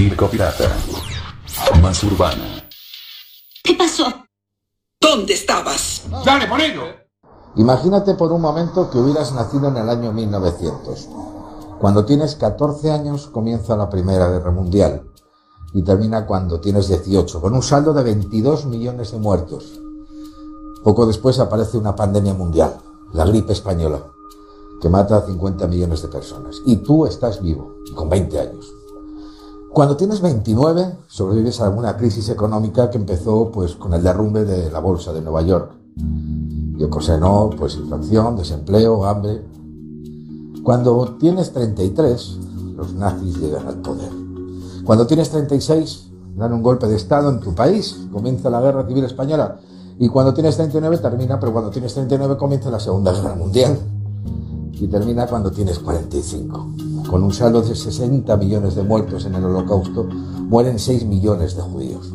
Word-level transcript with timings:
Circo 0.00 0.28
Pirata. 0.28 0.64
Más 1.82 2.02
urbana. 2.04 2.64
¿Qué 3.62 3.74
pasó? 3.74 4.06
¿Dónde 4.98 5.34
estabas? 5.34 6.04
Dale, 6.24 6.46
ponelo. 6.46 6.84
Imagínate 7.56 8.14
por 8.14 8.32
un 8.32 8.40
momento 8.40 8.88
que 8.88 8.96
hubieras 8.96 9.34
nacido 9.34 9.68
en 9.68 9.76
el 9.76 9.90
año 9.90 10.10
1900. 10.10 11.06
Cuando 11.78 12.06
tienes 12.06 12.34
14 12.36 12.90
años 12.90 13.26
comienza 13.26 13.76
la 13.76 13.90
Primera 13.90 14.30
Guerra 14.30 14.50
Mundial 14.50 15.02
y 15.74 15.82
termina 15.82 16.24
cuando 16.24 16.60
tienes 16.60 16.88
18, 16.88 17.38
con 17.38 17.52
un 17.52 17.62
saldo 17.62 17.92
de 17.92 18.02
22 18.02 18.64
millones 18.64 19.12
de 19.12 19.18
muertos. 19.18 19.80
Poco 20.82 21.04
después 21.04 21.38
aparece 21.40 21.76
una 21.76 21.94
pandemia 21.94 22.32
mundial, 22.32 22.74
la 23.12 23.26
gripe 23.26 23.52
española, 23.52 24.02
que 24.80 24.88
mata 24.88 25.18
a 25.18 25.26
50 25.26 25.66
millones 25.66 26.00
de 26.00 26.08
personas. 26.08 26.56
Y 26.64 26.76
tú 26.76 27.04
estás 27.04 27.42
vivo, 27.42 27.74
con 27.94 28.08
20 28.08 28.40
años. 28.40 28.79
Cuando 29.72 29.96
tienes 29.96 30.20
29, 30.20 30.96
sobrevives 31.06 31.60
a 31.60 31.66
alguna 31.66 31.96
crisis 31.96 32.28
económica 32.28 32.90
que 32.90 32.98
empezó 32.98 33.52
pues, 33.52 33.76
con 33.76 33.94
el 33.94 34.02
derrumbe 34.02 34.44
de 34.44 34.68
la 34.68 34.80
bolsa 34.80 35.12
de 35.12 35.22
Nueva 35.22 35.42
York 35.42 35.72
y 36.76 36.82
ocasionó 36.82 37.50
pues, 37.56 37.76
inflación, 37.76 38.36
desempleo, 38.36 39.04
hambre. 39.04 39.44
Cuando 40.64 41.16
tienes 41.20 41.52
33, 41.52 42.38
los 42.74 42.94
nazis 42.94 43.38
llegan 43.38 43.68
al 43.68 43.76
poder. 43.76 44.10
Cuando 44.84 45.06
tienes 45.06 45.30
36, 45.30 46.08
dan 46.34 46.52
un 46.52 46.62
golpe 46.64 46.88
de 46.88 46.96
Estado 46.96 47.30
en 47.30 47.38
tu 47.38 47.54
país, 47.54 47.96
comienza 48.10 48.50
la 48.50 48.60
Guerra 48.60 48.84
Civil 48.88 49.04
Española. 49.04 49.60
Y 50.00 50.08
cuando 50.08 50.34
tienes 50.34 50.56
39 50.56 50.98
termina, 50.98 51.38
pero 51.38 51.52
cuando 51.52 51.70
tienes 51.70 51.94
39 51.94 52.36
comienza 52.36 52.70
la 52.70 52.80
Segunda 52.80 53.12
Guerra 53.12 53.36
Mundial. 53.36 53.78
Y 54.72 54.88
termina 54.88 55.26
cuando 55.26 55.52
tienes 55.52 55.78
45. 55.78 56.89
Con 57.08 57.22
un 57.22 57.32
saldo 57.32 57.62
de 57.62 57.74
60 57.74 58.36
millones 58.36 58.74
de 58.74 58.82
muertos 58.82 59.24
en 59.24 59.34
el 59.34 59.44
holocausto, 59.44 60.04
mueren 60.48 60.78
6 60.78 61.06
millones 61.06 61.56
de 61.56 61.62
judíos. 61.62 62.12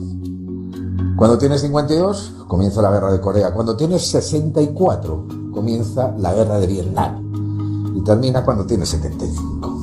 Cuando 1.16 1.38
tienes 1.38 1.62
52, 1.62 2.34
comienza 2.48 2.82
la 2.82 2.92
guerra 2.92 3.12
de 3.12 3.22
Corea. 3.22 3.54
Cuando 3.54 3.78
tienes 3.78 4.06
64, 4.08 5.28
comienza 5.54 6.14
la 6.18 6.34
guerra 6.34 6.60
de 6.60 6.68
Vietnam. 6.68 7.96
Y 7.96 8.02
termina 8.04 8.44
cuando 8.44 8.66
tienes 8.66 8.90
75. 8.90 9.76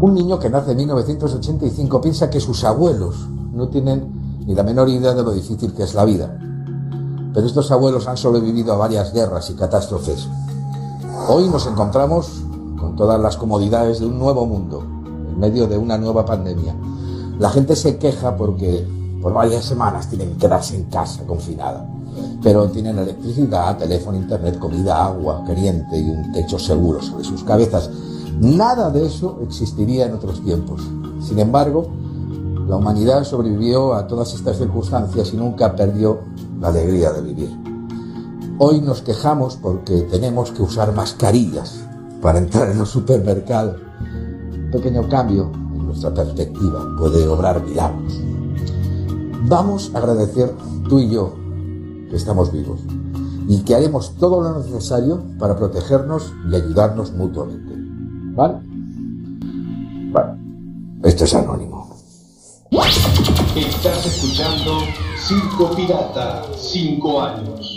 Un 0.00 0.14
niño 0.14 0.38
que 0.38 0.48
nace 0.48 0.70
en 0.70 0.78
1985 0.78 2.00
piensa 2.00 2.30
que 2.30 2.40
sus 2.40 2.64
abuelos 2.64 3.28
no 3.52 3.68
tienen 3.68 4.40
ni 4.46 4.54
la 4.54 4.62
menor 4.62 4.88
idea 4.88 5.12
de 5.12 5.22
lo 5.22 5.32
difícil 5.32 5.74
que 5.74 5.82
es 5.82 5.94
la 5.94 6.06
vida. 6.06 6.38
Pero 7.34 7.46
estos 7.46 7.70
abuelos 7.70 8.08
han 8.08 8.16
sobrevivido 8.16 8.72
a 8.72 8.76
varias 8.76 9.12
guerras 9.12 9.50
y 9.50 9.54
catástrofes. 9.54 10.26
Hoy 11.28 11.48
nos 11.48 11.66
encontramos 11.66 12.30
con 12.40 12.47
todas 12.98 13.20
las 13.20 13.36
comodidades 13.36 14.00
de 14.00 14.06
un 14.06 14.18
nuevo 14.18 14.44
mundo, 14.44 14.82
en 14.82 15.38
medio 15.38 15.68
de 15.68 15.78
una 15.78 15.96
nueva 15.96 16.26
pandemia. 16.26 16.74
La 17.38 17.48
gente 17.48 17.76
se 17.76 17.96
queja 17.96 18.36
porque 18.36 18.84
por 19.22 19.32
varias 19.32 19.64
semanas 19.64 20.08
tienen 20.08 20.32
que 20.32 20.38
quedarse 20.38 20.74
en 20.74 20.84
casa 20.86 21.24
confinada, 21.24 21.88
pero 22.42 22.68
tienen 22.68 22.98
electricidad, 22.98 23.78
teléfono, 23.78 24.18
internet, 24.18 24.58
comida, 24.58 25.04
agua, 25.04 25.44
caliente 25.46 25.96
y 25.96 26.10
un 26.10 26.32
techo 26.32 26.58
seguro 26.58 27.00
sobre 27.00 27.22
sus 27.22 27.44
cabezas. 27.44 27.88
Nada 28.40 28.90
de 28.90 29.06
eso 29.06 29.38
existiría 29.44 30.06
en 30.06 30.14
otros 30.14 30.42
tiempos. 30.42 30.82
Sin 31.20 31.38
embargo, 31.38 31.86
la 32.66 32.76
humanidad 32.76 33.22
sobrevivió 33.22 33.94
a 33.94 34.08
todas 34.08 34.34
estas 34.34 34.58
circunstancias 34.58 35.32
y 35.32 35.36
nunca 35.36 35.76
perdió 35.76 36.18
la 36.60 36.68
alegría 36.68 37.12
de 37.12 37.22
vivir. 37.22 37.56
Hoy 38.58 38.80
nos 38.80 39.02
quejamos 39.02 39.56
porque 39.56 40.00
tenemos 40.02 40.50
que 40.50 40.62
usar 40.62 40.92
mascarillas 40.92 41.87
para 42.20 42.38
entrar 42.38 42.70
en 42.70 42.80
un 42.80 42.86
supermercado. 42.86 43.76
Un 44.52 44.70
pequeño 44.70 45.08
cambio 45.08 45.50
en 45.74 45.86
nuestra 45.86 46.12
perspectiva 46.12 46.86
puede 46.98 47.26
obrar 47.26 47.64
milagros. 47.64 48.20
Vamos 49.46 49.90
a 49.94 49.98
agradecer 49.98 50.52
tú 50.88 50.98
y 50.98 51.10
yo 51.10 51.34
que 52.10 52.16
estamos 52.16 52.52
vivos 52.52 52.80
y 53.48 53.62
que 53.62 53.74
haremos 53.74 54.14
todo 54.16 54.42
lo 54.42 54.58
necesario 54.58 55.22
para 55.38 55.56
protegernos 55.56 56.32
y 56.50 56.54
ayudarnos 56.54 57.12
mutuamente. 57.12 57.72
¿Vale? 58.34 58.58
Bueno, 60.12 60.38
esto 61.02 61.24
es 61.24 61.34
anónimo. 61.34 61.96
Estás 63.56 64.06
escuchando 64.06 64.80
Circo 65.16 65.74
Pirata 65.74 66.44
5 66.56 67.22
años. 67.22 67.67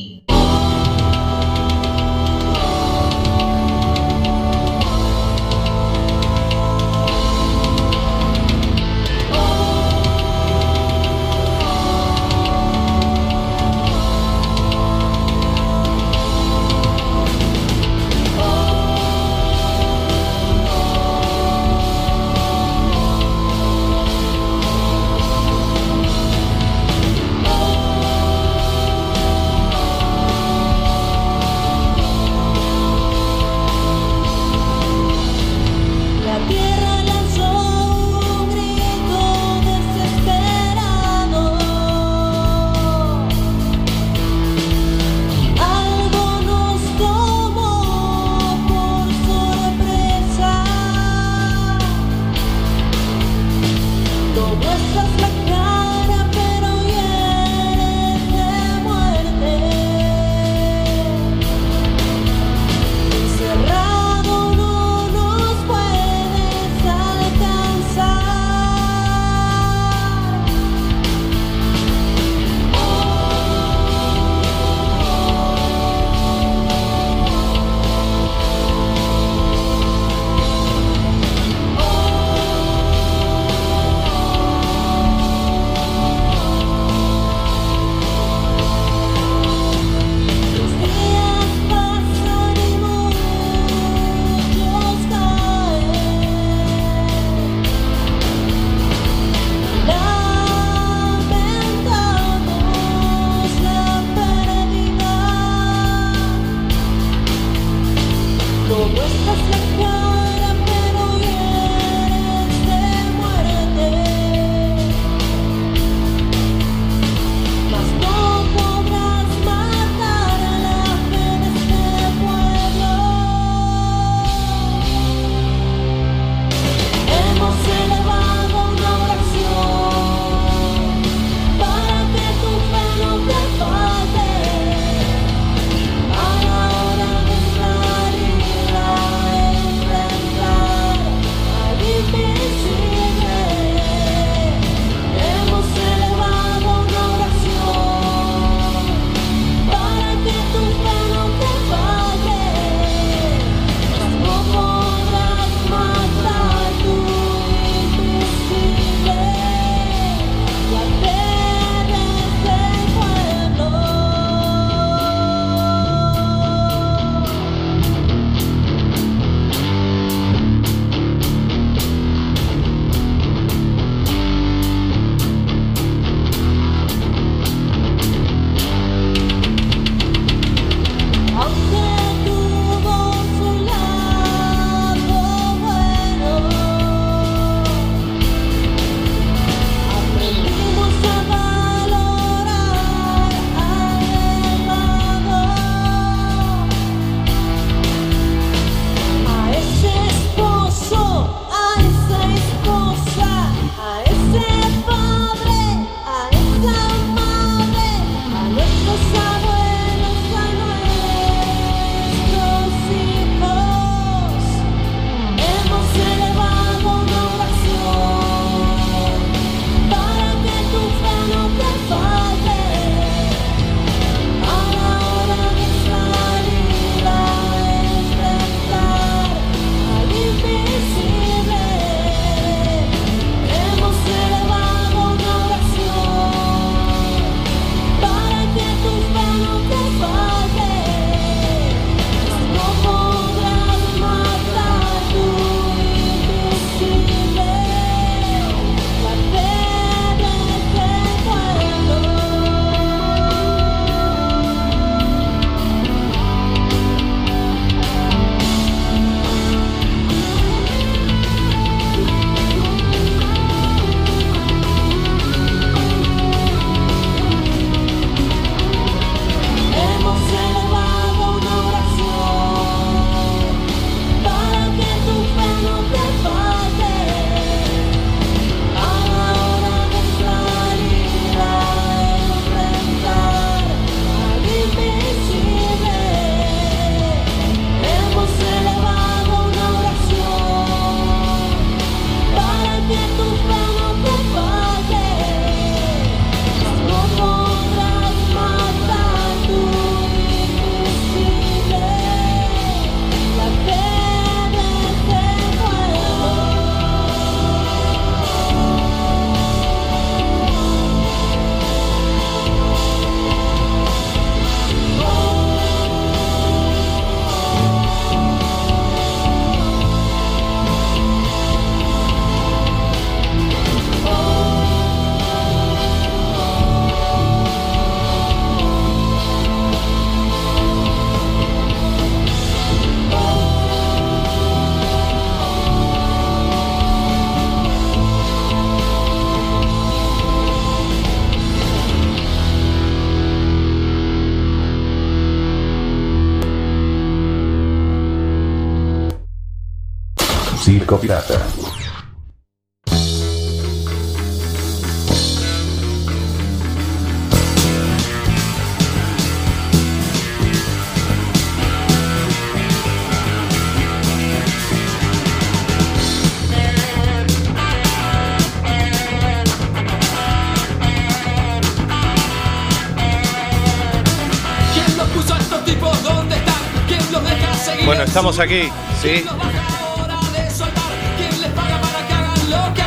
Deja 377.20 377.54
seguir? 377.56 377.86
Bueno, 377.86 378.04
estamos 378.04 378.40
aquí, 378.40 378.70
¿sí? 379.02 379.26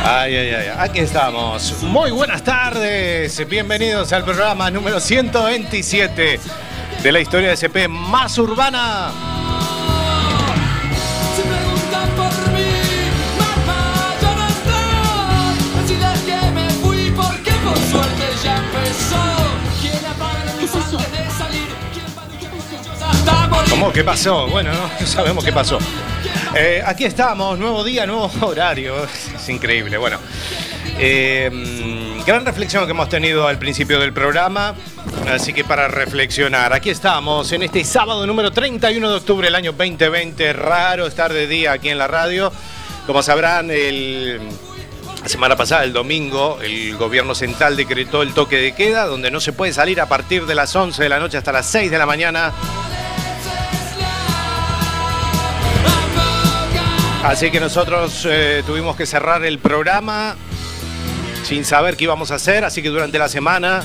Ay, 0.07 0.35
ay, 0.35 0.49
ay, 0.53 0.67
aquí 0.77 0.99
estamos. 0.99 1.81
Muy 1.81 2.11
buenas 2.11 2.43
tardes, 2.43 3.43
bienvenidos 3.49 4.13
al 4.13 4.23
programa 4.23 4.69
número 4.69 4.99
127 4.99 6.39
de 7.01 7.11
la 7.11 7.19
historia 7.19 7.47
de 7.47 7.55
SP 7.57 7.89
más 7.89 8.37
urbana. 8.37 9.11
¿Cómo? 23.71 23.91
¿Qué 23.91 24.03
pasó? 24.03 24.47
Bueno, 24.49 24.71
no 24.71 25.07
sabemos 25.07 25.43
qué 25.43 25.51
pasó. 25.51 25.79
Eh, 26.55 26.81
aquí 26.85 27.05
estamos, 27.05 27.57
nuevo 27.57 27.83
día, 27.83 28.05
nuevo 28.05 28.31
horario. 28.41 28.93
Es 29.45 29.49
increíble. 29.49 29.97
Bueno, 29.97 30.17
eh, 30.97 31.51
gran 32.25 32.43
reflexión 32.47 32.85
que 32.85 32.91
hemos 32.91 33.09
tenido 33.09 33.47
al 33.47 33.59
principio 33.59 33.99
del 33.99 34.11
programa. 34.11 34.73
Así 35.29 35.53
que 35.53 35.63
para 35.63 35.87
reflexionar, 35.87 36.73
aquí 36.73 36.89
estamos 36.89 37.51
en 37.51 37.61
este 37.61 37.83
sábado 37.83 38.25
número 38.25 38.49
31 38.49 39.07
de 39.07 39.15
octubre 39.15 39.45
del 39.45 39.53
año 39.53 39.71
2020. 39.73 40.51
Raro 40.53 41.05
estar 41.05 41.31
de 41.31 41.45
día 41.45 41.73
aquí 41.73 41.89
en 41.89 41.99
la 41.99 42.07
radio. 42.07 42.51
Como 43.05 43.21
sabrán, 43.21 43.69
el, 43.69 44.39
la 45.21 45.29
semana 45.29 45.55
pasada, 45.55 45.83
el 45.83 45.93
domingo, 45.93 46.57
el 46.63 46.97
gobierno 46.97 47.35
central 47.35 47.77
decretó 47.77 48.23
el 48.23 48.33
toque 48.33 48.57
de 48.57 48.73
queda, 48.73 49.05
donde 49.05 49.29
no 49.29 49.39
se 49.39 49.53
puede 49.53 49.73
salir 49.73 50.01
a 50.01 50.07
partir 50.07 50.47
de 50.47 50.55
las 50.55 50.75
11 50.75 51.03
de 51.03 51.09
la 51.09 51.19
noche 51.19 51.37
hasta 51.37 51.51
las 51.51 51.67
6 51.67 51.91
de 51.91 51.97
la 51.99 52.07
mañana. 52.07 52.51
Así 57.25 57.49
que 57.49 57.59
nosotros 57.59 58.25
eh, 58.29 58.61
tuvimos 58.67 58.95
que 58.95 59.07
cerrar 59.07 59.43
el 59.43 59.57
programa 59.57 60.35
sin 61.43 61.65
saber 61.65 61.97
qué 61.97 62.03
íbamos 62.03 62.29
a 62.29 62.35
hacer, 62.35 62.63
así 62.63 62.83
que 62.83 62.89
durante 62.89 63.17
la 63.17 63.27
semana 63.27 63.83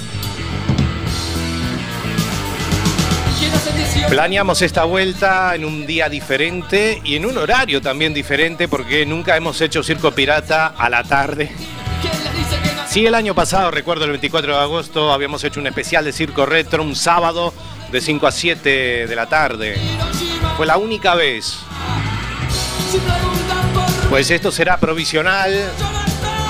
¿Quién 3.39 3.53
hace 3.55 3.73
18? 3.73 4.09
planeamos 4.09 4.61
esta 4.61 4.85
vuelta 4.85 5.55
en 5.55 5.65
un 5.65 5.87
día 5.87 6.11
diferente 6.11 7.01
y 7.03 7.17
en 7.17 7.25
un 7.25 7.39
horario 7.39 7.81
también 7.81 8.13
diferente 8.13 8.69
porque 8.69 9.07
nunca 9.07 9.37
hemos 9.39 9.59
hecho 9.63 9.83
circo 9.83 10.13
pirata 10.13 10.75
a 10.77 10.91
la 10.91 11.03
tarde. 11.03 11.51
Sí, 12.89 13.07
el 13.07 13.15
año 13.15 13.35
pasado, 13.35 13.71
recuerdo 13.71 14.05
el 14.05 14.11
24 14.11 14.55
de 14.55 14.61
agosto, 14.61 15.13
habíamos 15.15 15.43
hecho 15.45 15.61
un 15.61 15.67
especial 15.67 16.05
de 16.05 16.13
circo 16.13 16.45
retro 16.45 16.83
un 16.83 16.95
sábado 16.95 17.55
de 17.91 18.01
5 18.03 18.27
a 18.27 18.33
7 18.33 19.07
de 19.07 19.17
la 19.17 19.27
tarde. 19.27 19.77
Fue 20.59 20.67
la 20.67 20.77
única 20.77 21.15
vez. 21.15 21.61
Pues 24.11 24.29
esto 24.33 24.51
será 24.51 24.77
provisional, 24.77 25.71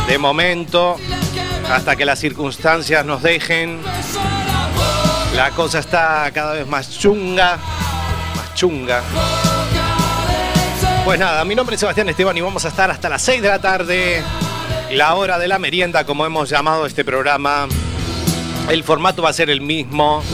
de 0.08 0.16
momento, 0.16 0.96
hasta 1.70 1.94
que 1.94 2.06
las 2.06 2.18
circunstancias 2.18 3.04
nos 3.04 3.22
dejen. 3.22 3.78
La 5.36 5.50
cosa 5.50 5.80
está 5.80 6.30
cada 6.32 6.54
vez 6.54 6.66
más 6.66 6.98
chunga, 6.98 7.58
más 8.34 8.54
chunga. 8.54 9.02
Pues 11.04 11.20
nada, 11.20 11.44
mi 11.44 11.54
nombre 11.54 11.74
es 11.74 11.80
Sebastián 11.80 12.08
Esteban 12.08 12.34
y 12.38 12.40
vamos 12.40 12.64
a 12.64 12.68
estar 12.68 12.90
hasta 12.90 13.10
las 13.10 13.20
6 13.22 13.42
de 13.42 13.48
la 13.48 13.58
tarde, 13.60 14.22
la 14.92 15.14
hora 15.14 15.38
de 15.38 15.46
la 15.46 15.58
merienda, 15.58 16.04
como 16.04 16.24
hemos 16.24 16.48
llamado 16.48 16.86
este 16.86 17.04
programa. 17.04 17.68
El 18.70 18.82
formato 18.84 19.20
va 19.20 19.28
a 19.28 19.34
ser 19.34 19.50
el 19.50 19.60
mismo. 19.60 20.24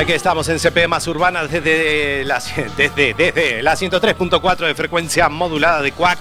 Ya 0.00 0.06
que 0.06 0.14
estamos 0.14 0.48
en 0.48 0.58
CP 0.58 0.88
más 0.88 1.06
urbana 1.08 1.44
desde 1.46 2.24
la, 2.24 2.42
desde, 2.78 3.12
desde 3.12 3.62
la 3.62 3.74
103.4 3.74 4.66
de 4.66 4.74
frecuencia 4.74 5.28
modulada 5.28 5.82
de 5.82 5.92
Cuac. 5.92 6.18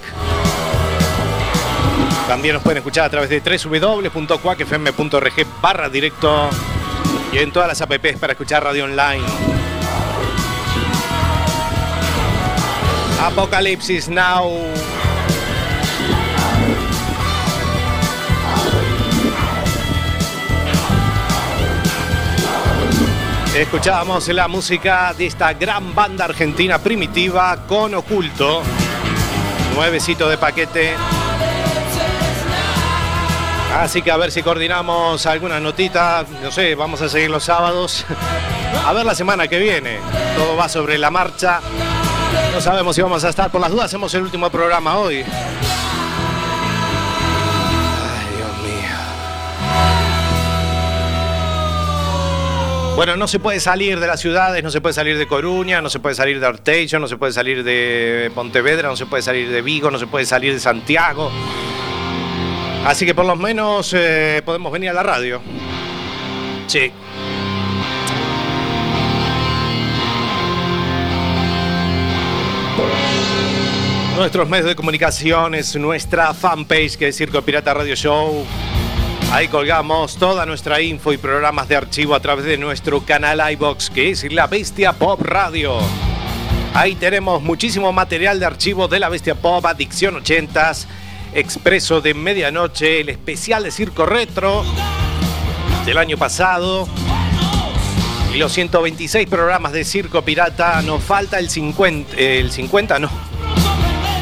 También 2.28 2.56
nos 2.56 2.64
pueden 2.64 2.80
escuchar 2.80 3.06
a 3.06 3.10
través 3.10 3.30
de 3.30 3.40
www.cuacfm.org 3.40 5.34
barra 5.62 5.88
directo 5.88 6.50
y 7.32 7.38
en 7.38 7.54
todas 7.54 7.70
las 7.70 7.80
apps 7.80 8.18
para 8.20 8.34
escuchar 8.34 8.66
radio 8.66 8.84
online. 8.84 9.24
Apocalipsis 13.22 14.10
Now. 14.10 14.52
Escuchábamos 23.56 24.28
la 24.28 24.48
música 24.48 25.14
de 25.18 25.26
esta 25.26 25.54
gran 25.54 25.96
banda 25.96 26.26
argentina 26.26 26.78
primitiva 26.78 27.58
con 27.68 27.96
oculto. 27.96 28.62
Nuevecito 29.76 30.30
de 30.30 30.38
paquete. 30.38 30.94
Así 33.76 34.02
que 34.04 34.12
a 34.12 34.18
ver 34.18 34.32
si 34.32 34.44
coordinamos 34.44 35.26
alguna 35.26 35.60
notita. 35.60 36.26
No 36.44 36.52
sé, 36.52 36.76
vamos 36.76 37.02
a 37.02 37.10
seguir 37.10 37.32
los 37.32 37.44
sábados. 37.44 38.06
A 38.86 38.94
ver 38.94 39.06
la 39.06 39.16
semana 39.16 39.48
que 39.48 39.58
viene. 39.58 40.00
Todo 40.38 40.56
va 40.56 40.70
sobre 40.70 40.98
la 41.00 41.10
marcha. 41.10 41.60
No 42.54 42.62
sabemos 42.62 42.96
si 42.96 43.02
vamos 43.02 43.24
a 43.24 43.30
estar. 43.30 43.50
Por 43.50 43.62
las 43.62 43.72
dudas, 43.72 43.86
hacemos 43.86 44.14
el 44.14 44.22
último 44.22 44.50
programa 44.52 44.98
hoy. 44.98 45.26
Bueno, 53.00 53.16
no 53.16 53.30
se 53.30 53.40
puede 53.40 53.62
salir 53.62 53.98
de 53.98 54.08
las 54.08 54.20
ciudades, 54.20 54.62
no 54.62 54.72
se 54.72 54.82
puede 54.82 54.92
salir 54.92 55.18
de 55.18 55.26
Coruña, 55.26 55.82
no 55.82 55.90
se 55.90 56.02
puede 56.02 56.16
salir 56.16 56.38
de 56.42 56.46
Arteixo, 56.46 57.00
no 57.00 57.08
se 57.08 57.16
puede 57.16 57.32
salir 57.32 57.64
de 57.64 58.30
Pontevedra, 58.36 58.90
no 58.90 58.98
se 58.98 59.06
puede 59.06 59.24
salir 59.24 59.50
de 59.50 59.62
Vigo, 59.62 59.90
no 59.90 59.98
se 59.98 60.06
puede 60.06 60.26
salir 60.26 60.52
de 60.52 60.60
Santiago. 60.60 61.32
Así 62.86 63.06
que 63.06 63.16
por 63.16 63.24
lo 63.24 63.38
menos 63.38 63.94
eh, 63.96 64.42
podemos 64.44 64.70
venir 64.74 64.90
a 64.90 64.94
la 64.94 65.04
radio. 65.04 65.42
Sí. 66.68 66.92
Nuestros 74.18 74.50
medios 74.50 74.68
de 74.68 74.76
comunicación 74.76 75.56
es 75.56 75.74
nuestra 75.78 76.34
fanpage 76.34 76.98
que 76.98 77.08
es 77.08 77.16
Circo 77.16 77.42
Pirata 77.44 77.74
Radio 77.74 77.96
Show. 77.96 78.46
Ahí 79.32 79.48
colgamos 79.48 80.18
toda 80.18 80.48
nuestra 80.48 80.82
info 80.82 81.14
y 81.14 81.18
programas 81.18 81.68
de 81.68 81.76
archivo 81.76 82.16
a 82.16 82.20
través 82.20 82.46
de 82.46 82.58
nuestro 82.58 83.02
canal 83.02 83.40
iBox 83.52 83.92
que 83.92 84.10
es 84.10 84.32
La 84.34 84.48
Bestia 84.48 84.94
Pop 84.94 85.22
Radio. 85.22 85.78
Ahí 86.74 86.96
tenemos 86.96 87.42
muchísimo 87.42 87.94
material 87.94 88.40
de 88.40 88.48
archivo 88.48 88.88
de 88.88 89.00
La 89.00 89.08
Bestia 89.08 89.36
Pop, 89.36 89.64
Adicción 89.68 90.16
80s, 90.16 90.88
Expreso 91.34 92.02
de 92.02 92.16
Medianoche, 92.16 93.02
el 93.02 93.10
especial 93.10 93.64
de 93.64 93.72
Circo 93.72 94.08
Retro 94.08 94.66
del 95.86 96.00
año 96.00 96.18
pasado. 96.18 96.88
Y 98.34 98.40
los 98.40 98.52
126 98.52 99.28
programas 99.28 99.74
de 99.74 99.86
Circo 99.86 100.24
Pirata, 100.24 100.82
nos 100.82 101.04
falta 101.04 101.38
el 101.38 101.52
50, 101.52 102.16
eh, 102.18 102.40
el 102.40 102.52
50 102.52 102.98
no. 102.98 103.10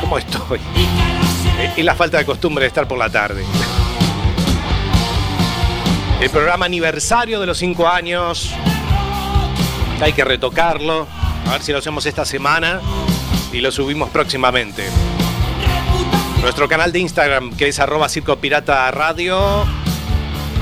¿Cómo 0.01 0.17
estoy? 0.17 0.59
Y 1.77 1.81
la 1.83 1.95
falta 1.95 2.17
de 2.17 2.25
costumbre 2.25 2.63
de 2.63 2.67
estar 2.67 2.87
por 2.87 2.97
la 2.97 3.09
tarde. 3.09 3.43
El 6.19 6.29
programa 6.29 6.65
aniversario 6.65 7.39
de 7.39 7.45
los 7.45 7.57
5 7.59 7.87
años. 7.87 8.51
Hay 10.01 10.13
que 10.13 10.23
retocarlo. 10.23 11.07
A 11.47 11.51
ver 11.53 11.61
si 11.63 11.71
lo 11.71 11.77
hacemos 11.77 12.05
esta 12.05 12.25
semana 12.25 12.81
y 13.53 13.61
lo 13.61 13.71
subimos 13.71 14.09
próximamente. 14.09 14.85
Nuestro 16.41 16.67
canal 16.67 16.91
de 16.91 16.99
Instagram, 16.99 17.55
que 17.55 17.67
es 17.67 17.79
arroba 17.79 18.09
Circo 18.09 18.35
Pirata 18.37 18.89
Radio. 18.91 19.65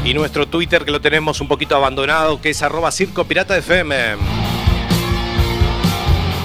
Y 0.03 0.13
nuestro 0.13 0.45
Twitter, 0.47 0.85
que 0.85 0.91
lo 0.91 1.01
tenemos 1.01 1.41
un 1.41 1.47
poquito 1.47 1.75
abandonado, 1.75 2.39
que 2.39 2.51
es 2.51 2.61
arroba 2.61 2.91
Circo 2.91 3.23
Pirata 3.23 3.57
FM. 3.57 3.95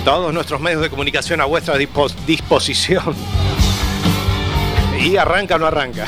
Todos 0.05 0.33
nuestros 0.33 0.61
medios 0.61 0.81
de 0.81 0.89
comunicación 0.89 1.41
a 1.41 1.45
vuestra 1.45 1.77
dispo- 1.77 2.13
disposición. 2.27 3.15
Y 5.01 5.17
arranca 5.17 5.55
o 5.55 5.59
no 5.59 5.67
arranca. 5.67 6.07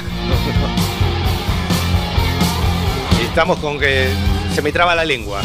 Estamos 3.32 3.60
con 3.60 3.78
que 3.80 4.10
se 4.54 4.60
me 4.60 4.70
traba 4.72 4.94
la 4.94 5.06
lengua. 5.06 5.40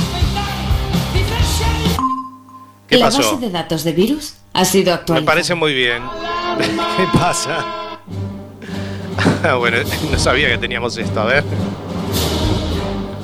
¿Qué 2.85 2.97
¿La 2.97 3.05
pasó? 3.05 3.19
base 3.19 3.37
de 3.37 3.49
datos 3.49 3.85
de 3.85 3.93
virus 3.93 4.33
ha 4.51 4.65
sido 4.65 4.87
Me 4.87 4.91
actualizada? 4.91 5.25
parece 5.25 5.55
muy 5.55 5.73
bien. 5.73 6.03
¿Qué 6.97 7.07
pasa? 7.17 7.63
Ah, 9.41 9.53
bueno, 9.53 9.77
no 10.11 10.19
sabía 10.19 10.49
que 10.49 10.57
teníamos 10.57 10.97
esto. 10.97 11.21
A 11.21 11.25
ver. 11.27 11.45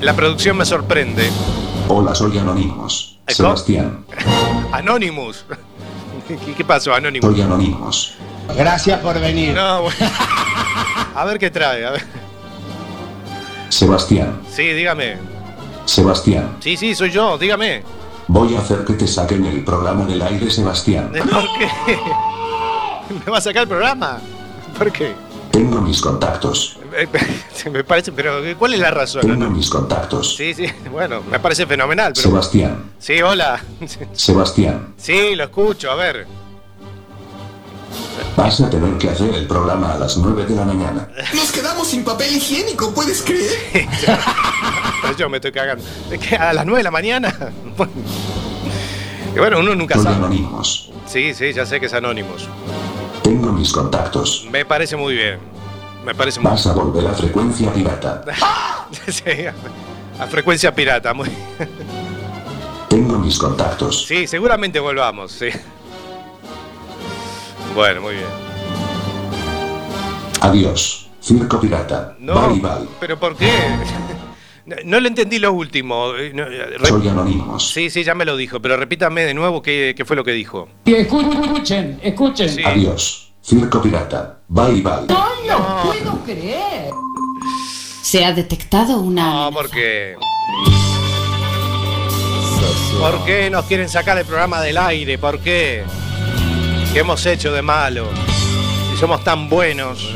La 0.00 0.16
producción 0.16 0.56
me 0.56 0.64
sorprende. 0.64 1.28
Hola, 1.88 2.14
soy 2.14 2.38
Anonymous. 2.38 3.18
Sebastián. 3.28 4.06
Anonymous. 4.72 5.44
¿Qué, 6.26 6.38
qué 6.54 6.64
pasó, 6.64 6.94
Anonymous? 6.94 7.30
Soy 7.30 7.42
Anonymous. 7.42 8.14
Gracias 8.56 8.98
por 9.00 9.20
venir. 9.20 9.52
No, 9.54 9.82
bueno. 9.82 9.96
A 11.14 11.24
ver 11.26 11.38
qué 11.38 11.50
trae. 11.50 11.84
A 11.84 11.90
ver. 11.90 12.23
Sebastián. 13.74 14.40
Sí, 14.48 14.62
dígame. 14.62 15.16
Sebastián. 15.84 16.58
Sí, 16.60 16.76
sí, 16.76 16.94
soy 16.94 17.10
yo. 17.10 17.36
Dígame. 17.36 17.82
Voy 18.28 18.54
a 18.54 18.60
hacer 18.60 18.84
que 18.84 18.92
te 18.92 19.08
saquen 19.08 19.44
el 19.46 19.64
programa 19.64 20.04
del 20.04 20.22
aire, 20.22 20.48
Sebastián. 20.48 21.10
¿Por 21.10 21.42
qué? 21.58 21.98
¿Me 23.26 23.32
va 23.32 23.38
a 23.38 23.40
sacar 23.40 23.62
el 23.62 23.68
programa? 23.68 24.20
¿Por 24.78 24.92
qué? 24.92 25.12
Tengo 25.50 25.80
mis 25.80 26.00
contactos. 26.00 26.78
Eh, 26.96 27.08
Me 27.72 27.82
parece, 27.82 28.12
pero 28.12 28.40
¿cuál 28.56 28.74
es 28.74 28.80
la 28.80 28.92
razón? 28.92 29.22
Tengo 29.22 29.50
mis 29.50 29.68
contactos. 29.68 30.36
Sí, 30.36 30.54
sí, 30.54 30.66
bueno, 30.92 31.22
me 31.28 31.40
parece 31.40 31.66
fenomenal, 31.66 32.12
pero... 32.14 32.28
Sebastián. 32.28 32.92
Sí, 33.00 33.20
hola. 33.22 33.60
Sebastián. 34.12 34.94
Sí, 34.96 35.34
lo 35.34 35.42
escucho, 35.42 35.90
a 35.90 35.96
ver. 35.96 36.28
Vas 38.36 38.60
a 38.60 38.70
tener 38.70 38.96
que 38.98 39.10
hacer 39.10 39.34
el 39.34 39.46
programa 39.46 39.92
a 39.94 39.98
las 39.98 40.16
9 40.16 40.46
de 40.46 40.54
la 40.54 40.64
mañana. 40.64 41.08
Nos 41.34 41.52
quedamos 41.52 41.88
sin 41.88 42.04
papel 42.04 42.36
higiénico, 42.36 42.92
¿puedes 42.92 43.22
creer? 43.22 43.58
Pero 45.02 45.16
yo 45.16 45.28
me 45.28 45.38
estoy 45.38 45.52
cagando. 45.52 45.84
Es 46.10 46.18
que 46.18 46.36
a 46.36 46.52
las 46.52 46.64
9 46.64 46.78
de 46.78 46.84
la 46.84 46.90
mañana. 46.90 47.34
Y 49.34 49.38
bueno, 49.38 49.58
uno 49.58 49.74
nunca 49.74 49.96
Soy 49.96 50.04
sabe. 50.04 50.16
Anonymous. 50.16 50.90
Sí, 51.06 51.34
sí, 51.34 51.52
ya 51.52 51.66
sé 51.66 51.80
que 51.80 51.86
es 51.86 51.92
Anonymous. 51.92 52.48
Tengo 53.24 53.50
mis 53.50 53.72
contactos. 53.72 54.46
Me 54.48 54.64
parece 54.64 54.94
muy 54.94 55.14
bien. 55.14 55.40
Me 56.04 56.14
parece 56.14 56.38
muy 56.38 56.52
Vas 56.52 56.66
a 56.68 56.72
volver 56.72 57.04
a 57.06 57.12
frecuencia 57.14 57.72
pirata. 57.72 58.24
Sí, 59.08 59.46
a 60.20 60.26
frecuencia 60.28 60.72
pirata. 60.72 61.12
Muy... 61.12 61.28
Tengo 62.88 63.18
mis 63.18 63.36
contactos. 63.36 64.04
Sí, 64.06 64.28
seguramente 64.28 64.78
volvamos, 64.78 65.32
sí. 65.32 65.48
Bueno, 67.74 68.00
muy 68.02 68.14
bien. 68.14 68.26
Adiós. 70.40 71.08
Circo 71.20 71.60
pirata. 71.60 72.16
No, 72.18 72.48
Bye 72.48 72.60
bye. 72.60 72.88
pero 73.00 73.18
¿por 73.18 73.36
qué? 73.36 73.50
No, 74.66 74.76
no 74.82 74.98
le 74.98 75.08
entendí 75.08 75.38
lo 75.38 75.52
último. 75.52 76.14
Eh, 76.16 76.32
no, 76.34 76.44
eh, 76.44 76.78
Soy 76.84 77.06
Anonymous. 77.06 77.68
Sí, 77.70 77.90
sí, 77.90 78.02
ya 78.02 78.14
me 78.14 78.24
lo 78.24 78.34
dijo, 78.34 78.60
pero 78.62 78.78
repítame 78.78 79.20
de 79.22 79.34
nuevo 79.34 79.60
qué, 79.60 79.92
qué 79.94 80.06
fue 80.06 80.16
lo 80.16 80.24
que 80.24 80.32
dijo. 80.32 80.70
Y 80.86 80.94
escuchen, 80.94 82.00
escuchen. 82.02 82.48
Sí. 82.48 82.62
Adiós. 82.64 83.30
Circo 83.42 83.82
pirata. 83.82 84.38
Bye 84.48 84.80
bye. 84.80 85.06
No 85.06 85.26
lo 85.46 85.82
puedo 85.82 86.18
creer. 86.24 86.90
Se 88.00 88.24
ha 88.24 88.32
detectado 88.32 89.00
una 89.00 89.24
No, 89.24 89.42
amenaza. 89.48 89.54
porque. 89.60 90.16
¿Por 92.98 93.24
qué 93.26 93.50
nos 93.50 93.66
quieren 93.66 93.90
sacar 93.90 94.16
el 94.16 94.24
programa 94.24 94.62
del 94.62 94.78
aire? 94.78 95.18
¿Por 95.18 95.40
qué? 95.40 95.84
¿Qué 96.94 97.00
hemos 97.00 97.26
hecho 97.26 97.52
de 97.52 97.60
malo? 97.60 98.08
Si 98.92 98.96
somos 98.96 99.24
tan 99.24 99.48
buenos. 99.48 100.14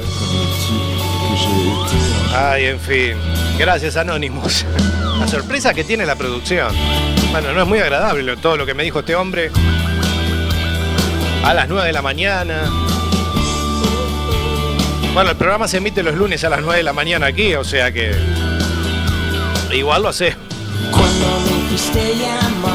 Ay, 2.32 2.66
en 2.66 2.78
fin. 2.78 3.14
Gracias, 3.58 3.96
Anonymous. 3.96 4.64
La 5.18 5.26
sorpresa 5.26 5.74
que 5.74 5.82
tiene 5.82 6.06
la 6.06 6.14
producción. 6.14 6.72
Bueno, 7.32 7.52
no 7.52 7.62
es 7.62 7.66
muy 7.66 7.80
agradable 7.80 8.36
todo 8.36 8.56
lo 8.56 8.64
que 8.64 8.74
me 8.74 8.84
dijo 8.84 9.00
este 9.00 9.16
hombre. 9.16 9.50
A 11.44 11.52
las 11.52 11.68
9 11.68 11.88
de 11.88 11.92
la 11.92 12.00
mañana. 12.00 12.70
Bueno, 15.14 15.30
el 15.30 15.36
programa 15.36 15.66
se 15.66 15.78
emite 15.78 16.04
los 16.04 16.14
lunes 16.14 16.44
a 16.44 16.48
las 16.48 16.60
9 16.60 16.76
de 16.76 16.84
la 16.84 16.92
mañana 16.92 17.26
aquí, 17.26 17.56
o 17.56 17.64
sea 17.64 17.90
que. 17.90 18.12
Igual 19.72 20.02
lo 20.02 20.10
hace. 20.10 20.36
Cuando 20.92 21.40
me 21.40 22.67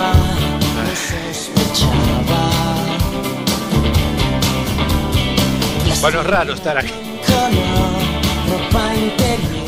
Bueno, 6.04 6.20
es 6.20 6.28
raro 6.28 6.54
estar 6.54 6.78
aquí. 6.78 6.92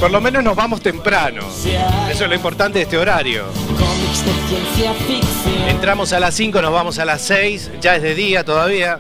Por 0.01 0.12
lo 0.12 0.20
menos 0.20 0.44
nos 0.44 0.54
vamos 0.54 0.82
temprano. 0.82 1.44
Eso 2.12 2.24
es 2.25 2.30
lo 2.30 2.36
importante 2.36 2.80
de 2.80 2.84
este 2.84 2.98
horario. 2.98 3.46
Entramos 5.70 6.12
a 6.12 6.20
las 6.20 6.36
5, 6.36 6.62
nos 6.62 6.74
vamos 6.74 7.00
a 7.00 7.06
las 7.06 7.22
6, 7.22 7.72
ya 7.80 7.96
es 7.96 8.01
de 8.01 8.15
día 8.15 8.44
todavía. 8.44 9.00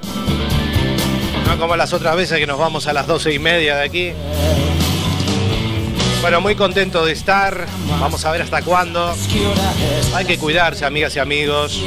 No 1.45 1.59
como 1.59 1.75
las 1.75 1.91
otras 1.91 2.15
veces 2.15 2.39
que 2.39 2.47
nos 2.47 2.57
vamos 2.57 2.87
a 2.87 2.93
las 2.93 3.05
12 3.05 3.33
y 3.33 3.39
media 3.39 3.75
de 3.75 3.83
aquí. 3.83 4.13
Bueno, 6.21 6.39
muy 6.39 6.55
contento 6.55 7.05
de 7.05 7.11
estar. 7.11 7.65
Vamos 7.99 8.23
a 8.23 8.31
ver 8.31 8.43
hasta 8.43 8.61
cuándo. 8.61 9.13
Hay 10.15 10.23
que 10.23 10.37
cuidarse, 10.37 10.85
amigas 10.85 11.13
y 11.17 11.19
amigos. 11.19 11.83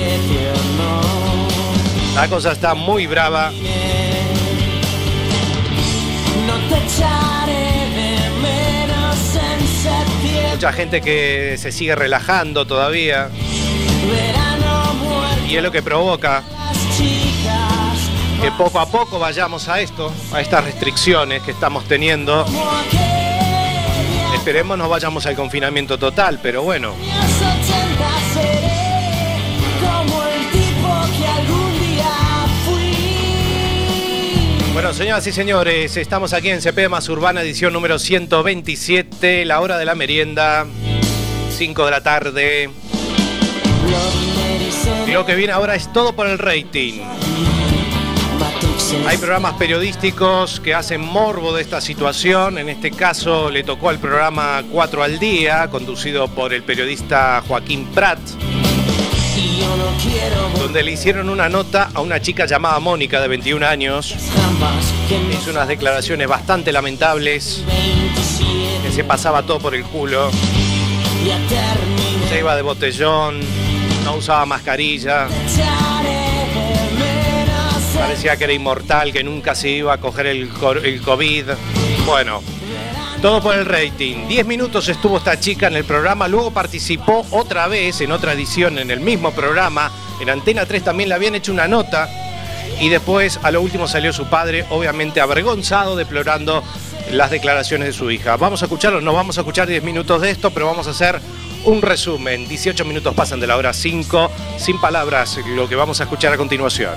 La 2.15 2.29
cosa 2.29 2.53
está 2.53 2.75
muy 2.75 3.07
brava. 3.07 3.51
Mucha 10.53 10.73
gente 10.73 11.01
que 11.01 11.57
se 11.59 11.73
sigue 11.73 11.95
relajando 11.95 12.67
todavía. 12.67 13.31
Y 15.49 15.57
es 15.57 15.63
lo 15.63 15.71
que 15.71 15.83
provoca 15.83 16.43
que 18.43 18.53
poco 18.53 18.79
a 18.79 18.87
poco 18.87 19.19
vayamos 19.19 19.69
a 19.69 19.81
esto, 19.81 20.13
a 20.33 20.41
estas 20.41 20.65
restricciones 20.65 21.43
que 21.43 21.51
estamos 21.51 21.85
teniendo. 21.85 22.45
Esperemos 24.35 24.79
no 24.79 24.89
vayamos 24.89 25.27
al 25.27 25.35
confinamiento 25.35 25.99
total, 25.99 26.39
pero 26.43 26.63
bueno. 26.63 26.95
Bueno, 34.79 34.95
señoras 34.95 35.27
y 35.27 35.33
señores, 35.33 35.97
estamos 35.97 36.33
aquí 36.33 36.51
en 36.51 36.63
CP 36.63 36.89
Más 36.89 37.09
Urbana, 37.09 37.43
edición 37.43 37.73
número 37.73 37.99
127, 37.99 39.45
la 39.45 39.61
hora 39.61 39.77
de 39.77 39.85
la 39.85 39.97
merienda, 39.97 40.67
5 41.51 41.85
de 41.85 41.91
la 41.91 42.01
tarde. 42.01 42.71
Lo 45.13 45.27
que 45.27 45.35
viene 45.35 45.53
ahora 45.53 45.75
es 45.75 45.93
todo 45.93 46.15
por 46.15 46.29
el 46.29 46.39
rating. 46.39 47.01
Hay 49.09 49.19
programas 49.19 49.55
periodísticos 49.55 50.61
que 50.61 50.75
hacen 50.75 51.01
morbo 51.01 51.53
de 51.57 51.63
esta 51.63 51.81
situación. 51.81 52.57
En 52.59 52.69
este 52.69 52.93
caso 52.93 53.51
le 53.51 53.65
tocó 53.65 53.89
al 53.89 53.99
programa 53.99 54.63
4 54.71 55.03
al 55.03 55.19
día, 55.19 55.69
conducido 55.73 56.29
por 56.29 56.55
el 56.55 56.63
periodista 56.63 57.43
Joaquín 57.49 57.85
Prat, 57.87 58.21
yo 59.59 59.77
no 59.77 59.87
quiero 60.03 60.49
donde 60.59 60.83
le 60.83 60.93
hicieron 60.93 61.29
una 61.29 61.49
nota 61.49 61.91
a 61.95 62.01
una 62.01 62.21
chica 62.21 62.47
llamada 62.47 62.79
Mónica 62.79 63.21
de 63.21 63.29
21 63.29 63.67
años. 63.67 64.15
Hizo 65.33 65.51
unas 65.51 65.69
declaraciones 65.69 66.29
bastante 66.29 66.73
lamentables, 66.73 67.65
27 67.67 68.83
que 68.83 68.93
se 68.93 69.05
pasaba 69.05 69.43
todo 69.43 69.59
por 69.59 69.75
el 69.75 69.85
culo, 69.85 70.31
se 72.29 72.39
iba 72.39 72.55
de 72.55 72.63
botellón, 72.63 73.41
no 74.05 74.17
usaba 74.17 74.45
mascarilla, 74.47 75.29
parecía 77.99 78.37
que 78.37 78.45
era 78.45 78.53
inmortal, 78.53 79.13
que 79.13 79.25
nunca 79.25 79.55
se 79.55 79.71
iba 79.71 79.95
a 79.95 79.99
coger 79.99 80.27
el 80.27 80.49
COVID. 80.51 81.45
Bueno, 82.07 82.43
todo 83.21 83.43
por 83.43 83.57
el 83.57 83.67
rating. 83.67 84.29
10 84.29 84.47
minutos 84.47 84.89
estuvo 84.89 85.19
esta 85.19 85.39
chica 85.41 85.67
en 85.67 85.77
el 85.77 85.85
programa, 85.85 86.29
luego 86.29 86.53
participó 86.53 87.27
otra 87.31 87.67
vez 87.67 88.01
en 88.01 88.13
otra 88.13 88.33
edición 88.33 88.79
en 88.79 88.91
el 88.91 89.01
mismo 89.01 89.33
programa. 89.33 89.91
En 90.21 90.31
Antena 90.31 90.67
3 90.67 90.85
también 90.85 91.09
le 91.09 91.15
habían 91.15 91.35
hecho 91.35 91.53
una 91.53 91.67
nota 91.67 92.09
y 92.81 92.89
después 92.89 93.41
a 93.43 93.51
lo 93.51 93.61
último 93.61 93.89
salió 93.89 94.13
su 94.13 94.27
padre, 94.27 94.67
obviamente 94.71 95.21
avergonzado, 95.21 95.97
deplorando 95.97 96.63
las 97.11 97.31
declaraciones 97.31 97.89
de 97.89 97.93
su 97.93 98.11
hija. 98.11 98.37
Vamos 98.37 98.63
a 98.63 98.67
escucharlo, 98.67 99.01
no 99.01 99.13
vamos 99.13 99.37
a 99.39 99.41
escuchar 99.41 99.67
10 99.67 99.83
minutos 99.83 100.21
de 100.21 100.31
esto, 100.31 100.51
pero 100.51 100.67
vamos 100.67 100.87
a 100.87 100.91
hacer 100.91 101.21
un 101.65 101.83
resumen. 101.83 102.47
18 102.47 102.85
minutos 102.85 103.15
pasan 103.15 103.41
de 103.41 103.49
la 103.49 103.57
hora 103.57 103.73
5, 103.73 104.31
sin 104.59 104.81
palabras, 104.81 105.39
lo 105.47 105.69
que 105.69 105.75
vamos 105.75 106.01
a 106.01 106.05
escuchar 106.05 106.33
a 106.33 106.37
continuación. 106.37 106.95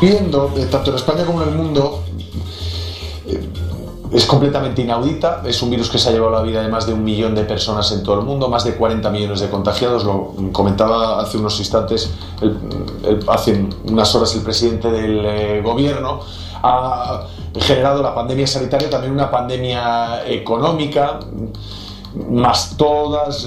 Viendo, 0.00 0.52
eh, 0.56 0.66
tanto 0.70 0.90
en 0.90 0.96
España 0.96 1.24
como 1.24 1.42
en 1.42 1.48
el 1.48 1.54
mundo, 1.54 2.02
eh, 3.26 3.48
es 4.12 4.24
completamente 4.24 4.82
inaudita, 4.82 5.42
es 5.44 5.60
un 5.62 5.70
virus 5.70 5.90
que 5.90 5.98
se 5.98 6.08
ha 6.08 6.12
llevado 6.12 6.32
la 6.32 6.42
vida 6.42 6.62
de 6.62 6.68
más 6.68 6.86
de 6.86 6.94
un 6.94 7.04
millón 7.04 7.34
de 7.34 7.44
personas 7.44 7.92
en 7.92 8.02
todo 8.02 8.20
el 8.20 8.24
mundo, 8.24 8.48
más 8.48 8.64
de 8.64 8.74
40 8.74 9.10
millones 9.10 9.40
de 9.40 9.50
contagiados, 9.50 10.04
lo 10.04 10.34
comentaba 10.52 11.20
hace 11.20 11.36
unos 11.36 11.58
instantes, 11.58 12.10
hace 13.28 13.66
unas 13.84 14.14
horas 14.14 14.34
el 14.34 14.42
presidente 14.42 14.90
del 14.90 15.24
eh, 15.26 15.62
gobierno, 15.62 16.20
ha 16.62 17.26
generado 17.60 18.02
la 18.02 18.14
pandemia 18.14 18.46
sanitaria 18.46 18.88
también 18.88 19.12
una 19.12 19.30
pandemia 19.30 20.26
económica, 20.26 21.20
más 22.30 22.76
todas 22.76 23.46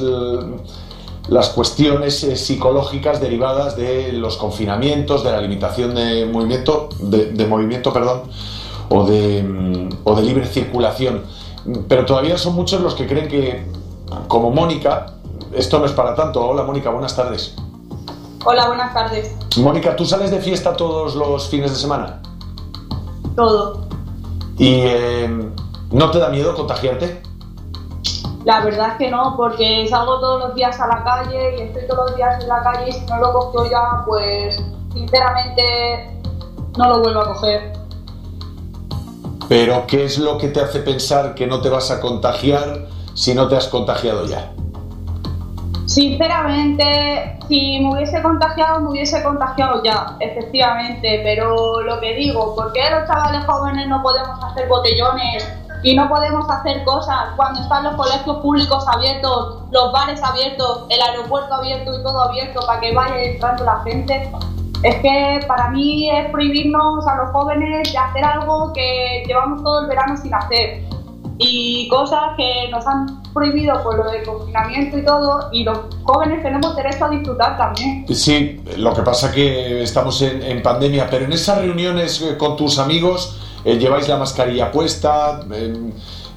las 1.27 1.49
cuestiones 1.49 2.23
eh, 2.23 2.35
psicológicas 2.35 3.21
derivadas 3.21 3.75
de 3.75 4.11
los 4.13 4.37
confinamientos, 4.37 5.23
de 5.23 5.31
la 5.31 5.41
limitación 5.41 5.95
de 5.95 6.25
movimiento, 6.25 6.89
de, 6.99 7.31
de 7.31 7.47
movimiento, 7.47 7.93
perdón, 7.93 8.23
o 8.89 9.05
de, 9.05 9.43
mm, 9.43 9.89
o 10.03 10.15
de 10.15 10.21
libre 10.23 10.45
circulación. 10.45 11.23
Pero 11.87 12.05
todavía 12.05 12.37
son 12.37 12.55
muchos 12.55 12.81
los 12.81 12.95
que 12.95 13.07
creen 13.07 13.27
que, 13.27 13.63
como 14.27 14.51
Mónica, 14.51 15.13
esto 15.53 15.79
no 15.79 15.85
es 15.85 15.91
para 15.91 16.15
tanto. 16.15 16.45
Hola 16.45 16.63
Mónica, 16.63 16.89
buenas 16.89 17.15
tardes. 17.15 17.55
Hola, 18.43 18.67
buenas 18.67 18.93
tardes. 18.93 19.35
Mónica, 19.57 19.95
¿tú 19.95 20.05
sales 20.05 20.31
de 20.31 20.39
fiesta 20.39 20.75
todos 20.75 21.15
los 21.15 21.47
fines 21.47 21.71
de 21.71 21.77
semana? 21.77 22.21
Todo. 23.35 23.85
¿Y 24.57 24.79
eh, 24.79 25.51
no 25.91 26.11
te 26.11 26.17
da 26.17 26.29
miedo 26.29 26.55
contagiarte? 26.55 27.21
La 28.43 28.61
verdad 28.65 28.89
es 28.89 28.95
que 28.95 29.11
no, 29.11 29.35
porque 29.37 29.87
salgo 29.87 30.19
todos 30.19 30.39
los 30.39 30.55
días 30.55 30.79
a 30.79 30.87
la 30.87 31.03
calle 31.03 31.57
y 31.57 31.61
estoy 31.61 31.87
todos 31.87 32.09
los 32.09 32.17
días 32.17 32.41
en 32.41 32.49
la 32.49 32.63
calle 32.63 32.89
y 32.89 32.91
si 32.91 33.05
no 33.05 33.17
lo 33.17 33.33
cojo 33.33 33.69
ya, 33.69 34.03
pues 34.05 34.59
sinceramente 34.93 36.19
no 36.77 36.89
lo 36.89 36.99
vuelvo 37.01 37.21
a 37.21 37.33
coger. 37.33 37.73
Pero 39.47 39.85
¿qué 39.85 40.05
es 40.05 40.17
lo 40.17 40.37
que 40.37 40.47
te 40.47 40.61
hace 40.61 40.79
pensar 40.79 41.35
que 41.35 41.45
no 41.45 41.61
te 41.61 41.69
vas 41.69 41.91
a 41.91 41.99
contagiar 41.99 42.87
si 43.13 43.35
no 43.35 43.47
te 43.47 43.57
has 43.57 43.67
contagiado 43.67 44.25
ya? 44.25 44.51
Sinceramente, 45.85 47.37
si 47.47 47.79
me 47.81 47.93
hubiese 47.93 48.21
contagiado, 48.23 48.79
me 48.79 48.89
hubiese 48.91 49.21
contagiado 49.21 49.83
ya, 49.83 50.15
efectivamente, 50.21 51.19
pero 51.23 51.81
lo 51.81 51.99
que 51.99 52.15
digo, 52.15 52.55
¿por 52.55 52.71
qué 52.71 52.89
los 52.89 53.05
chavales 53.07 53.45
jóvenes 53.45 53.87
no 53.89 54.01
podemos 54.01 54.41
hacer 54.41 54.69
botellones 54.69 55.45
y 55.83 55.95
no 55.95 56.07
podemos 56.09 56.49
hacer 56.49 56.83
cosas 56.83 57.29
cuando 57.35 57.61
están 57.61 57.83
los 57.83 57.95
colegios 57.95 58.37
públicos 58.37 58.85
abiertos, 58.87 59.63
los 59.71 59.91
bares 59.91 60.21
abiertos, 60.23 60.85
el 60.89 61.01
aeropuerto 61.01 61.53
abierto 61.55 61.99
y 61.99 62.03
todo 62.03 62.21
abierto 62.21 62.59
para 62.65 62.79
que 62.79 62.93
vaya 62.93 63.23
entrando 63.23 63.63
la 63.63 63.81
gente? 63.83 64.31
Es 64.83 64.95
que 64.95 65.39
para 65.47 65.69
mí 65.69 66.09
es 66.09 66.29
prohibirnos 66.31 67.05
a 67.07 67.15
los 67.17 67.31
jóvenes 67.31 67.91
de 67.91 67.97
hacer 67.97 68.23
algo 68.23 68.73
que 68.73 69.23
llevamos 69.27 69.63
todo 69.63 69.81
el 69.81 69.87
verano 69.87 70.17
sin 70.17 70.33
hacer 70.33 70.83
y 71.37 71.87
cosas 71.87 72.35
que 72.37 72.69
nos 72.69 72.85
han 72.85 73.21
prohibido 73.33 73.81
por 73.83 73.97
lo 73.97 74.11
del 74.11 74.23
confinamiento 74.23 74.97
y 74.97 75.05
todo, 75.05 75.49
y 75.51 75.63
los 75.63 75.79
jóvenes 76.03 76.43
tenemos 76.43 76.75
derecho 76.75 77.05
a 77.05 77.09
disfrutar 77.09 77.57
también. 77.57 78.05
Sí, 78.13 78.61
lo 78.77 78.93
que 78.93 79.01
pasa 79.01 79.31
que 79.31 79.81
estamos 79.81 80.21
en, 80.21 80.43
en 80.43 80.61
pandemia, 80.61 81.09
pero 81.09 81.25
en 81.25 81.33
esas 81.33 81.59
reuniones 81.59 82.21
eh, 82.21 82.37
con 82.37 82.55
tus 82.55 82.77
amigos 82.77 83.39
eh, 83.63 83.77
lleváis 83.77 84.07
la 84.07 84.17
mascarilla 84.17 84.71
puesta, 84.71 85.41
eh, 85.51 85.91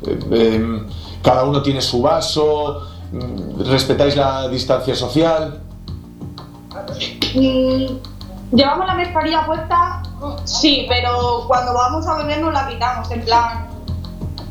eh, 0.06 0.18
eh, 0.30 0.82
cada 1.22 1.44
uno 1.44 1.62
tiene 1.62 1.80
su 1.80 2.02
vaso, 2.02 2.82
mm, 3.12 3.62
respetáis 3.70 4.16
la 4.16 4.48
distancia 4.48 4.94
social. 4.94 5.60
Mm, 7.34 8.54
¿Llevamos 8.54 8.86
la 8.86 8.94
mascarilla 8.94 9.46
puesta? 9.46 10.02
Sí, 10.44 10.86
pero 10.88 11.44
cuando 11.46 11.74
vamos 11.74 12.06
a 12.06 12.16
beber 12.18 12.40
nos 12.40 12.52
la 12.52 12.68
quitamos, 12.68 13.10
en 13.10 13.24
plan... 13.24 13.73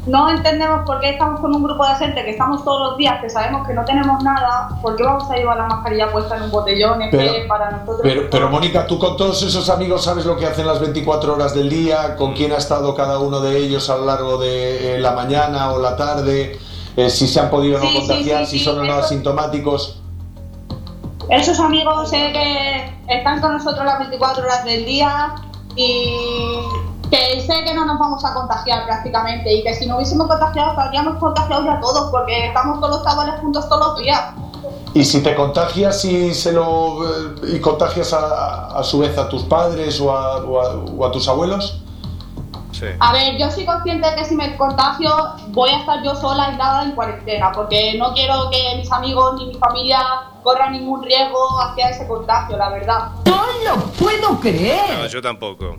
No 0.06 0.30
entendemos 0.30 0.82
por 0.86 1.00
qué 1.00 1.12
estamos 1.12 1.40
con 1.40 1.56
un 1.56 1.64
grupo 1.64 1.88
de 1.88 1.96
gente 1.96 2.26
que 2.26 2.32
estamos 2.32 2.64
todos 2.66 2.90
los 2.90 2.98
días, 2.98 3.22
que 3.22 3.30
sabemos 3.30 3.66
que 3.66 3.74
no 3.74 3.86
tenemos 3.86 4.22
nada, 4.22 4.70
¿por 4.82 4.98
qué 4.98 5.04
vamos 5.04 5.30
a 5.32 5.36
llevar 5.36 5.56
la 5.56 5.68
mascarilla 5.68 6.12
puesta 6.12 6.36
en 6.36 6.44
un 6.44 6.52
botellón? 6.52 7.02
Es 7.04 7.10
Pero- 7.10 7.34
que 7.34 7.46
para 7.48 7.72
nosotros... 7.72 8.00
Pero, 8.04 8.30
pero 8.30 8.50
Mónica, 8.50 8.86
tú 8.86 9.00
con 9.00 9.16
todos 9.16 9.42
esos 9.44 9.70
amigos 9.70 10.04
sabes 10.04 10.26
lo 10.26 10.36
que 10.36 10.46
hacen 10.46 10.68
las 10.68 10.82
24 10.82 11.34
horas 11.34 11.56
del 11.56 11.70
día, 11.70 12.18
con 12.18 12.34
quién 12.34 12.52
ha 12.52 12.58
estado 12.58 12.94
cada 12.96 13.20
uno 13.20 13.40
de 13.40 13.58
ellos 13.58 13.90
a 13.90 13.96
lo 13.96 14.06
largo 14.06 14.38
de 14.38 14.96
eh, 14.96 15.00
la 15.00 15.14
mañana 15.14 15.72
o 15.72 15.80
la 15.80 15.96
tarde, 15.96 16.60
eh, 16.98 17.10
si 17.10 17.26
se 17.26 17.40
han 17.40 17.50
podido 17.50 17.80
no 17.80 17.86
sí, 17.86 17.96
contagiar, 18.00 18.46
sí, 18.46 18.60
si 18.60 18.66
son 18.66 18.80
o 18.80 18.84
no 18.84 18.94
asintomáticos. 18.96 20.02
Esos 21.30 21.58
amigos 21.62 22.10
sé 22.10 22.34
que 22.34 22.94
están 23.08 23.40
con 23.40 23.54
nosotros 23.54 23.86
las 23.86 24.00
24 24.00 24.44
horas 24.44 24.66
del 24.66 24.84
día 24.86 25.34
y 25.78 26.14
que 27.14 27.42
sé 27.42 27.64
que 27.64 27.74
no 27.74 27.86
nos 27.86 28.00
vamos 28.00 28.24
a 28.26 28.34
contagiar 28.34 28.86
prácticamente 28.86 29.54
y 29.54 29.64
que 29.64 29.74
si 29.76 29.86
no 29.86 29.98
hubiésemos 29.98 30.28
contagiado 30.28 30.72
estaríamos 30.72 31.18
contagiados 31.20 31.66
ya 31.66 31.80
todos 31.80 32.10
porque 32.12 32.48
estamos 32.48 32.80
todos 32.80 32.98
los 32.98 33.04
chavales 33.06 33.36
juntos 33.42 33.70
todos 33.70 33.88
los 33.88 34.00
días. 34.00 34.22
Y 34.96 35.04
si 35.06 35.22
te 35.22 35.36
contagias 35.36 36.04
y 36.06 36.34
se 36.34 36.52
lo 36.52 37.04
eh, 37.08 37.56
y 37.56 37.60
contagias 37.60 38.14
a, 38.14 38.78
a 38.80 38.84
su 38.84 39.00
vez 39.00 39.18
a 39.18 39.28
tus 39.30 39.44
padres 39.44 40.00
o 40.02 40.12
a, 40.16 40.38
o 40.44 40.60
a- 40.62 40.76
o 40.98 41.06
a 41.06 41.12
tus 41.12 41.28
abuelos. 41.28 41.80
Sí. 42.72 42.86
A 43.00 43.14
ver, 43.14 43.38
yo 43.38 43.52
soy 43.52 43.66
consciente 43.66 44.10
de 44.10 44.16
que 44.16 44.26
si 44.26 44.36
me 44.36 44.56
contagio 44.58 45.12
voy 45.50 45.70
a 45.70 45.80
estar 45.80 46.02
yo 46.04 46.16
sola 46.16 46.46
aislada 46.48 46.84
en 46.84 46.92
cuarentena 46.94 47.52
porque 47.52 47.96
no 48.00 48.14
quiero 48.14 48.50
que 48.50 48.78
mis 48.78 48.92
amigos 48.92 49.36
ni 49.36 49.46
mi 49.48 49.54
familia 49.56 50.00
corran 50.44 50.72
ningún 50.74 51.04
riesgo 51.04 51.38
hacia 51.62 51.90
ese 51.90 52.08
contagio, 52.08 52.58
la 52.58 52.70
verdad. 52.70 53.10
¡No 53.26 53.44
lo 53.66 53.80
puedo 53.92 54.40
creer! 54.40 54.98
No, 55.00 55.06
yo 55.08 55.22
tampoco. 55.22 55.76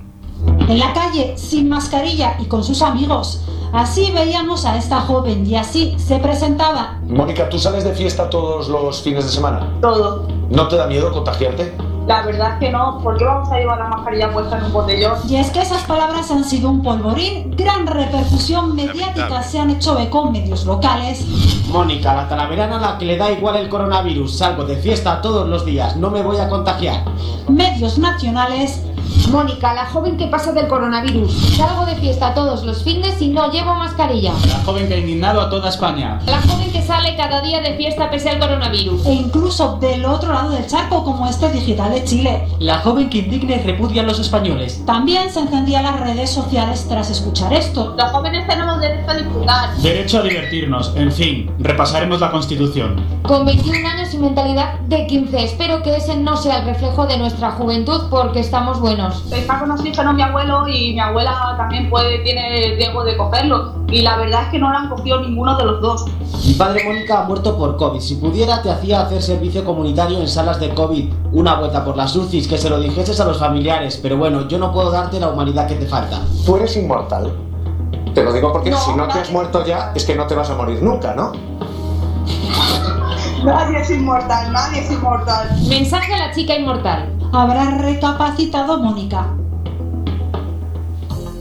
En 0.68 0.78
la 0.78 0.94
calle, 0.94 1.34
sin 1.36 1.68
mascarilla 1.68 2.36
y 2.40 2.46
con 2.46 2.64
sus 2.64 2.80
amigos. 2.80 3.42
Así 3.74 4.12
veíamos 4.12 4.64
a 4.64 4.76
esta 4.78 5.00
joven 5.02 5.46
y 5.46 5.56
así 5.56 5.94
se 5.98 6.18
presentaba. 6.18 6.98
Mónica, 7.06 7.48
¿tú 7.48 7.58
sales 7.58 7.84
de 7.84 7.92
fiesta 7.92 8.30
todos 8.30 8.68
los 8.68 9.02
fines 9.02 9.24
de 9.24 9.30
semana? 9.30 9.68
Todo. 9.82 10.26
¿No 10.48 10.68
te 10.68 10.76
da 10.76 10.86
miedo 10.86 11.12
contagiarte? 11.12 11.74
La 12.06 12.22
verdad 12.24 12.52
es 12.54 12.58
que 12.60 12.70
no, 12.70 13.00
¿por 13.02 13.16
qué 13.16 13.24
vamos 13.24 13.50
a 13.50 13.58
llevar 13.58 13.78
la 13.78 13.88
mascarilla 13.88 14.32
puesta 14.32 14.58
en 14.58 14.64
un 14.64 14.72
botellón? 14.72 15.18
Y 15.28 15.36
es 15.36 15.50
que 15.50 15.60
esas 15.60 15.82
palabras 15.84 16.30
han 16.30 16.44
sido 16.44 16.70
un 16.70 16.82
polvorín, 16.82 17.54
gran 17.56 17.86
repercusión 17.86 18.74
mediática, 18.74 19.42
se 19.42 19.58
han 19.58 19.70
hecho 19.70 19.98
eco 19.98 20.26
en 20.26 20.32
medios 20.32 20.64
locales. 20.66 21.24
Mónica, 21.68 22.14
la 22.14 22.28
talaverana 22.28 22.76
a 22.76 22.92
la 22.92 22.98
que 22.98 23.06
le 23.06 23.16
da 23.16 23.30
igual 23.30 23.56
el 23.56 23.68
coronavirus. 23.68 24.38
Salgo 24.38 24.64
de 24.64 24.76
fiesta 24.76 25.20
todos 25.20 25.48
los 25.48 25.64
días, 25.64 25.96
no 25.96 26.10
me 26.10 26.22
voy 26.22 26.38
a 26.38 26.48
contagiar. 26.48 27.04
Medios 27.48 27.98
nacionales. 27.98 28.82
Mónica, 29.30 29.74
la 29.74 29.86
joven 29.86 30.16
que 30.16 30.26
pasa 30.26 30.52
del 30.52 30.68
coronavirus. 30.68 31.56
Salgo 31.56 31.86
de 31.86 31.96
fiesta 31.96 32.34
todos 32.34 32.64
los 32.64 32.84
fines 32.84 33.20
y 33.20 33.28
no 33.28 33.50
llevo 33.50 33.74
mascarilla. 33.74 34.32
La 34.46 34.62
joven 34.64 34.86
que 34.86 34.94
ha 34.94 34.98
indignado 34.98 35.40
a 35.40 35.50
toda 35.50 35.70
España. 35.70 36.20
La 36.26 36.40
joven 36.42 36.70
que 36.70 36.82
sale 36.82 37.16
cada 37.16 37.40
día 37.40 37.60
de 37.60 37.74
fiesta 37.76 38.10
pese 38.10 38.30
al 38.30 38.38
coronavirus. 38.38 39.06
E 39.06 39.12
incluso 39.12 39.78
del 39.80 40.04
otro 40.04 40.32
lado 40.32 40.50
del 40.50 40.66
charco, 40.66 41.04
como 41.04 41.26
este 41.26 41.50
digital 41.50 41.92
de 41.92 42.04
Chile. 42.04 42.46
La 42.58 42.78
joven 42.78 43.08
que 43.08 43.18
indigna 43.18 43.56
y 43.56 43.60
repudia 43.60 44.02
a 44.02 44.04
los 44.04 44.18
españoles. 44.18 44.82
También 44.86 45.30
se 45.30 45.40
encendían 45.40 45.84
las 45.84 46.00
redes 46.00 46.30
sociales 46.30 46.86
tras 46.88 47.10
escuchar 47.10 47.52
esto. 47.52 47.94
Los 47.98 48.10
jóvenes 48.10 48.46
tenemos 48.46 48.80
derecho 48.80 49.10
a 49.10 49.14
disfrutar. 49.14 49.76
Derecho 49.78 50.18
a 50.18 50.22
divertirnos. 50.22 50.92
En 50.96 51.10
fin, 51.10 51.50
repasaremos 51.58 52.20
la 52.20 52.30
Constitución. 52.30 53.02
Con 53.22 53.44
21 53.46 53.88
años 53.88 54.14
y 54.14 54.18
mentalidad 54.18 54.78
de 54.80 55.06
15. 55.06 55.42
Espero 55.42 55.82
que 55.82 55.96
ese 55.96 56.16
no 56.16 56.36
sea 56.36 56.58
el 56.58 56.66
reflejo 56.66 57.06
de 57.06 57.18
nuestra 57.18 57.52
juventud 57.52 58.02
porque 58.10 58.40
estamos 58.40 58.80
buenos. 58.80 59.03
Está 59.30 59.60
con 59.60 59.70
oxígeno 59.70 60.12
mi 60.12 60.22
abuelo 60.22 60.66
y 60.68 60.94
mi 60.94 61.00
abuela 61.00 61.54
también 61.56 61.88
puede, 61.90 62.18
tiene 62.18 62.72
el 62.72 62.76
riesgo 62.76 63.04
de 63.04 63.16
cogerlo. 63.16 63.74
Y 63.88 64.02
la 64.02 64.16
verdad 64.16 64.44
es 64.44 64.48
que 64.48 64.58
no 64.58 64.70
lo 64.70 64.76
han 64.76 64.88
cogido 64.88 65.20
ninguno 65.20 65.56
de 65.56 65.64
los 65.64 65.80
dos. 65.80 66.04
Mi 66.46 66.54
padre 66.54 66.84
Mónica 66.84 67.20
ha 67.20 67.24
muerto 67.24 67.56
por 67.56 67.76
COVID. 67.76 68.00
Si 68.00 68.16
pudiera, 68.16 68.62
te 68.62 68.70
hacía 68.70 69.02
hacer 69.02 69.22
servicio 69.22 69.64
comunitario 69.64 70.18
en 70.18 70.28
salas 70.28 70.60
de 70.60 70.70
COVID. 70.70 71.12
Una 71.32 71.54
vuelta 71.56 71.84
por 71.84 71.96
las 71.96 72.14
UCIs, 72.16 72.48
que 72.48 72.58
se 72.58 72.70
lo 72.70 72.80
dijeses 72.80 73.20
a 73.20 73.24
los 73.24 73.38
familiares. 73.38 73.98
Pero 74.02 74.16
bueno, 74.16 74.48
yo 74.48 74.58
no 74.58 74.72
puedo 74.72 74.90
darte 74.90 75.20
la 75.20 75.28
humanidad 75.28 75.66
que 75.66 75.76
te 75.76 75.86
falta. 75.86 76.20
Tú 76.44 76.56
eres 76.56 76.76
inmortal. 76.76 77.32
Te 78.14 78.22
lo 78.22 78.32
digo 78.32 78.52
porque 78.52 78.70
No, 78.70 78.78
si 78.78 78.92
no 78.94 79.08
te 79.08 79.20
has 79.20 79.30
muerto 79.30 79.64
ya, 79.64 79.92
es 79.94 80.04
que 80.04 80.14
no 80.14 80.26
te 80.26 80.34
vas 80.34 80.50
a 80.50 80.54
morir 80.54 80.82
nunca, 80.82 81.14
¿no? 81.14 81.32
Nadie 83.44 83.80
es 83.80 83.90
inmortal, 83.90 84.52
nadie 84.52 84.80
es 84.80 84.90
inmortal. 84.90 85.48
Mensaje 85.68 86.14
a 86.14 86.28
la 86.28 86.34
chica 86.34 86.56
inmortal. 86.56 87.10
Habrá 87.36 87.78
recapacitado 87.78 88.78
Mónica. 88.78 89.26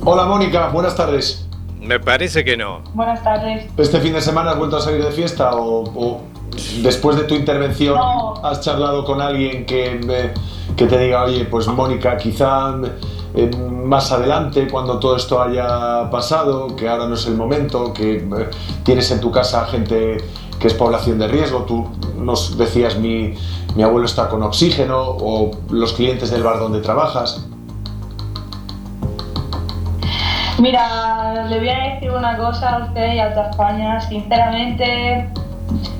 Hola 0.03 0.25
Mónica, 0.25 0.69
buenas 0.69 0.95
tardes. 0.95 1.47
Me 1.79 1.99
parece 1.99 2.43
que 2.43 2.57
no. 2.57 2.81
Buenas 2.95 3.21
tardes. 3.23 3.69
¿Este 3.77 3.99
fin 3.99 4.13
de 4.13 4.21
semana 4.21 4.51
has 4.51 4.57
vuelto 4.57 4.77
a 4.77 4.81
salir 4.81 5.03
de 5.05 5.11
fiesta 5.11 5.55
o, 5.55 5.83
o 5.83 6.21
después 6.81 7.15
de 7.15 7.25
tu 7.25 7.35
intervención 7.35 7.95
No. 7.95 8.33
has 8.43 8.61
charlado 8.61 9.05
con 9.05 9.21
alguien 9.21 9.67
que, 9.67 10.01
eh, 10.09 10.33
que 10.75 10.87
te 10.87 10.97
diga, 10.97 11.25
oye, 11.25 11.45
pues 11.45 11.67
Mónica, 11.67 12.17
quizá 12.17 12.73
eh, 13.35 13.51
más 13.55 14.11
adelante, 14.11 14.67
cuando 14.71 14.97
todo 14.97 15.15
esto 15.15 15.39
haya 15.43 16.09
pasado, 16.09 16.75
que 16.75 16.89
ahora 16.89 17.05
no 17.05 17.13
es 17.13 17.27
el 17.27 17.35
momento, 17.35 17.93
que 17.93 18.15
eh, 18.15 18.49
tienes 18.83 19.11
en 19.11 19.21
tu 19.21 19.29
casa 19.29 19.65
gente 19.65 20.17
que 20.59 20.67
es 20.67 20.73
población 20.73 21.19
de 21.19 21.27
riesgo, 21.27 21.63
tú 21.63 21.87
nos 22.17 22.57
decías 22.57 22.97
mi, 22.97 23.35
mi 23.75 23.83
abuelo 23.83 24.05
está 24.05 24.29
con 24.29 24.43
oxígeno 24.43 24.99
o 24.99 25.51
los 25.69 25.93
clientes 25.93 26.29
del 26.31 26.43
bar 26.43 26.59
donde 26.59 26.79
trabajas. 26.81 27.45
Mira, 30.59 31.45
le 31.49 31.59
voy 31.59 31.69
a 31.69 31.93
decir 31.95 32.11
una 32.11 32.37
cosa 32.37 32.75
a 32.75 32.77
usted 32.85 33.13
y 33.13 33.19
a 33.19 33.33
toda 33.33 33.49
España. 33.49 33.99
Sinceramente, 34.01 35.27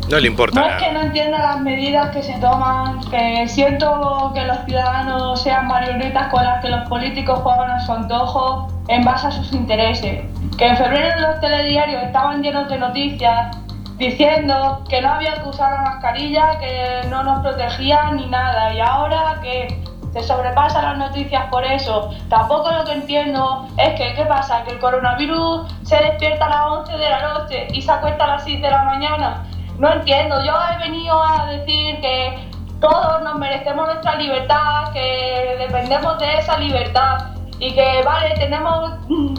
No 0.09 0.19
le 0.19 0.27
importa 0.27 0.59
no 0.59 0.67
es 0.67 0.73
que 0.75 0.87
nada. 0.87 0.93
no 0.99 1.05
entienda 1.07 1.39
las 1.39 1.61
medidas 1.61 2.11
que 2.11 2.21
se 2.21 2.33
toman, 2.39 2.99
que 3.09 3.47
siento 3.47 4.31
que 4.33 4.45
los 4.45 4.57
ciudadanos 4.65 5.41
sean 5.41 5.67
marionetas 5.67 6.27
con 6.31 6.43
las 6.43 6.61
que 6.61 6.69
los 6.69 6.87
políticos 6.87 7.39
juegan 7.41 7.71
a 7.71 7.79
su 7.85 7.91
antojo 7.91 8.67
en 8.89 9.03
base 9.03 9.27
a 9.27 9.31
sus 9.31 9.51
intereses. 9.53 10.21
Que 10.57 10.67
en 10.67 10.77
febrero 10.77 11.19
los 11.19 11.39
telediarios 11.41 12.03
estaban 12.03 12.43
llenos 12.43 12.69
de 12.69 12.77
noticias 12.77 13.57
diciendo 13.97 14.83
que 14.89 15.01
no 15.01 15.13
había 15.13 15.35
que 15.35 15.49
usar 15.49 15.71
la 15.71 15.81
mascarilla, 15.81 16.57
que 16.59 17.01
no 17.09 17.23
nos 17.23 17.41
protegía 17.41 18.11
ni 18.11 18.25
nada. 18.27 18.73
Y 18.73 18.79
ahora 18.79 19.39
que 19.41 19.83
se 20.13 20.23
sobrepasan 20.23 20.85
las 20.85 20.97
noticias 20.97 21.45
por 21.49 21.65
eso. 21.65 22.11
Tampoco 22.29 22.71
lo 22.71 22.83
que 22.85 22.93
entiendo 22.93 23.67
es 23.77 23.99
que, 23.99 24.13
¿qué 24.13 24.25
pasa? 24.25 24.63
Que 24.63 24.71
el 24.71 24.79
coronavirus 24.79 25.71
se 25.83 25.97
despierta 25.97 26.45
a 26.45 26.49
las 26.49 26.65
11 26.79 26.97
de 26.97 27.09
la 27.09 27.33
noche 27.33 27.67
y 27.73 27.81
se 27.81 27.91
acuesta 27.91 28.25
a 28.25 28.27
las 28.27 28.43
6 28.43 28.61
de 28.61 28.69
la 28.69 28.83
mañana. 28.83 29.43
No 29.79 29.91
entiendo, 29.91 30.43
yo 30.43 30.53
he 30.71 30.77
venido 30.77 31.21
a 31.21 31.47
decir 31.47 31.99
que 31.99 32.47
todos 32.79 33.23
nos 33.23 33.35
merecemos 33.35 33.87
nuestra 33.87 34.15
libertad, 34.15 34.91
que 34.93 35.55
dependemos 35.57 36.19
de 36.19 36.37
esa 36.37 36.57
libertad 36.59 37.17
y 37.57 37.73
que, 37.73 38.01
vale, 38.05 38.35
tenemos 38.35 38.91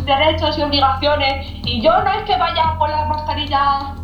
derechos 0.04 0.58
y 0.58 0.62
obligaciones. 0.62 1.46
Y 1.64 1.80
yo 1.82 1.92
no 2.02 2.10
es 2.10 2.22
que 2.24 2.36
vaya 2.36 2.74
por 2.78 2.88
la 2.90 3.04
mascarilla 3.04 3.94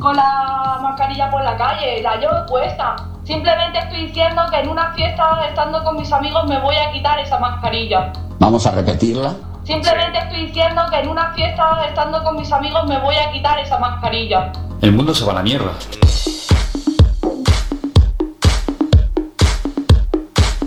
con 0.00 0.16
la 0.16 0.78
mascarilla 0.82 1.30
por 1.30 1.42
la 1.42 1.56
calle, 1.56 2.02
la 2.02 2.16
llevo 2.16 2.46
puesta. 2.46 2.96
Simplemente 3.24 3.78
estoy 3.78 4.06
diciendo 4.06 4.42
que 4.50 4.60
en 4.60 4.68
una 4.68 4.92
fiesta, 4.92 5.46
estando 5.46 5.82
con 5.84 5.96
mis 5.96 6.12
amigos, 6.12 6.44
me 6.48 6.58
voy 6.60 6.76
a 6.76 6.90
quitar 6.92 7.18
esa 7.18 7.38
mascarilla. 7.38 8.12
Vamos 8.38 8.66
a 8.66 8.70
repetirla. 8.70 9.34
Simplemente 9.64 10.18
estoy 10.18 10.46
diciendo 10.46 10.82
que 10.90 11.00
en 11.00 11.08
una 11.08 11.32
fiesta, 11.34 11.84
estando 11.86 12.22
con 12.22 12.36
mis 12.36 12.50
amigos, 12.52 12.86
me 12.86 12.98
voy 13.00 13.16
a 13.16 13.30
quitar 13.32 13.58
esa 13.58 13.78
mascarilla. 13.78 14.52
El 14.80 14.92
mundo 14.92 15.14
se 15.14 15.24
va 15.24 15.32
a 15.32 15.34
la 15.36 15.42
mierda. 15.42 15.72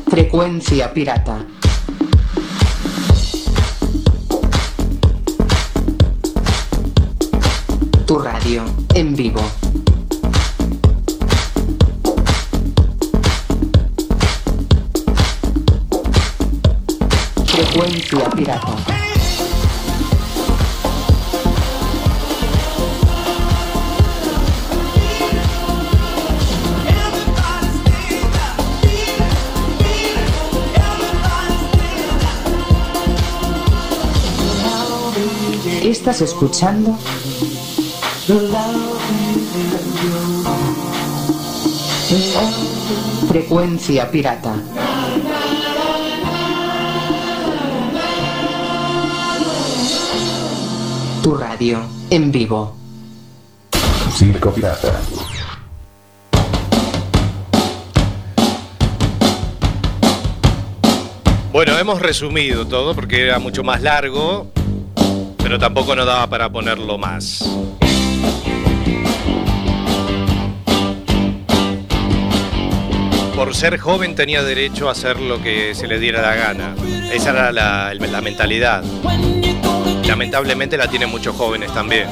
Frecuencia 0.09 0.93
pirata. 0.93 1.37
Tu 8.11 8.19
radio 8.19 8.65
en 8.93 9.15
vivo. 9.15 9.39
Frecuencia 17.45 18.29
pirata. 18.31 18.75
Estás 35.81 36.21
escuchando 36.21 36.97
Frecuencia 43.27 44.09
pirata. 44.09 44.55
Tu 51.21 51.35
radio 51.35 51.83
en 52.09 52.31
vivo. 52.31 52.77
Circo 54.13 54.53
Pirata. 54.53 55.01
Bueno, 61.51 61.77
hemos 61.77 62.01
resumido 62.01 62.65
todo 62.65 62.95
porque 62.95 63.23
era 63.23 63.39
mucho 63.39 63.61
más 63.63 63.81
largo, 63.81 64.51
pero 65.37 65.59
tampoco 65.59 65.97
nos 65.97 66.05
daba 66.05 66.27
para 66.27 66.49
ponerlo 66.49 66.97
más. 66.97 67.43
Por 73.41 73.55
ser 73.55 73.79
joven 73.79 74.13
tenía 74.13 74.43
derecho 74.43 74.87
a 74.87 74.91
hacer 74.91 75.19
lo 75.19 75.41
que 75.41 75.73
se 75.73 75.87
le 75.87 75.97
diera 75.97 76.21
la 76.21 76.35
gana. 76.35 76.75
Esa 77.11 77.31
era 77.31 77.51
la, 77.51 77.91
la 77.95 78.21
mentalidad. 78.21 78.83
Lamentablemente 80.05 80.77
la 80.77 80.87
tienen 80.87 81.09
muchos 81.09 81.35
jóvenes 81.35 81.73
también. 81.73 82.07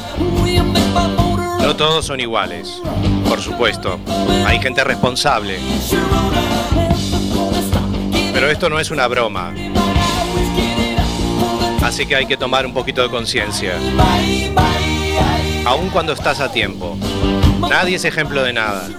No 1.62 1.76
todos 1.76 2.04
son 2.08 2.20
iguales, 2.20 2.82
por 3.28 3.40
supuesto. 3.40 4.00
Hay 4.48 4.60
gente 4.60 4.84
responsable. 4.84 5.60
Pero 8.34 8.50
esto 8.50 8.68
no 8.68 8.80
es 8.80 8.90
una 8.90 9.08
broma. 9.08 9.54
Así 11.84 12.08
que 12.08 12.16
hay 12.16 12.26
que 12.26 12.38
tomar 12.38 12.66
un 12.66 12.74
poquito 12.74 13.04
de 13.04 13.10
conciencia. 13.10 13.76
Aun 15.64 15.90
cuando 15.90 16.14
estás 16.14 16.40
a 16.40 16.52
tiempo. 16.52 16.98
Nadie 17.70 17.98
es 17.98 18.06
ejemplo 18.06 18.42
de 18.42 18.54
nada. 18.54 18.90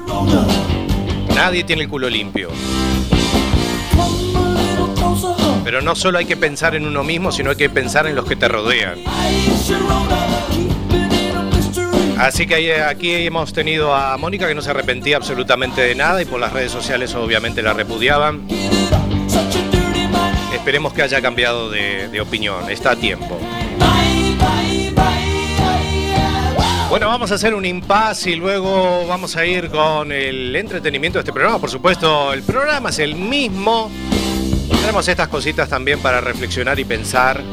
Nadie 1.34 1.64
tiene 1.64 1.82
el 1.82 1.88
culo 1.88 2.08
limpio. 2.08 2.50
Pero 5.64 5.82
no 5.82 5.94
solo 5.94 6.18
hay 6.18 6.24
que 6.24 6.36
pensar 6.36 6.74
en 6.74 6.86
uno 6.86 7.04
mismo, 7.04 7.32
sino 7.32 7.50
hay 7.50 7.56
que 7.56 7.70
pensar 7.70 8.06
en 8.06 8.14
los 8.14 8.24
que 8.24 8.36
te 8.36 8.48
rodean. 8.48 8.98
Así 12.18 12.46
que 12.46 12.82
aquí 12.82 13.14
hemos 13.14 13.52
tenido 13.52 13.94
a 13.94 14.16
Mónica 14.18 14.46
que 14.46 14.54
no 14.54 14.60
se 14.62 14.70
arrepentía 14.70 15.16
absolutamente 15.16 15.80
de 15.80 15.94
nada 15.94 16.20
y 16.20 16.26
por 16.26 16.38
las 16.38 16.52
redes 16.52 16.70
sociales 16.70 17.14
obviamente 17.14 17.62
la 17.62 17.72
repudiaban. 17.72 18.46
Esperemos 20.54 20.92
que 20.92 21.02
haya 21.02 21.22
cambiado 21.22 21.70
de, 21.70 22.08
de 22.08 22.20
opinión, 22.20 22.70
está 22.70 22.90
a 22.90 22.96
tiempo. 22.96 23.38
Bueno, 26.90 27.06
vamos 27.06 27.30
a 27.30 27.36
hacer 27.36 27.54
un 27.54 27.64
impasse 27.64 28.32
y 28.32 28.34
luego 28.34 29.06
vamos 29.06 29.36
a 29.36 29.46
ir 29.46 29.70
con 29.70 30.10
el 30.10 30.56
entretenimiento 30.56 31.18
de 31.18 31.20
este 31.20 31.32
programa. 31.32 31.60
Por 31.60 31.70
supuesto, 31.70 32.32
el 32.32 32.42
programa 32.42 32.90
es 32.90 32.98
el 32.98 33.14
mismo. 33.14 33.88
Tenemos 34.68 35.06
estas 35.06 35.28
cositas 35.28 35.68
también 35.68 36.00
para 36.00 36.20
reflexionar 36.20 36.80
y 36.80 36.84
pensar. 36.84 37.44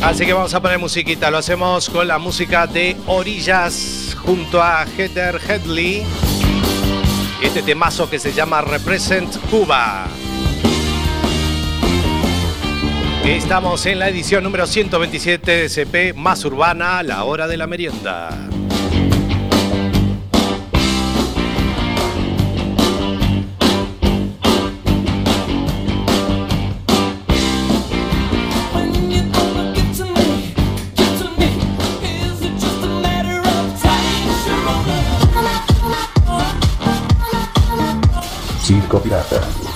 Así 0.00 0.24
que 0.24 0.32
vamos 0.32 0.54
a 0.54 0.62
poner 0.62 0.78
musiquita. 0.78 1.30
Lo 1.30 1.36
hacemos 1.36 1.90
con 1.90 2.08
la 2.08 2.16
música 2.18 2.66
de 2.66 2.96
Orillas 3.08 4.16
junto 4.24 4.62
a 4.62 4.86
Heather 4.86 5.38
Headley. 5.46 6.02
Este 7.42 7.62
temazo 7.62 8.08
que 8.08 8.18
se 8.18 8.32
llama 8.32 8.62
Represent 8.62 9.36
Cuba. 9.50 10.08
Estamos 13.30 13.86
en 13.86 14.00
la 14.00 14.08
edición 14.08 14.42
número 14.42 14.66
127 14.66 15.50
de 15.52 15.68
CP 15.68 16.14
Más 16.14 16.44
Urbana, 16.44 17.00
la 17.04 17.22
hora 17.22 17.46
de 17.46 17.56
la 17.56 17.68
merienda. 17.68 18.28
Circo 38.60 39.00
Pirata. 39.00 39.69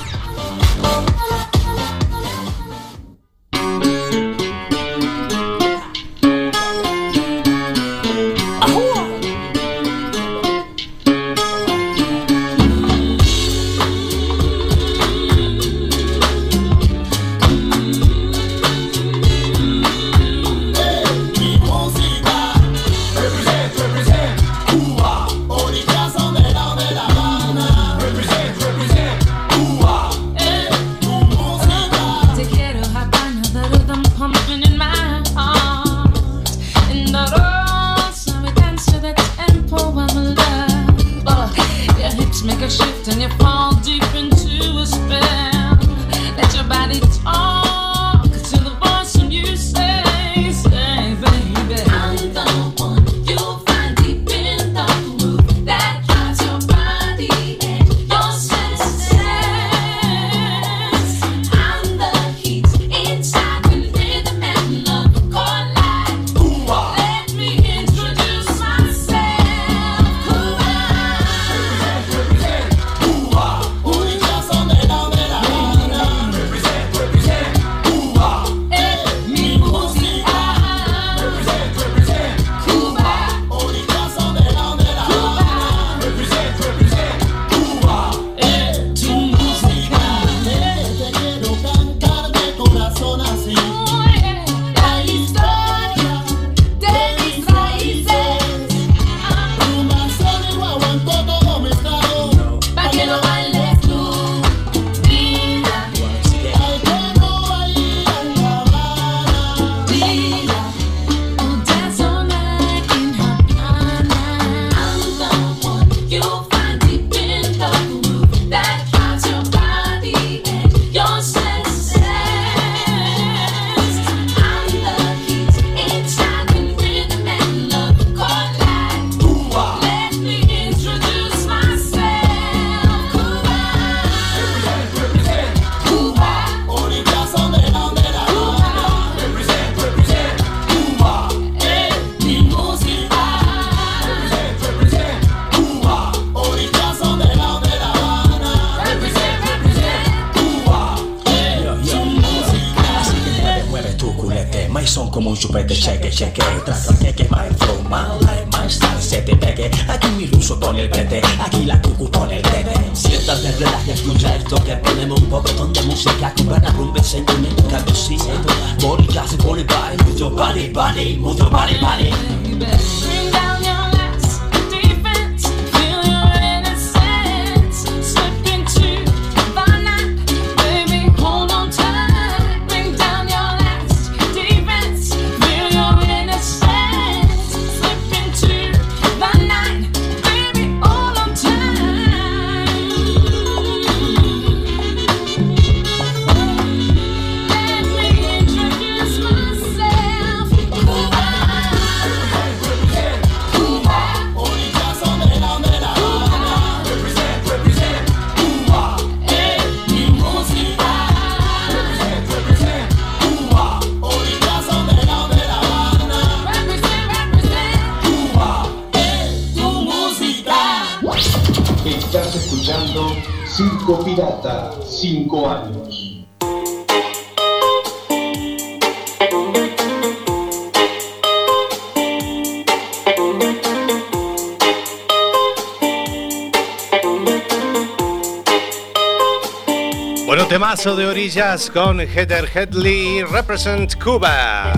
De 240.84 241.06
orillas 241.06 241.70
con 241.70 241.98
Heather 241.98 242.46
Headley, 242.54 243.22
Represent 243.22 243.94
Cuba. 243.96 244.70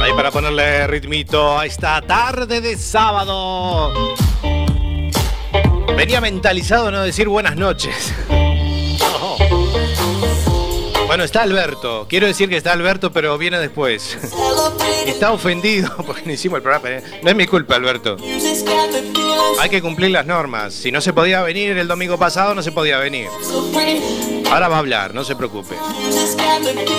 Ahí 0.00 0.12
para 0.16 0.32
ponerle 0.32 0.88
ritmito 0.88 1.56
a 1.56 1.66
esta 1.66 2.02
tarde 2.02 2.60
de 2.60 2.76
sábado. 2.76 3.92
Venía 5.96 6.20
mentalizado 6.20 6.90
no 6.90 7.02
decir 7.02 7.28
buenas 7.28 7.54
noches. 7.54 8.12
No. 8.28 9.36
Bueno, 11.06 11.22
está 11.22 11.42
Alberto. 11.42 12.06
Quiero 12.08 12.26
decir 12.26 12.48
que 12.48 12.56
está 12.56 12.72
Alberto, 12.72 13.12
pero 13.12 13.38
viene 13.38 13.60
después. 13.60 14.18
Está 15.06 15.32
ofendido 15.32 15.94
porque 16.06 16.22
no 16.24 16.32
hicimos 16.32 16.58
el 16.58 16.62
programa. 16.62 17.02
No 17.22 17.30
es 17.30 17.36
mi 17.36 17.46
culpa, 17.46 17.76
Alberto. 17.76 18.16
Hay 19.60 19.70
que 19.70 19.80
cumplir 19.80 20.10
las 20.10 20.26
normas. 20.26 20.74
Si 20.74 20.90
no 20.90 21.00
se 21.00 21.12
podía 21.12 21.42
venir 21.42 21.76
el 21.76 21.88
domingo 21.88 22.18
pasado, 22.18 22.54
no 22.54 22.62
se 22.62 22.72
podía 22.72 22.98
venir. 22.98 23.28
Ahora 24.50 24.68
va 24.68 24.76
a 24.76 24.78
hablar, 24.80 25.14
no 25.14 25.24
se 25.24 25.34
preocupe. 25.34 25.76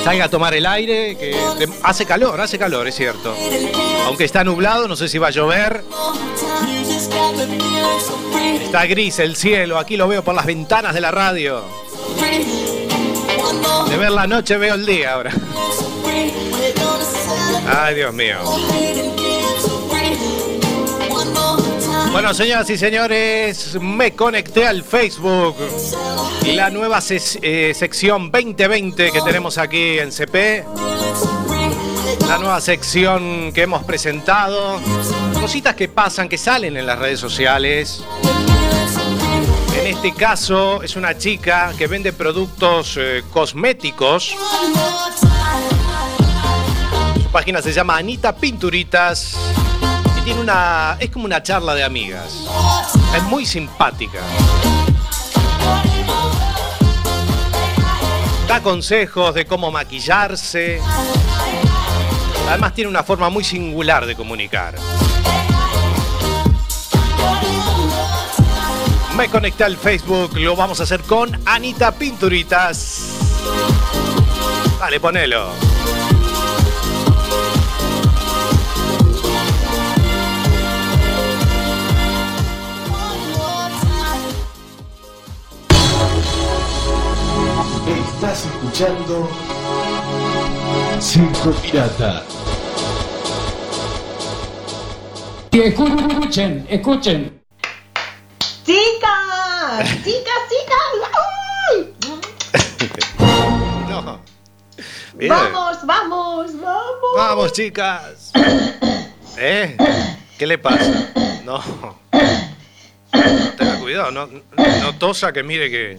Salga 0.04 0.26
a 0.26 0.30
tomar 0.30 0.54
el 0.54 0.66
aire, 0.66 1.16
que 1.18 1.36
hace 1.84 2.06
calor, 2.06 2.40
hace 2.42 2.58
calor, 2.58 2.88
es 2.88 2.96
cierto. 2.96 3.36
Aunque 4.06 4.24
está 4.24 4.44
nublado, 4.44 4.88
no 4.88 4.96
sé 4.96 5.08
si 5.08 5.18
va 5.18 5.28
a 5.28 5.32
llover. 5.32 5.84
Está 8.64 8.86
gris 8.86 9.20
el 9.20 9.36
cielo, 9.36 9.78
aquí 9.78 9.98
lo 9.98 10.08
veo 10.08 10.24
por 10.24 10.34
las 10.34 10.46
ventanas 10.46 10.94
de 10.94 11.02
la 11.02 11.12
radio. 11.12 11.64
De 13.90 13.98
ver 13.98 14.12
la 14.12 14.26
noche 14.26 14.58
veo 14.58 14.74
el 14.76 14.86
día 14.86 15.14
ahora. 15.14 15.32
Ay, 17.68 17.96
Dios 17.96 18.14
mío. 18.14 18.38
Bueno, 22.12 22.34
señoras 22.34 22.70
y 22.70 22.78
señores, 22.78 23.78
me 23.82 24.14
conecté 24.14 24.68
al 24.68 24.84
Facebook. 24.84 25.56
La 26.46 26.70
nueva 26.70 27.00
eh, 27.10 27.74
sección 27.74 28.30
2020 28.30 29.12
que 29.12 29.22
tenemos 29.22 29.58
aquí 29.58 29.98
en 29.98 30.12
CP. 30.12 30.64
La 32.28 32.38
nueva 32.38 32.62
sección 32.62 33.52
que 33.54 33.64
hemos 33.64 33.84
presentado. 33.84 34.80
Cositas 35.40 35.76
que 35.76 35.88
pasan, 35.88 36.30
que 36.30 36.38
salen 36.38 36.78
en 36.78 36.86
las 36.86 37.00
redes 37.00 37.20
sociales. 37.20 38.04
En 39.80 39.88
este 39.88 40.14
caso 40.14 40.84
es 40.84 40.96
una 40.96 41.18
chica 41.18 41.74
que 41.78 41.88
vende 41.88 42.14
productos 42.14 42.96
eh, 43.00 43.24
cosméticos. 43.32 44.36
Página 47.34 47.64
se 47.64 47.74
llama 47.74 47.98
Anita 47.98 48.36
Pinturitas. 48.36 49.36
Y 50.20 50.22
tiene 50.22 50.40
una. 50.40 50.98
es 51.00 51.10
como 51.10 51.26
una 51.26 51.42
charla 51.42 51.74
de 51.74 51.84
amigas. 51.84 52.46
Es 53.18 53.24
muy 53.24 53.44
simpática. 53.44 54.20
Da 58.48 58.62
consejos 58.62 59.34
de 59.34 59.48
cómo 59.48 59.72
maquillarse. 59.72 60.80
Además 62.50 62.76
tiene 62.76 62.92
una 62.92 63.02
forma 63.02 63.32
muy 63.32 63.44
singular 63.44 64.06
de 64.06 64.16
comunicar. 64.16 64.76
Me 69.18 69.28
conecté 69.28 69.64
al 69.64 69.78
Facebook, 69.78 70.38
lo 70.38 70.56
vamos 70.56 70.80
a 70.82 70.84
hacer 70.84 71.02
con 71.02 71.42
Anita 71.48 71.94
Pinturitas. 71.94 73.08
Dale, 74.80 75.00
ponelo. 75.00 75.73
Estás 88.24 88.46
escuchando 88.46 89.30
Circo 91.02 91.52
Pirata. 91.62 92.24
Y 95.52 95.60
escuchen, 95.60 96.66
escuchen. 96.70 97.44
¡Chicas! 98.66 99.90
¡Chicas, 100.06 100.42
chicas! 100.48 100.94
¡Ay! 101.68 101.94
No. 103.90 104.22
¡Vamos, 105.28 105.86
vamos, 105.86 106.62
vamos! 106.62 107.16
Vamos, 107.18 107.52
chicas. 107.52 108.32
¿Eh? 109.38 109.76
¿Qué 110.38 110.48
le 110.48 110.58
pasa? 110.58 111.12
No. 111.44 111.62
Tenga 113.58 113.80
cuidado, 113.82 114.12
no, 114.12 114.28
no 114.28 114.96
tosa 114.98 115.34
que 115.34 115.44
mire 115.44 115.70
que, 115.70 115.98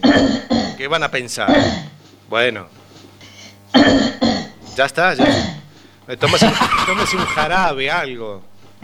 que 0.75 0.87
van 0.87 1.03
a 1.03 1.11
pensar. 1.11 1.94
Bueno. 2.29 2.67
Ya 4.75 4.85
está, 4.85 5.13
ya. 5.13 5.23
Eh, 6.07 6.17
Tómese, 6.17 6.51
tómese 6.85 7.15
un 7.15 7.25
jarabe, 7.25 7.89
algo. 7.89 8.41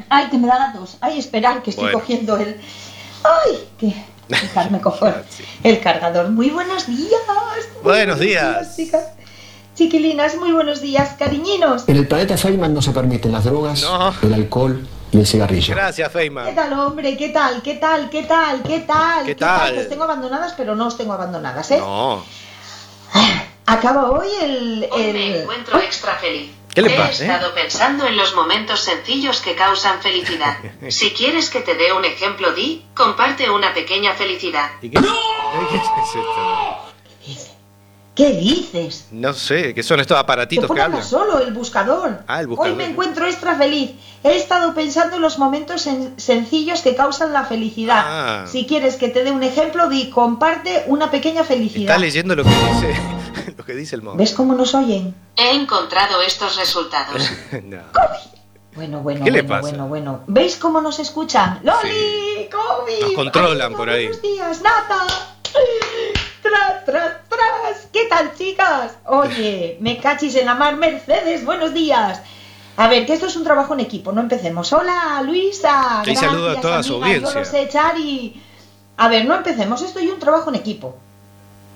¡Ay, 0.10 0.30
que 0.30 0.38
me 0.38 0.48
da 0.48 0.58
la 0.58 0.72
tos! 0.74 0.96
¡Ay, 1.02 1.20
esperar, 1.20 1.62
que 1.62 1.72
estoy 1.72 1.84
Bueno. 1.88 2.00
cogiendo 2.00 2.38
el... 2.38 2.62
¡Ay, 3.24 3.68
que... 3.78 3.94
Dejarme 4.30 4.80
coger 4.80 5.26
el 5.64 5.82
cargador. 5.82 6.30
Muy 6.30 6.50
buenos 6.50 6.88
días. 6.88 7.20
muy 7.28 7.84
Buenos 7.84 8.20
días. 8.20 8.74
chicas. 8.78 9.04
Chiquilinas, 9.76 10.38
muy 10.38 10.54
buenos 10.54 10.80
días, 10.80 11.16
cariñinos. 11.20 11.90
En 11.90 11.98
el 11.98 12.08
planeta 12.08 12.38
Feynman 12.38 12.74
no 12.74 12.82
se 12.82 12.92
permiten 12.92 13.34
las 13.34 13.44
drogas, 13.44 13.82
No. 13.82 14.14
el 14.22 14.34
alcohol 14.34 14.88
y 15.12 15.18
el 15.20 15.28
cigarrillo. 15.28 15.76
Gracias, 15.76 16.08
¿Qué 16.08 16.14
Feynman. 16.20 16.56
tal, 16.56 16.72
hombre? 16.80 17.18
¿Qué 17.18 17.30
tal? 17.30 17.62
¿Qué 17.62 17.76
tal? 17.76 18.10
¿Qué 18.10 18.24
tal? 18.24 18.64
¿Qué 18.64 18.80
tal? 18.80 19.26
¿Qué 19.26 19.36
tal? 19.36 19.78
Os 19.78 19.90
tengo 19.90 20.06
abandonadas, 20.06 20.54
pero 20.56 20.74
no 20.76 20.88
os 20.88 20.96
tengo 20.98 21.12
abandonadas, 21.12 21.70
¿eh? 21.72 21.80
No. 21.80 22.24
Acaba 23.66 24.12
hoy 24.12 24.28
el... 24.42 24.90
el... 24.96 25.14
Me 25.14 25.42
encuentro 25.42 25.80
extra 25.80 26.16
feliz. 26.16 26.52
¿Qué 26.74 26.82
le 26.82 26.94
He 26.94 26.98
pasa, 26.98 27.24
eh? 27.24 27.28
estado 27.28 27.54
pensando 27.54 28.06
en 28.06 28.16
los 28.16 28.34
momentos 28.36 28.80
sencillos 28.82 29.42
que 29.42 29.56
causan 29.56 30.02
felicidad. 30.02 30.58
Si 30.90 31.12
quieres 31.12 31.50
que 31.50 31.62
te 31.62 31.76
dé 31.76 31.94
un 31.94 32.06
ejemplo, 32.06 32.54
di, 32.54 32.86
comparte 32.94 33.50
una 33.50 33.74
pequeña 33.74 34.14
felicidad. 34.14 34.72
¿Y 34.82 34.90
qué, 34.90 35.00
¿Qué 35.00 35.76
es 35.78 35.84
esto? 36.16 36.91
¿Qué 38.14 38.34
dices? 38.34 39.08
No 39.12 39.34
sé, 39.34 39.74
¿qué 39.74 39.84
son 39.84 40.02
estos 40.02 40.16
Que 40.16 40.20
aparatitos 40.20 40.70
que 40.70 40.82
hablan? 40.82 41.02
solo 41.04 41.40
el 41.40 41.54
buscador. 41.54 42.20
Ah, 42.28 42.42
el 42.42 42.48
buscador. 42.48 42.72
Hoy 42.72 42.78
me 42.78 42.86
encuentro 42.86 43.26
extra 43.26 43.56
feliz. 43.56 43.92
He 44.24 44.36
estado 44.36 44.74
pensando 44.74 45.16
en 45.16 45.22
los 45.22 45.40
momentos 45.40 45.88
sen- 45.88 46.14
sencillos 46.18 46.82
que 46.82 46.94
causan 46.96 47.32
la 47.32 47.46
felicidad. 47.46 48.04
Ah. 48.06 48.46
Si 48.52 48.66
quieres 48.66 48.98
que 48.98 49.08
te 49.08 49.24
dé 49.24 49.32
un 49.32 49.44
ejemplo, 49.44 49.88
di 49.88 50.10
comparte 50.10 50.84
una 50.88 51.10
pequeña 51.10 51.46
felicidad. 51.46 51.92
Está 51.96 51.98
leyendo 51.98 52.36
lo 52.36 52.44
que 52.44 52.50
dice. 52.50 52.96
Lo 53.58 53.66
que 53.66 53.74
dice 53.76 53.96
el 53.96 54.02
modo. 54.02 54.18
¿Ves 54.18 54.34
cómo 54.34 54.54
nos 54.56 54.76
oyen? 54.76 55.16
He 55.36 55.52
encontrado 55.56 56.22
estos 56.22 56.58
resultados. 56.58 57.22
No. 57.64 57.78
Bueno, 58.76 59.00
bueno, 59.02 59.24
¿Qué 59.26 59.32
le 59.32 59.42
bueno, 59.42 59.50
pasa? 59.62 59.62
bueno, 59.70 59.88
bueno. 59.88 60.20
¿Veis 60.28 60.56
cómo 60.58 60.80
nos 60.82 61.00
escuchan? 61.00 61.60
¡Loli! 61.64 62.50
¡Kobe! 62.52 63.00
Nos 63.02 63.14
controlan 63.14 63.74
por 63.74 63.90
ahí. 63.90 64.08
Buenos 64.08 64.22
días, 64.22 64.62
Nata. 64.62 65.06
Tras, 66.52 66.86
tras, 66.86 67.14
tras. 67.30 67.88
¿Qué 67.94 68.06
tal, 68.10 68.36
chicas? 68.38 68.92
Oye, 69.06 69.78
me 69.80 69.98
cachis 70.00 70.36
en 70.36 70.46
la 70.46 70.56
mar, 70.56 70.76
Mercedes. 70.76 71.46
Buenos 71.46 71.74
días. 71.74 72.22
A 72.76 72.88
ver, 72.90 73.06
que 73.06 73.14
esto 73.14 73.28
es 73.28 73.36
un 73.38 73.44
trabajo 73.46 73.74
en 73.74 73.80
equipo, 73.80 74.12
no 74.12 74.20
empecemos. 74.20 74.72
Hola, 74.74 75.22
Luisa. 75.26 76.04
Y 76.06 76.16
saludo 76.16 76.50
a 76.50 76.60
toda 76.60 76.84
su 76.84 76.96
amiga, 76.96 77.20
Yo 77.20 77.28
audiencia. 77.30 77.40
lo 77.40 77.46
sé, 77.46 77.70
Chari. 77.70 78.42
A 78.98 79.08
ver, 79.08 79.26
no 79.26 79.36
empecemos. 79.36 79.82
Esto 79.82 80.00
y 80.02 80.10
un 80.10 80.20
trabajo 80.20 80.50
en 80.50 80.56
equipo. 80.56 80.98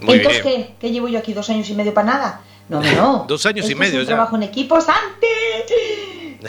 Muy 0.01 0.17
Entonces, 0.17 0.43
bien. 0.43 0.63
¿qué? 0.67 0.75
¿Que 0.79 0.91
llevo 0.91 1.07
yo 1.07 1.19
aquí 1.19 1.33
dos 1.33 1.49
años 1.49 1.69
y 1.69 1.73
medio 1.73 1.93
para 1.93 2.07
nada? 2.07 2.41
No, 2.67 2.81
no. 2.81 3.25
Dos 3.29 3.45
años 3.45 3.69
y 3.69 3.75
medio 3.75 3.93
es 3.93 3.99
un 3.99 4.09
ya. 4.09 4.15
trabajo 4.15 4.35
en 4.35 4.43
equipo, 4.43 4.81
Santi. 4.81 5.27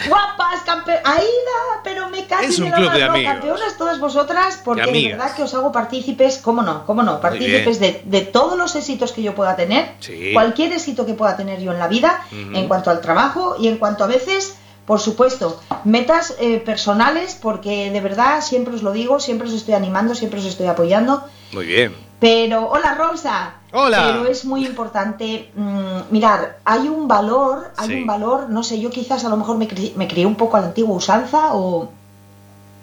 Guapas, 0.09 0.63
campeonas. 0.65 1.03
Aida, 1.05 1.81
pero 1.85 2.09
me 2.11 2.27
casi 2.27 2.47
Es 2.47 2.59
un 2.59 2.71
me 2.71 2.73
club 2.77 2.93
de 2.93 3.03
amigos. 3.05 3.33
campeonas 3.33 3.77
todas 3.79 3.99
vosotras, 4.01 4.61
porque 4.65 4.83
de 4.91 5.09
verdad 5.13 5.35
que 5.35 5.43
os 5.43 5.55
hago 5.55 5.73
partícipes, 5.73 6.39
cómo 6.39 6.63
no, 6.63 6.85
cómo 6.87 7.03
no, 7.03 7.21
partícipes 7.21 7.81
de, 7.81 8.03
de 8.05 8.21
todos 8.23 8.57
los 8.59 8.75
éxitos 8.77 9.13
que 9.13 9.23
yo 9.23 9.35
pueda 9.35 9.57
tener, 9.57 9.93
Sí. 10.01 10.31
cualquier 10.33 10.73
éxito 10.73 11.07
que 11.07 11.15
pueda 11.15 11.37
tener 11.37 11.61
yo 11.61 11.73
en 11.73 11.79
la 11.79 11.89
vida, 11.89 12.23
en 12.33 12.69
cuanto 12.69 12.91
al 12.91 13.01
trabajo 13.01 13.57
y 13.59 13.69
en 13.69 13.79
cuanto 13.79 14.05
a 14.05 14.07
veces, 14.07 14.57
por 14.87 15.01
supuesto, 15.01 15.61
metas 15.85 16.35
eh, 16.39 16.59
personales, 16.59 17.37
porque 17.41 17.91
de 17.91 18.01
verdad 18.01 18.41
siempre 18.41 18.75
os 18.75 18.83
lo 18.83 18.93
digo, 18.93 19.19
siempre 19.21 19.49
os 19.49 19.55
estoy 19.55 19.75
animando, 19.75 20.15
siempre 20.15 20.39
os 20.41 20.47
estoy 20.47 20.67
apoyando. 20.67 21.25
Muy 21.53 21.67
bien. 21.67 22.06
Pero, 22.19 22.69
hola 22.71 22.95
Rosa. 22.95 23.53
Hola. 23.73 24.05
Pero 24.07 24.27
es 24.27 24.45
muy 24.45 24.64
importante, 24.67 25.51
mm, 25.55 26.11
mirar, 26.11 26.59
hay 26.64 26.89
un 26.89 27.07
valor, 27.09 27.73
hay 27.77 27.89
Sí. 27.89 27.95
un 27.97 28.07
valor, 28.07 28.49
no 28.49 28.62
sé, 28.62 28.81
yo 28.81 28.89
quizás 28.91 29.25
a 29.25 29.29
lo 29.29 29.37
mejor 29.37 29.59
me, 29.59 29.69
cri- 29.69 29.95
me 29.97 30.09
crié 30.09 30.25
un 30.25 30.37
poco 30.37 30.57
a 30.57 30.61
la 30.61 30.67
antigua 30.69 30.97
usanza 30.97 31.53
o 31.55 31.91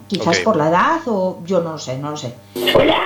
quizás 0.08 0.38
por 0.40 0.56
la 0.56 0.70
edad 0.70 1.00
o 1.08 1.40
yo 1.46 1.62
no 1.62 1.80
sé, 1.80 1.98
no 1.98 2.12
lo 2.12 2.18
sé. 2.18 2.36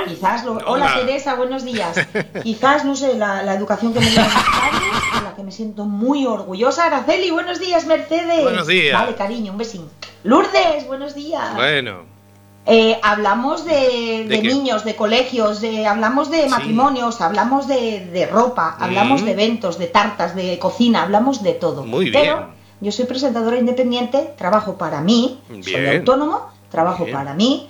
Quizás 0.07 0.43
lo- 0.43 0.53
hola. 0.53 0.67
Hola. 0.67 0.93
Teresa, 0.99 1.35
buenos 1.35 1.63
días. 1.63 1.95
quizás, 2.43 2.83
no 2.83 2.95
sé, 2.95 3.13
la, 3.17 3.43
la 3.43 3.53
educación 3.53 3.93
que 3.93 3.99
me 4.01 4.07
dieron 4.09 4.25
mis 4.27 5.23
la 5.23 5.33
que 5.35 5.43
me 5.43 5.51
siento 5.53 5.85
muy 5.85 6.25
orgullosa. 6.25 6.85
Araceli, 6.87 7.31
buenos 7.31 7.59
días, 7.59 7.85
Mercedes. 7.85 8.43
Buenos 8.43 8.67
días. 8.67 8.99
Vale, 8.99 9.15
cariño, 9.15 9.53
un 9.53 9.57
besín. 9.59 9.87
Lourdes, 10.23 10.85
buenos 10.87 11.15
días. 11.15 11.55
Bueno. 11.55 12.16
Eh, 12.69 12.99
hablamos 13.01 13.63
de, 13.63 13.71
¿De 13.71 14.25
de 14.27 14.41
qué? 14.41 14.47
niños, 14.49 14.83
de 14.83 14.95
colegios, 14.95 15.61
de, 15.61 15.87
hablamos 15.87 16.29
de 16.29 16.49
matrimonios, 16.49 17.21
hablamos 17.21 17.67
de, 17.67 18.05
de 18.11 18.25
ropa, 18.25 18.75
hablamos 18.79 19.21
Mm. 19.21 19.25
de 19.25 19.31
eventos, 19.31 19.77
de 19.79 19.87
tartas, 19.87 20.35
de 20.35 20.59
cocina, 20.59 21.03
hablamos 21.03 21.41
de 21.43 21.53
todo. 21.53 21.85
Muy 21.85 22.11
Pero 22.11 22.35
bien. 22.35 22.47
yo 22.81 22.91
soy 22.91 23.05
presentadora 23.05 23.57
independiente, 23.57 24.33
trabajo 24.37 24.77
para 24.77 24.99
mí, 25.01 25.39
soy 25.63 25.87
autónomo, 25.87 26.41
trabajo 26.69 27.05
Bien. 27.05 27.15
para 27.17 27.33
mí 27.33 27.69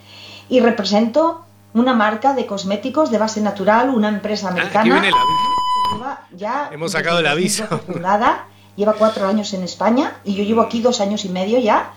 y 0.49 0.59
represento 0.61 1.43
una 1.75 1.93
marca 1.93 2.33
de 2.33 2.47
cosméticos 2.47 3.11
de 3.11 3.19
base 3.19 3.39
natural, 3.41 3.89
una 3.89 4.09
empresa 4.09 4.49
Aquí 4.49 4.59
americana. 4.61 4.83
viene 4.99 5.11
la... 5.11 6.21
Ya 6.35 6.69
Hemos 6.71 6.93
sacado 6.93 7.19
el 7.19 7.27
aviso. 7.27 7.63
2012 7.69 7.93
fundada, 7.93 8.45
lleva 8.75 8.93
cuatro 8.93 9.27
años 9.27 9.53
en 9.53 9.63
España 9.63 10.17
y 10.23 10.33
yo 10.35 10.43
llevo 10.43 10.61
aquí 10.61 10.81
dos 10.81 11.01
años 11.01 11.23
y 11.25 11.29
medio 11.29 11.59
ya, 11.59 11.91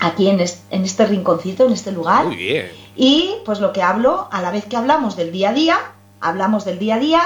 aquí 0.00 0.28
en 0.28 0.40
este, 0.40 0.60
en 0.76 0.84
este 0.84 1.06
rinconcito, 1.06 1.66
en 1.66 1.72
este 1.72 1.92
lugar. 1.92 2.26
Muy 2.26 2.36
bien. 2.36 2.70
Y 2.96 3.34
pues 3.44 3.60
lo 3.60 3.72
que 3.72 3.82
hablo, 3.82 4.28
a 4.30 4.42
la 4.42 4.50
vez 4.50 4.64
que 4.66 4.76
hablamos 4.76 5.16
del 5.16 5.30
día 5.32 5.50
a 5.50 5.52
día, 5.52 5.78
hablamos 6.20 6.64
del 6.64 6.78
día 6.78 6.96
a 6.96 6.98
día. 6.98 7.22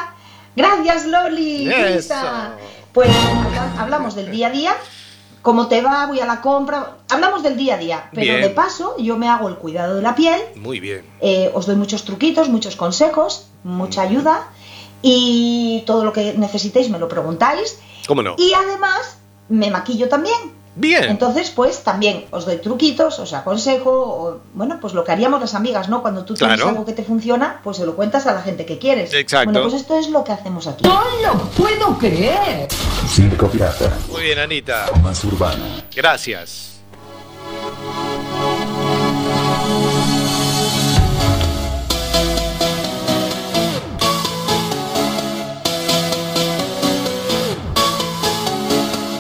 Gracias, 0.57 1.07
Loli. 1.07 1.69
Eso. 1.69 1.89
Luisa. 1.93 2.53
Pues 2.93 3.09
habla- 3.11 3.75
hablamos 3.83 4.15
del 4.15 4.31
día 4.31 4.49
a 4.49 4.51
día. 4.51 4.75
¿Cómo 5.41 5.67
te 5.67 5.81
va? 5.83 6.07
Voy 6.07 6.21
a 6.21 6.27
la 6.27 6.41
compra. 6.41 6.99
Hablamos 7.11 7.43
del 7.43 7.57
día 7.57 7.75
a 7.75 7.79
día. 7.79 8.09
Pero 8.13 8.23
Bien. 8.35 8.43
de 8.43 8.51
paso, 8.51 8.95
yo 8.99 9.17
me 9.17 9.29
hago 9.29 9.49
el 9.49 9.57
cuidado 9.57 9.97
de 9.97 10.03
la 10.03 10.15
piel. 10.15 10.41
Muy 10.57 10.79
bien. 10.79 11.05
eh, 11.21 11.51
os 11.55 11.67
doy 11.67 11.75
muchos 11.77 12.05
truquitos, 12.05 12.49
muchos 12.49 12.77
consejos, 12.77 13.49
mucha 13.65 14.03
ayuda. 14.03 14.49
Y 15.01 15.83
todo 15.87 16.05
lo 16.05 16.13
que 16.13 16.35
necesitéis 16.35 16.91
me 16.91 16.99
lo 16.99 17.09
preguntáis. 17.09 17.79
¿Cómo 18.07 18.23
no? 18.23 18.35
Y 18.39 18.53
además, 18.55 19.17
me 19.49 19.71
maquillo 19.71 20.09
también. 20.09 20.37
Bien. 20.75 21.05
Entonces, 21.05 21.51
pues 21.51 21.83
también 21.85 22.25
os 22.31 22.47
doy 22.47 22.57
truquitos, 22.57 23.19
os 23.19 23.33
aconsejo, 23.35 23.91
o, 23.91 24.41
bueno, 24.55 24.79
pues 24.81 24.95
lo 24.95 25.05
que 25.05 25.13
haríamos 25.13 25.41
las 25.41 25.55
amigas, 25.55 25.89
¿no? 25.89 26.01
Cuando 26.01 26.25
tú 26.25 26.35
tienes 26.35 26.57
Claro. 26.57 26.71
algo 26.71 26.85
que 26.87 26.93
te 26.95 27.05
funciona, 27.05 27.61
pues 27.63 27.77
se 27.77 27.85
lo 27.87 27.95
cuentas 27.95 28.27
a 28.27 28.33
la 28.33 28.41
gente 28.43 28.65
que 28.65 28.79
quieres. 28.79 29.13
Exacto. 29.13 29.53
Bueno, 29.53 29.69
pues 29.69 29.81
esto 29.83 29.99
es 29.99 30.09
lo 30.09 30.25
que 30.25 30.33
hacemos 30.33 30.67
aquí. 30.67 30.85
¡No 30.85 31.03
lo 31.23 31.39
puedo 31.51 31.99
creer! 31.99 32.69
Circo 33.09 33.49
Pirata. 33.49 33.93
Muy 34.11 34.23
bien, 34.23 34.39
Anita. 34.39 34.87
Más 35.03 35.23
urbana. 35.25 35.85
Gracias. 35.95 36.72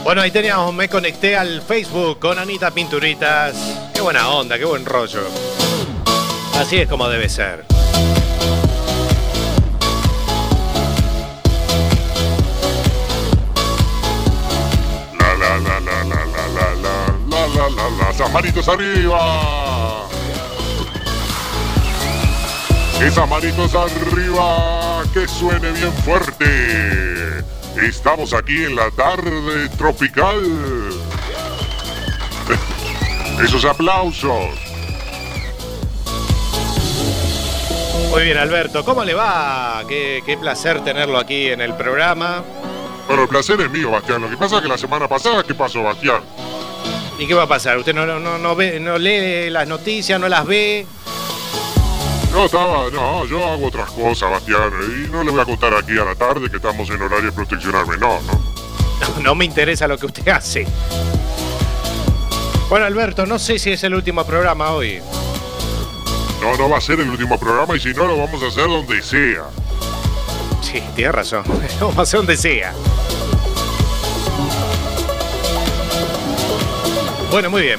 Bueno, 0.04 0.20
ahí 0.20 0.32
teníamos, 0.32 0.74
me 0.74 0.88
conecté 0.88 1.36
al 1.36 1.62
Facebook 1.62 2.18
con 2.18 2.36
Anita 2.36 2.72
Pinturitas. 2.72 3.54
Qué 3.94 4.00
buena 4.00 4.28
onda, 4.30 4.58
qué 4.58 4.64
buen 4.64 4.84
rollo. 4.84 5.20
Así 6.58 6.78
es 6.78 6.88
como 6.88 7.08
debe 7.08 7.28
ser. 7.28 7.64
La 15.18 15.34
la 15.34 15.58
la 15.58 15.80
la 15.80 16.04
la 16.04 16.26
la 16.26 16.46
la 16.46 16.98
la 17.30 17.46
la 17.46 17.68
la 17.70 18.12
la 18.18 18.28
manitos 18.28 18.68
arriba. 18.68 20.08
Esas 23.00 23.28
manitos 23.28 23.74
arriba, 23.74 25.02
que 25.14 25.28
suene 25.28 25.70
bien 25.70 25.92
fuerte. 26.04 27.01
Estamos 27.80 28.34
aquí 28.34 28.64
en 28.64 28.76
la 28.76 28.90
tarde 28.90 29.68
tropical. 29.78 30.40
Esos 33.42 33.64
aplausos. 33.64 34.50
Muy 38.10 38.24
bien, 38.24 38.36
Alberto, 38.36 38.84
¿cómo 38.84 39.04
le 39.04 39.14
va? 39.14 39.82
Qué, 39.88 40.22
qué 40.26 40.36
placer 40.36 40.84
tenerlo 40.84 41.18
aquí 41.18 41.48
en 41.48 41.62
el 41.62 41.74
programa. 41.74 42.44
Pero 43.08 43.22
el 43.22 43.28
placer 43.28 43.60
es 43.60 43.70
mío, 43.70 43.90
Bastián. 43.90 44.20
Lo 44.20 44.28
que 44.28 44.36
pasa 44.36 44.56
es 44.56 44.62
que 44.62 44.68
la 44.68 44.78
semana 44.78 45.08
pasada, 45.08 45.42
¿qué 45.42 45.54
pasó, 45.54 45.82
Bastián? 45.82 46.22
¿Y 47.18 47.26
qué 47.26 47.34
va 47.34 47.44
a 47.44 47.48
pasar? 47.48 47.78
¿Usted 47.78 47.94
no, 47.94 48.04
no, 48.04 48.38
no, 48.38 48.56
ve, 48.56 48.80
no 48.80 48.98
lee 48.98 49.48
las 49.48 49.66
noticias, 49.66 50.20
no 50.20 50.28
las 50.28 50.44
ve? 50.46 50.86
No, 52.32 52.46
estaba, 52.46 52.90
no, 52.90 53.26
yo 53.26 53.46
hago 53.46 53.66
otras 53.66 53.90
cosas, 53.90 54.30
Bastián. 54.30 54.72
Y 54.82 55.10
no 55.10 55.22
le 55.22 55.30
voy 55.30 55.40
a 55.40 55.44
contar 55.44 55.74
aquí 55.74 55.92
a 55.98 56.04
la 56.04 56.14
tarde 56.14 56.48
que 56.48 56.56
estamos 56.56 56.88
en 56.88 57.02
horario 57.02 57.26
de 57.26 57.32
protección 57.32 57.74
al 57.74 57.86
menor, 57.86 58.22
¿no? 58.22 58.32
No, 59.00 59.20
no 59.22 59.34
me 59.34 59.44
interesa 59.44 59.86
lo 59.86 59.98
que 59.98 60.06
usted 60.06 60.26
hace. 60.28 60.66
Bueno, 62.70 62.86
Alberto, 62.86 63.26
no 63.26 63.38
sé 63.38 63.58
si 63.58 63.72
es 63.72 63.84
el 63.84 63.94
último 63.94 64.24
programa 64.24 64.70
hoy. 64.70 65.00
No, 66.40 66.56
no 66.56 66.70
va 66.70 66.78
a 66.78 66.80
ser 66.80 67.00
el 67.00 67.10
último 67.10 67.38
programa 67.38 67.76
y 67.76 67.80
si 67.80 67.92
no 67.92 68.06
lo 68.06 68.16
vamos 68.16 68.42
a 68.42 68.46
hacer 68.46 68.66
donde 68.66 69.02
sea. 69.02 69.44
Sí, 70.62 70.82
tiene 70.96 71.12
razón. 71.12 71.44
Vamos 71.80 71.98
a 71.98 72.02
hacer 72.02 72.18
donde 72.18 72.36
sea. 72.36 72.72
Bueno, 77.30 77.50
muy 77.50 77.62
bien. 77.62 77.78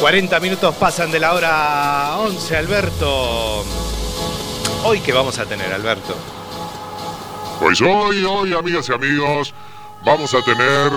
40 0.00 0.38
minutos 0.38 0.76
pasan 0.76 1.10
de 1.10 1.18
la 1.18 1.34
hora 1.34 2.18
11, 2.18 2.56
Alberto. 2.56 3.64
Hoy 4.84 5.00
qué 5.00 5.12
vamos 5.12 5.38
a 5.40 5.44
tener, 5.44 5.72
Alberto. 5.72 6.16
Pues 7.58 7.80
hoy, 7.80 8.22
hoy, 8.22 8.54
amigas 8.54 8.88
y 8.88 8.92
amigos, 8.92 9.52
vamos 10.04 10.32
a 10.34 10.42
tener 10.42 10.92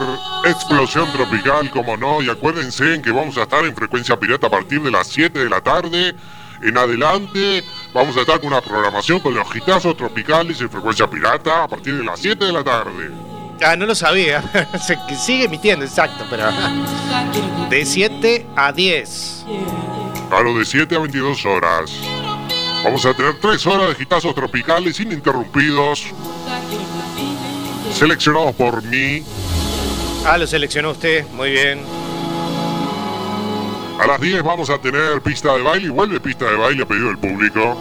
explosión 0.45 1.11
tropical, 1.11 1.71
como 1.71 1.97
no, 1.97 2.21
y 2.21 2.29
acuérdense 2.29 2.93
en 2.93 3.01
que 3.01 3.09
vamos 3.09 3.37
a 3.37 3.43
estar 3.43 3.65
en 3.65 3.75
frecuencia 3.75 4.19
pirata 4.19 4.47
a 4.47 4.51
partir 4.51 4.83
de 4.83 4.91
las 4.91 5.07
7 5.07 5.39
de 5.39 5.49
la 5.49 5.61
tarde. 5.61 6.15
En 6.61 6.77
adelante 6.77 7.63
vamos 7.95 8.15
a 8.17 8.21
estar 8.21 8.39
con 8.39 8.49
una 8.49 8.61
programación 8.61 9.19
con 9.19 9.33
los 9.33 9.51
gitazos 9.51 9.97
tropicales 9.97 10.61
en 10.61 10.69
frecuencia 10.69 11.09
pirata 11.09 11.63
a 11.63 11.67
partir 11.67 11.97
de 11.97 12.03
las 12.03 12.19
7 12.19 12.45
de 12.45 12.51
la 12.53 12.63
tarde. 12.63 13.30
Ah, 13.63 13.75
no 13.75 13.85
lo 13.85 13.95
sabía. 13.95 14.43
Se 14.79 14.97
sigue 15.15 15.45
emitiendo, 15.45 15.85
exacto, 15.85 16.25
pero. 16.29 16.45
De 17.69 17.85
7 17.85 18.47
a 18.55 18.71
10. 18.71 19.45
Claro, 20.29 20.57
de 20.57 20.65
7 20.65 20.95
a 20.95 20.99
22 20.99 21.45
horas. 21.45 21.91
Vamos 22.83 23.05
a 23.05 23.13
tener 23.13 23.39
3 23.39 23.67
horas 23.67 23.89
de 23.89 23.95
gitazos 23.95 24.33
tropicales 24.33 24.99
ininterrumpidos. 24.99 26.05
Seleccionados 27.93 28.55
por 28.55 28.81
mí. 28.83 29.23
Ah, 30.25 30.37
lo 30.37 30.47
seleccionó 30.47 30.91
usted. 30.91 31.27
Muy 31.33 31.51
bien. 31.51 31.81
A 33.99 34.07
las 34.07 34.19
10 34.19 34.41
vamos 34.41 34.69
a 34.71 34.79
tener 34.79 35.21
pista 35.21 35.53
de 35.53 35.61
baile 35.61 35.87
y 35.87 35.89
vuelve 35.89 36.19
pista 36.19 36.45
de 36.45 36.55
baile 36.55 36.81
a 36.81 36.85
pedido 36.87 37.07
del 37.07 37.19
público. 37.19 37.77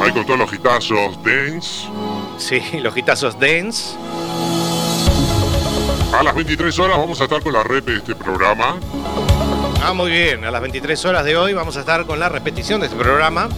Ahí 0.00 0.12
con 0.12 0.24
todos 0.24 0.38
los 0.38 0.50
gitazos 0.50 1.20
dance. 1.24 1.88
Sí, 2.38 2.60
los 2.80 2.94
gitazos 2.94 3.38
dance. 3.38 3.96
A 6.12 6.22
las 6.22 6.34
23 6.34 6.78
horas 6.78 6.98
vamos 6.98 7.20
a 7.20 7.24
estar 7.24 7.42
con 7.42 7.54
la 7.54 7.62
rep 7.62 7.86
de 7.86 7.96
este 7.96 8.14
programa. 8.14 8.78
Ah, 9.82 9.94
muy 9.94 10.10
bien. 10.10 10.44
A 10.44 10.50
las 10.50 10.60
23 10.60 11.04
horas 11.06 11.24
de 11.24 11.36
hoy 11.36 11.54
vamos 11.54 11.76
a 11.78 11.80
estar 11.80 12.04
con 12.04 12.20
la 12.20 12.28
repetición 12.28 12.80
de 12.80 12.86
este 12.86 12.98
programa. 12.98 13.48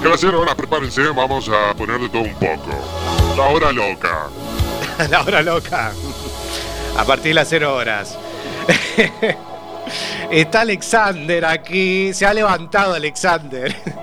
Gracias, 0.00 0.32
ahora 0.32 0.54
prepárense, 0.54 1.02
vamos 1.08 1.48
a 1.48 1.74
poner 1.74 2.00
de 2.00 2.08
todo 2.08 2.22
un 2.22 2.34
poco. 2.34 3.34
La 3.36 3.48
hora 3.48 3.72
loca. 3.72 4.28
la 5.10 5.22
hora 5.22 5.42
loca. 5.42 5.92
A 6.96 7.04
partir 7.04 7.30
de 7.30 7.34
las 7.34 7.48
0 7.48 7.74
horas. 7.74 8.16
Está 10.30 10.60
Alexander 10.60 11.44
aquí. 11.44 12.14
Se 12.14 12.24
ha 12.24 12.32
levantado 12.32 12.94
Alexander. 12.94 13.97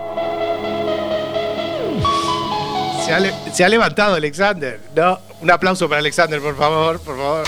Se 3.06 3.14
ha, 3.14 3.20
le- 3.20 3.34
se 3.54 3.64
ha 3.64 3.70
levantado 3.70 4.16
Alexander. 4.16 4.80
No, 4.96 5.20
un 5.42 5.52
aplauso 5.52 5.88
para 5.88 6.00
Alexander, 6.00 6.42
por 6.42 6.58
favor, 6.58 7.00
por 7.00 7.16
favor. 7.18 7.44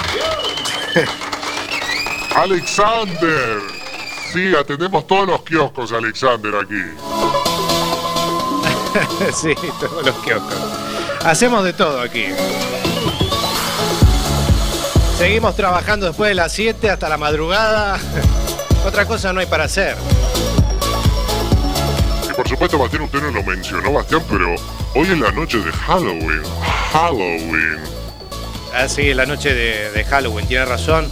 Alexander. 2.35 3.59
Sí, 4.31 4.53
atendemos 4.59 5.07
todos 5.07 5.27
los 5.27 5.41
kioscos, 5.43 5.91
Alexander, 5.91 6.53
aquí. 6.55 6.83
sí, 9.33 9.53
todos 9.79 10.05
los 10.05 10.15
kioscos. 10.17 10.53
Hacemos 11.25 11.63
de 11.63 11.73
todo 11.73 12.01
aquí. 12.01 12.25
Seguimos 15.17 15.55
trabajando 15.55 16.05
después 16.07 16.29
de 16.29 16.35
las 16.35 16.51
7 16.51 16.91
hasta 16.91 17.09
la 17.09 17.17
madrugada. 17.17 17.97
Otra 18.85 19.05
cosa 19.07 19.33
no 19.33 19.39
hay 19.39 19.47
para 19.47 19.63
hacer. 19.63 19.97
Por 22.37 22.47
supuesto, 22.47 22.77
Bastián, 22.77 23.01
usted 23.01 23.19
no 23.19 23.31
lo 23.31 23.43
mencionó, 23.43 23.91
Bastián, 23.91 24.21
pero 24.29 24.53
hoy 24.93 25.07
es 25.09 25.17
la 25.17 25.31
noche 25.31 25.57
de 25.57 25.71
Halloween. 25.71 26.43
Halloween. 26.93 27.79
Ah, 28.75 28.87
sí, 28.87 29.11
la 29.15 29.25
noche 29.25 29.55
de, 29.55 29.89
de 29.89 30.03
Halloween, 30.03 30.47
tiene 30.47 30.65
razón. 30.65 31.09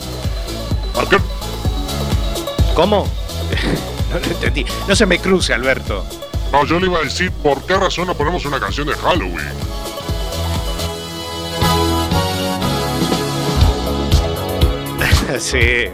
¿Cómo? 2.76 3.08
no 4.14 4.20
lo 4.20 4.26
entendí. 4.26 4.68
No 4.88 4.96
se 4.96 5.08
me 5.08 5.18
cruce, 5.18 5.52
Alberto. 5.52 6.06
No, 6.52 6.64
yo 6.64 6.80
le 6.80 6.86
iba 6.86 7.00
a 7.00 7.02
decir 7.02 7.32
por 7.32 7.66
qué 7.66 7.76
razón 7.76 8.06
no 8.06 8.14
ponemos 8.14 8.46
una 8.46 8.60
canción 8.60 8.86
de 8.86 8.94
Halloween. 8.94 9.50
sí. 15.40 15.86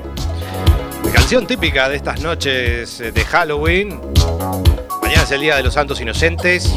Canción 1.14 1.48
típica 1.48 1.88
de 1.88 1.96
estas 1.96 2.20
noches 2.20 3.00
de 3.00 3.26
Halloween. 3.26 4.02
Mañana 5.12 5.26
es 5.26 5.32
el 5.32 5.42
Día 5.42 5.58
de 5.58 5.64
los 5.64 5.74
Santos 5.74 6.00
Inocentes. 6.00 6.72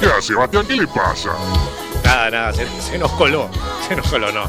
¿Qué 0.00 0.06
hace, 0.06 0.34
Bastián? 0.34 0.66
¿Qué 0.66 0.76
le 0.76 0.86
pasa? 0.86 1.30
Nada, 2.04 2.30
nada, 2.30 2.52
se, 2.52 2.66
se 2.78 2.98
nos 2.98 3.10
coló. 3.12 3.48
Se 3.88 3.96
nos 3.96 4.06
coló, 4.06 4.30
no. 4.30 4.44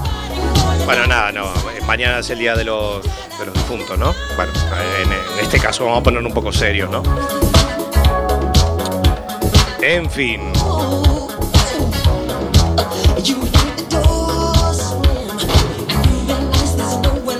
Bueno, 0.84 1.08
nada, 1.08 1.32
no. 1.32 1.46
Mañana 1.88 2.20
es 2.20 2.30
el 2.30 2.40
Día 2.40 2.58
de 2.58 2.66
los, 2.66 3.02
de 3.40 3.46
los 3.46 3.54
Difuntos, 3.54 3.98
¿no? 3.98 4.14
Bueno, 4.36 4.52
en, 5.02 5.14
en 5.14 5.40
este 5.46 5.62
caso 5.62 5.86
vamos 5.86 6.02
a 6.02 6.04
poner 6.04 6.22
un 6.22 6.34
poco 6.34 6.52
serios, 6.52 6.90
¿no? 6.90 7.02
En 9.82 10.12
fin. 10.12 10.52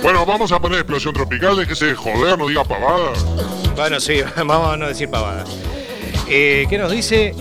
Bueno, 0.02 0.24
vamos 0.24 0.52
a 0.52 0.58
poner 0.58 0.78
explosión 0.78 1.12
tropical, 1.12 1.54
déjese 1.54 1.86
de 1.86 1.94
joder, 1.94 2.38
no 2.38 2.48
diga 2.48 2.64
pavadas. 2.64 3.26
Bueno, 3.76 4.00
sí, 4.00 4.22
vamos 4.36 4.72
a 4.72 4.76
no 4.78 4.88
decir 4.88 5.10
pavadas. 5.10 5.50
Eh, 6.28 6.66
¿Qué 6.68 6.78
nos 6.78 6.90
dice? 6.90 7.34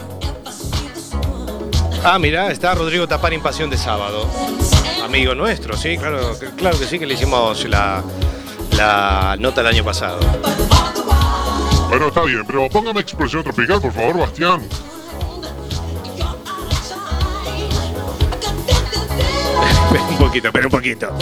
Ah, 2.04 2.18
mira, 2.20 2.52
está 2.52 2.74
Rodrigo 2.74 3.08
Tapar 3.08 3.34
en 3.34 3.42
Pasión 3.42 3.70
de 3.70 3.78
Sábado. 3.78 4.28
Amigo 5.04 5.36
nuestro, 5.36 5.76
sí, 5.76 5.98
claro, 5.98 6.38
claro 6.56 6.80
que 6.80 6.86
sí, 6.86 6.98
que 6.98 7.06
le 7.06 7.16
hicimos 7.16 7.68
la, 7.68 8.04
la 8.78 9.36
nota 9.40 9.62
el 9.62 9.68
año 9.68 9.84
pasado. 9.84 10.20
Bueno, 11.90 12.08
está 12.08 12.22
bien, 12.24 12.44
pero 12.48 12.70
póngame 12.70 13.02
explosión 13.02 13.44
tropical, 13.44 13.82
por 13.82 13.92
favor, 13.92 14.20
Bastián. 14.20 14.62
Espera 19.86 20.04
un 20.10 20.18
poquito, 20.18 20.48
espera 20.48 20.66
un 20.68 20.72
poquito. 20.72 21.14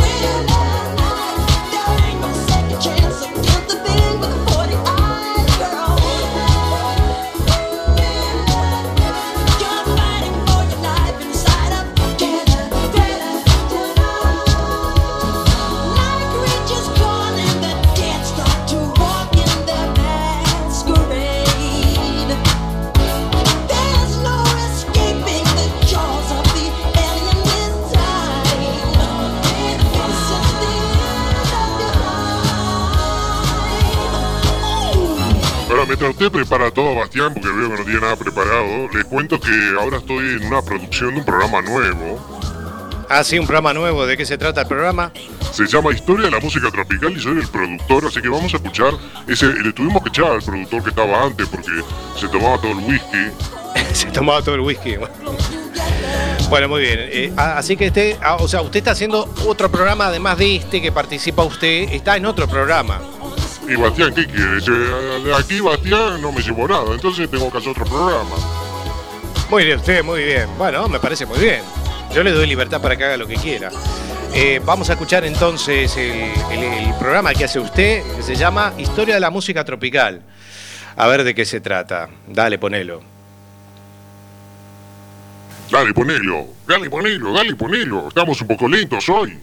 Mientras 35.99 36.11
usted 36.11 36.31
prepara 36.31 36.71
todo, 36.71 36.95
Bastián, 36.95 37.33
porque 37.33 37.49
veo 37.49 37.69
que 37.71 37.77
no 37.77 37.83
tiene 37.83 37.99
nada 37.99 38.15
preparado, 38.15 38.87
les 38.93 39.03
cuento 39.05 39.39
que 39.39 39.51
ahora 39.77 39.97
estoy 39.97 40.35
en 40.35 40.45
una 40.45 40.61
producción 40.61 41.13
de 41.13 41.19
un 41.19 41.25
programa 41.25 41.61
nuevo. 41.61 42.39
Ah, 43.09 43.23
sí, 43.23 43.37
un 43.37 43.45
programa 43.45 43.73
nuevo. 43.73 44.05
¿De 44.05 44.15
qué 44.15 44.25
se 44.25 44.37
trata 44.37 44.61
el 44.61 44.67
programa? 44.67 45.11
Se 45.51 45.65
llama 45.65 45.91
Historia 45.91 46.25
de 46.25 46.31
la 46.31 46.39
Música 46.39 46.69
Tropical 46.71 47.11
y 47.11 47.19
soy 47.19 47.39
el 47.39 47.47
productor, 47.47 48.05
así 48.05 48.21
que 48.21 48.29
vamos 48.29 48.53
a 48.53 48.57
escuchar 48.57 48.93
ese. 49.27 49.47
Le 49.47 49.73
tuvimos 49.73 50.01
que 50.03 50.09
echar 50.09 50.31
al 50.31 50.41
productor 50.41 50.83
que 50.83 50.89
estaba 50.89 51.23
antes 51.23 51.47
porque 51.47 51.71
se 52.17 52.27
tomaba 52.29 52.57
todo 52.61 52.71
el 52.71 52.77
whisky. 52.77 53.31
se 53.93 54.05
tomaba 54.11 54.41
todo 54.41 54.55
el 54.55 54.61
whisky. 54.61 54.95
Bueno, 56.49 56.69
muy 56.69 56.81
bien. 56.81 56.99
Eh, 56.99 57.33
así 57.35 57.75
que 57.75 57.87
este, 57.87 58.17
ah, 58.21 58.37
o 58.39 58.47
sea, 58.47 58.61
usted 58.61 58.77
está 58.79 58.91
haciendo 58.91 59.27
otro 59.45 59.69
programa 59.69 60.07
además 60.07 60.37
de 60.37 60.57
este 60.57 60.81
que 60.81 60.91
participa 60.91 61.43
usted, 61.43 61.89
está 61.91 62.15
en 62.15 62.25
otro 62.25 62.47
programa. 62.47 63.01
Y 63.69 63.75
Bastián, 63.75 64.13
¿qué 64.13 64.25
quiere? 64.25 64.59
Se- 64.61 64.71
De 64.71 65.35
aquí 65.35 65.59
Bastián 65.59 66.21
no 66.21 66.31
me 66.31 66.41
llevó 66.41 66.67
nada, 66.67 66.91
entonces 66.93 67.29
tengo 67.29 67.51
que 67.51 67.57
hacer 67.59 67.69
otro 67.71 67.85
programa. 67.85 68.35
Muy 69.49 69.65
bien, 69.65 69.77
usted, 69.79 70.03
muy 70.03 70.23
bien. 70.23 70.47
Bueno, 70.57 70.87
me 70.87 70.99
parece 70.99 71.25
muy 71.25 71.39
bien. 71.39 71.61
Yo 72.13 72.23
le 72.23 72.31
doy 72.31 72.47
libertad 72.47 72.81
para 72.81 72.95
que 72.97 73.03
haga 73.05 73.17
lo 73.17 73.27
que 73.27 73.35
quiera. 73.35 73.69
Eh, 74.33 74.61
vamos 74.63 74.89
a 74.89 74.93
escuchar 74.93 75.25
entonces 75.25 75.95
el, 75.97 76.11
el- 76.51 76.63
el 76.87 76.93
programa 76.95 77.33
que 77.33 77.45
hace 77.45 77.59
usted, 77.59 78.03
que 78.15 78.23
se 78.23 78.35
llama 78.35 78.73
Historia 78.77 79.15
de 79.15 79.19
la 79.19 79.29
Música 79.29 79.63
Tropical. 79.63 80.21
A 80.95 81.07
ver 81.07 81.23
de 81.23 81.33
qué 81.35 81.45
se 81.45 81.61
trata. 81.61 82.09
Dale, 82.27 82.57
ponelo. 82.59 83.01
Dale, 85.71 85.93
ponelo, 85.93 86.47
dale, 86.67 86.89
ponelo, 86.89 87.31
dale, 87.33 87.55
ponelo. 87.55 88.07
Estamos 88.07 88.41
un 88.41 88.47
poco 88.47 88.67
lentos 88.67 89.07
hoy. 89.09 89.37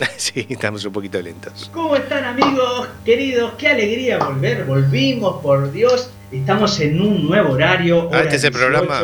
sí, 0.16 0.46
estamos 0.48 0.84
un 0.84 0.92
poquito 0.92 1.20
lentos. 1.20 1.70
¿Cómo 1.72 1.96
están 1.96 2.24
amigos 2.24 2.88
queridos? 3.04 3.52
Qué 3.58 3.68
alegría 3.68 4.18
volver, 4.18 4.64
volvimos, 4.64 5.42
por 5.42 5.70
Dios. 5.72 6.10
Estamos 6.32 6.78
en 6.80 7.00
un 7.00 7.26
nuevo 7.26 7.52
horario. 7.54 8.02
Ah, 8.04 8.06
hora 8.08 8.20
este 8.22 8.36
es 8.36 8.44
el 8.44 8.52
18. 8.52 8.58
programa. 8.72 9.02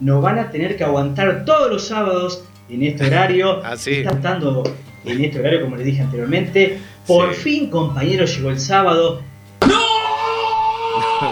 Nos 0.00 0.22
van 0.22 0.38
a 0.38 0.50
tener 0.50 0.76
que 0.76 0.84
aguantar 0.84 1.44
todos 1.44 1.70
los 1.70 1.86
sábados 1.86 2.44
en 2.68 2.82
este 2.82 3.06
horario. 3.06 3.62
Ah, 3.64 3.76
sí. 3.76 3.92
Está 3.94 4.10
estando 4.10 4.64
en 5.04 5.24
este 5.24 5.38
horario, 5.40 5.62
como 5.62 5.76
les 5.76 5.86
dije 5.86 6.02
anteriormente. 6.02 6.78
Por 7.06 7.32
fin, 7.34 7.70
compañeros, 7.70 8.36
llegó 8.36 8.50
el 8.50 8.60
sábado. 8.60 9.22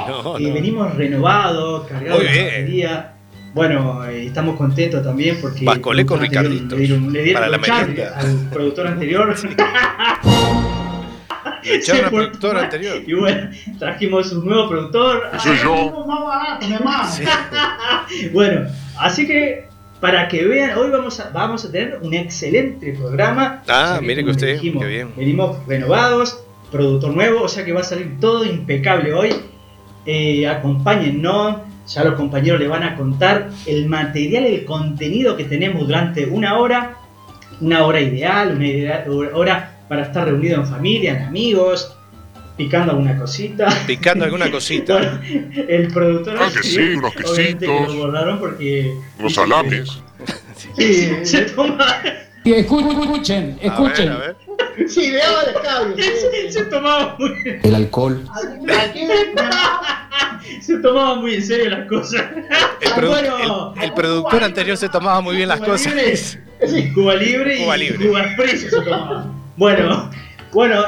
No, 0.09 0.39
Y 0.39 0.47
no. 0.47 0.55
venimos 0.55 0.95
renovados, 0.95 1.87
cargados 1.87 2.23
de 2.23 2.63
bien. 2.63 2.67
Bueno, 3.55 4.05
eh, 4.07 4.27
estamos 4.27 4.57
contentos 4.57 5.05
también 5.05 5.37
porque 5.41 5.65
anterior 5.65 6.17
Ricarditos. 6.17 6.79
le 6.79 6.87
dieron, 6.87 7.13
le 7.13 7.23
dieron 7.23 7.43
Para 7.43 7.51
la 7.51 7.59
al 8.17 8.49
productor 8.51 8.87
anterior. 8.87 9.35
Echaron 11.65 12.05
al 12.07 12.11
productor 12.11 12.57
anterior. 12.59 13.03
Y 13.07 13.13
bueno, 13.13 13.51
trajimos 13.79 14.33
un 14.33 14.47
nuevo 14.47 14.69
productor. 14.69 15.31
Soy 15.39 15.59
yo. 15.59 16.05
Más 16.07 16.25
barato, 16.25 16.67
mi 16.67 16.73
mamá. 16.73 17.11
Bueno, 18.33 18.69
así 18.99 19.27
que 19.27 19.69
para 20.01 20.27
que 20.29 20.45
vean, 20.45 20.77
hoy 20.77 20.91
vamos 20.91 21.21
a, 21.21 21.31
vamos 21.31 21.65
a 21.65 21.71
tener 21.71 22.01
un 22.03 22.13
excelente 22.15 22.93
programa. 22.93 23.63
Ah, 23.69 23.85
O 23.85 23.93
sea 23.93 24.01
mire 24.01 24.25
que 24.25 24.31
usted, 24.31 24.55
dijimos, 24.55 24.83
qué 24.83 24.89
bien. 24.89 25.13
Venimos 25.17 25.65
renovados, 25.67 26.43
productor 26.73 27.15
nuevo, 27.15 27.43
o 27.43 27.49
sea 27.49 27.65
que 27.65 27.73
va 27.73 27.83
a 27.83 27.85
salir 27.85 28.19
todo 28.19 28.45
impecable 28.45 29.13
hoy. 29.13 29.35
Eh, 30.05 30.49
acompáñennos, 30.49 31.59
ya 31.87 32.05
los 32.05 32.15
compañeros 32.15 32.61
le 32.61 32.69
van 32.69 32.83
a 32.83 32.97
contar 32.97 33.51
el 33.67 33.87
material, 33.87 34.45
el 34.45 34.65
contenido 34.65 35.37
que 35.37 35.45
tenemos 35.45 35.87
durante 35.87 36.27
una 36.27 36.59
hora, 36.59 36.97
una 37.61 37.85
hora 37.85 38.01
ideal, 38.01 38.57
una 38.57 38.67
idea- 38.67 39.05
hora 39.35 39.79
para 39.89 40.03
estar 40.03 40.25
reunidos 40.27 40.61
en 40.61 40.67
familia, 40.67 41.17
en 41.17 41.23
amigos, 41.25 41.95
picando 42.57 42.93
alguna 42.93 43.19
cosita. 43.19 43.69
Picando 43.87 44.25
alguna 44.25 44.51
cosita. 44.51 44.95
Bueno, 44.99 45.21
el 45.69 45.89
productor 45.89 46.37
Claro 46.37 46.53
que 46.53 46.63
sí, 46.63 46.79
unos 46.97 47.13
obviamente 47.17 47.67
que 47.67 47.73
quesitos. 47.73 47.95
lo 47.95 48.01
borraron 48.07 48.39
porque 48.41 48.95
Los 49.21 49.35
salames. 49.35 49.91
sí, 50.77 51.11
se 51.25 51.43
toma 51.57 51.79
Y 52.45 52.53
escuchen, 52.55 53.59
escuchen. 53.61 54.09
A 54.09 54.17
ver, 54.19 54.37
Sí, 54.89 55.11
de 55.11 55.23
ahora 55.23 55.51
escabio. 55.53 55.97
se, 56.43 56.53
se 56.53 56.65
tomaba 56.65 57.17
muy 57.19 57.33
El 57.63 57.75
alcohol. 57.75 58.25
Se 60.63 60.79
tomaba 60.79 61.17
muy 61.17 61.35
en 61.35 61.43
serio 61.45 61.71
las 61.71 61.89
cosas. 61.89 62.23
El, 62.81 62.91
produ- 62.93 63.09
bueno, 63.09 63.75
el- 63.77 63.83
el 63.85 63.93
productor 63.95 64.45
anterior 64.45 64.77
se 64.77 64.89
tomaba 64.89 65.21
muy 65.21 65.37
bien 65.37 65.49
las 65.49 65.59
Cuba 65.59 65.73
cosas. 65.73 65.95
Libre, 65.95 66.17
sí, 66.17 66.93
Cuba 66.95 67.15
Libre 67.15 67.57
y 67.59 67.63
Cuba 67.65 67.77
Libre. 67.77 68.07
Cuba 68.09 68.23
Express 68.23 68.61
se 68.63 68.71
tomaba. 68.81 69.27
Bueno, 69.57 70.11
bueno, 70.53 70.85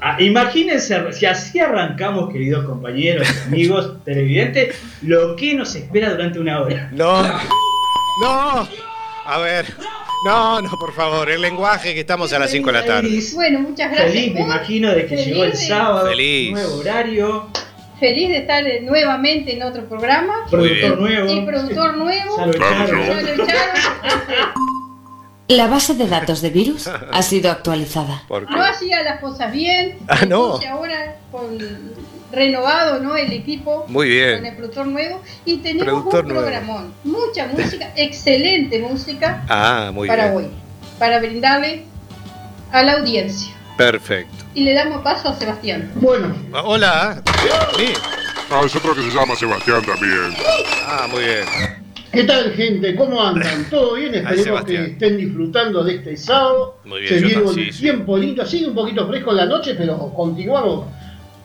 ah, 0.00 0.16
imagínense 0.20 1.12
si 1.12 1.26
así 1.26 1.58
arrancamos, 1.60 2.32
queridos 2.32 2.64
compañeros, 2.64 3.26
amigos, 3.46 4.02
televidentes, 4.04 4.76
lo 5.02 5.36
que 5.36 5.54
nos 5.54 5.74
espera 5.74 6.10
durante 6.10 6.38
una 6.40 6.60
hora. 6.62 6.88
No, 6.92 7.22
no. 8.22 8.68
A 9.28 9.38
ver, 9.38 9.66
no, 10.24 10.62
no, 10.62 10.70
por 10.78 10.92
favor. 10.94 11.28
El 11.28 11.40
lenguaje 11.42 11.94
que 11.94 12.00
estamos 12.00 12.32
a 12.32 12.38
las 12.38 12.50
5 12.50 12.66
de 12.68 12.72
la 12.72 12.84
tarde. 12.84 13.08
Feliz, 13.08 13.34
Bueno, 13.34 13.60
muchas 13.60 13.90
gracias. 13.90 14.12
feliz, 14.12 14.34
me 14.34 14.40
imagino, 14.42 14.90
de 14.92 15.02
que 15.02 15.08
Feliz 15.16 15.26
llegó 15.26 15.44
el 15.44 15.56
sábado, 15.56 16.08
Feliz. 16.08 16.52
nuevo 16.52 16.76
horario, 16.76 17.50
Feliz 18.00 18.28
de 18.28 18.38
estar 18.38 18.66
eh, 18.66 18.80
nuevamente 18.82 19.54
en 19.54 19.62
otro 19.62 19.84
programa. 19.88 20.34
Productor 20.50 21.00
nuevo. 21.00 21.30
Y 21.32 21.40
productor 21.46 21.96
nuevo. 21.96 22.36
La 25.48 25.68
base 25.68 25.94
de 25.94 26.08
datos 26.08 26.42
de 26.42 26.50
virus 26.50 26.88
ha 26.88 27.22
sido 27.22 27.50
actualizada. 27.52 28.24
¿Por 28.26 28.46
qué? 28.46 28.52
No 28.54 28.62
hacía 28.62 29.02
las 29.04 29.20
cosas 29.20 29.52
bien. 29.52 29.98
Ah, 30.08 30.24
no. 30.26 30.44
Entonces 30.46 30.68
ahora 30.70 31.16
con 31.30 31.58
renovado 32.32 32.98
¿no? 33.00 33.16
el 33.16 33.32
equipo. 33.32 33.84
Muy 33.88 34.08
Con 34.08 34.16
bien. 34.16 34.44
el 34.46 34.56
productor 34.56 34.86
nuevo. 34.88 35.22
Y 35.44 35.58
tenemos 35.58 35.84
Productor 35.84 36.22
un 36.24 36.28
nuevo. 36.32 36.42
programón. 36.42 36.92
Mucha 37.04 37.46
música, 37.46 37.92
excelente 37.94 38.80
música 38.80 39.44
Ah, 39.48 39.90
muy 39.94 40.08
para 40.08 40.24
bien. 40.32 40.36
hoy. 40.36 40.50
Para 40.98 41.20
brindarle 41.20 41.84
a 42.72 42.82
la 42.82 42.94
audiencia. 42.94 43.54
Perfecto. 43.76 44.44
Y 44.54 44.64
le 44.64 44.74
damos 44.74 45.02
paso 45.02 45.28
a 45.28 45.34
Sebastián. 45.34 45.90
Bueno, 45.96 46.34
Ah, 46.52 46.62
Hola. 46.64 47.22
Sí. 47.76 47.92
Ah, 48.50 48.62
es 48.64 48.74
otro 48.76 48.94
que 48.94 49.02
se 49.02 49.10
llama 49.10 49.34
Sebastián 49.36 49.82
también. 49.84 50.34
Ah, 50.86 51.06
muy 51.10 51.20
bien. 51.24 51.44
¿qué 52.12 52.24
tal, 52.24 52.52
gente? 52.54 52.94
¿Cómo 52.96 53.22
andan? 53.22 53.64
¿Todo 53.70 53.94
bien? 53.94 54.14
Esperemos 54.14 54.64
que 54.64 54.84
estén 54.86 55.18
disfrutando 55.18 55.84
de 55.84 55.96
este 55.96 56.16
sábado. 56.16 56.78
Muy 56.84 57.00
bien, 57.00 57.12
Se 57.14 57.20
yo 57.20 57.26
viene 57.28 57.42
un 57.42 57.54
sí. 57.54 57.70
tiempo 57.80 58.16
lindo, 58.16 58.46
sigue 58.46 58.68
un 58.68 58.74
poquito 58.74 59.06
fresco 59.06 59.30
en 59.32 59.36
la 59.36 59.46
noche, 59.46 59.74
pero 59.74 59.98
continuamos 60.14 60.86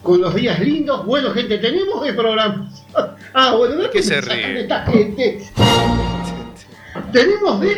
con 0.02 0.22
los 0.22 0.34
días 0.34 0.60
lindos. 0.62 1.06
Bueno, 1.06 1.32
gente, 1.32 1.58
tenemos 1.58 2.08
el 2.08 2.16
programa. 2.16 2.70
Ah, 3.34 3.56
bueno, 3.56 3.76
¿de 3.76 3.90
qué 3.90 4.04
se 4.04 4.20
ríe? 4.20 4.60
esta 4.60 4.86
gente? 4.88 5.40
Tenemos 7.12 7.60
de 7.62 7.76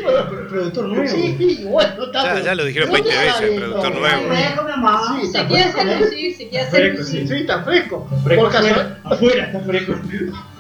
Productor 0.50 0.86
nuevo. 0.88 1.08
Sí, 1.08 1.36
sí, 1.38 1.64
bueno, 1.66 2.04
está 2.06 2.36
Ya, 2.38 2.44
ya 2.44 2.56
lo 2.56 2.66
dijeron 2.66 2.90
No 2.90 2.94
20 2.94 3.10
te 3.10 3.18
veces, 3.18 3.42
esto. 3.42 3.56
productor 3.56 3.96
nuevo. 3.96 4.34
Sí, 5.22 5.28
Se 5.32 5.46
quiere 5.48 6.00
lucir, 6.00 6.36
se 6.38 6.50
quiere 6.50 6.66
hacer 6.66 6.80
Fresco, 6.82 7.00
lucir. 7.00 7.28
Sí, 7.28 7.34
está 7.36 7.64
fresco. 7.64 8.08
Fresco 8.24 8.44
Por, 8.46 8.56
afuera, 8.56 9.00
afuera 9.04 9.46
está 9.46 9.60
fresco. 9.62 9.94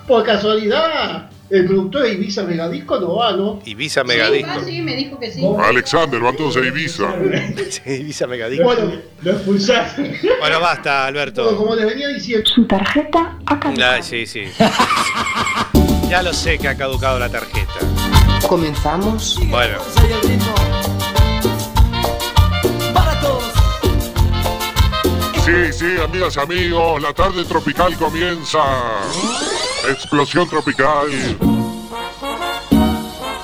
por 0.08 0.24
casualidad, 0.26 1.30
el 1.50 1.66
productor 1.66 2.04
de 2.04 2.14
Ibiza 2.14 2.44
Megadisco 2.44 3.00
no 3.00 3.16
va, 3.16 3.32
¿no? 3.34 3.62
Ibiza 3.66 4.02
Sí, 4.02 4.08
Megadisco. 4.08 4.48
va, 4.50 4.64
sí, 4.64 4.82
me 4.82 4.96
dijo 4.96 5.20
que 5.20 5.32
sí. 5.32 5.42
Alexander, 5.64 6.20
van 6.20 6.36
todos 6.36 6.58
a 6.58 6.60
Ibiza. 6.62 7.14
Sí, 7.70 7.82
Ibiza 7.92 8.28
Megadisco. 8.28 8.64
Bueno, 8.66 8.92
Lo 9.22 9.32
expulsaron. 9.32 10.12
Bueno, 10.40 10.60
basta, 10.60 11.04
bueno, 11.04 11.20
Alberto. 11.20 11.56
como 11.58 11.76
les 11.76 11.86
venía 11.86 12.08
diciendo, 12.10 12.46
Su 12.50 12.66
tarjeta 12.66 13.38
ha 13.46 13.60
caducado. 13.60 14.02
Sí, 14.04 14.26
sí. 14.26 14.44
Ya 16.10 16.22
lo 16.22 16.32
sé 16.34 16.58
que 16.60 16.68
ha 16.68 16.78
caducado 16.78 17.18
la 17.20 17.30
tarjeta. 17.30 17.73
Comenzamos. 18.48 19.40
Bueno. 19.50 19.80
Sí, 25.46 25.74
sí, 25.74 25.86
amigas 26.02 26.38
y 26.38 26.40
amigos, 26.40 27.02
la 27.02 27.14
tarde 27.14 27.44
tropical 27.44 27.96
comienza. 27.98 28.60
Explosión 29.90 30.48
tropical. 30.50 31.08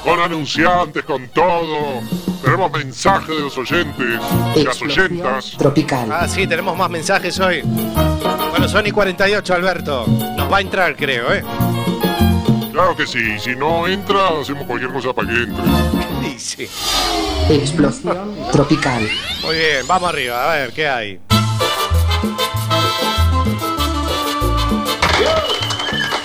Con 0.03 0.19
anunciantes, 0.19 1.03
con 1.03 1.27
todo. 1.29 2.01
Tenemos 2.41 2.71
mensajes 2.71 3.27
de 3.27 3.41
los 3.41 3.57
oyentes, 3.57 3.97
de 4.55 4.63
las 4.63 4.75
Explosión 4.77 5.05
oyentas. 5.11 5.51
tropical. 5.57 6.09
ah, 6.11 6.27
sí, 6.27 6.47
tenemos 6.47 6.77
más 6.77 6.89
mensajes 6.89 7.37
hoy. 7.39 7.61
Bueno, 7.63 8.67
son 8.69 8.87
y 8.87 8.91
48, 8.91 9.53
Alberto. 9.53 10.05
Nos 10.07 10.51
va 10.51 10.57
a 10.57 10.61
entrar, 10.61 10.95
creo, 10.95 11.33
¿eh? 11.33 11.43
Claro 12.79 12.95
que 12.95 13.05
sí, 13.05 13.37
si 13.41 13.57
no 13.57 13.85
entra, 13.87 14.39
hacemos 14.39 14.63
cualquier 14.63 14.93
cosa 14.93 15.11
para 15.11 15.27
que 15.27 15.33
entre. 15.33 16.39
Sí. 16.39 16.69
Explosión 17.49 18.33
tropical. 18.53 19.05
Muy 19.41 19.57
bien, 19.57 19.85
vamos 19.85 20.07
arriba, 20.07 20.49
a 20.49 20.55
ver, 20.55 20.71
¿qué 20.71 20.87
hay? 20.87 21.19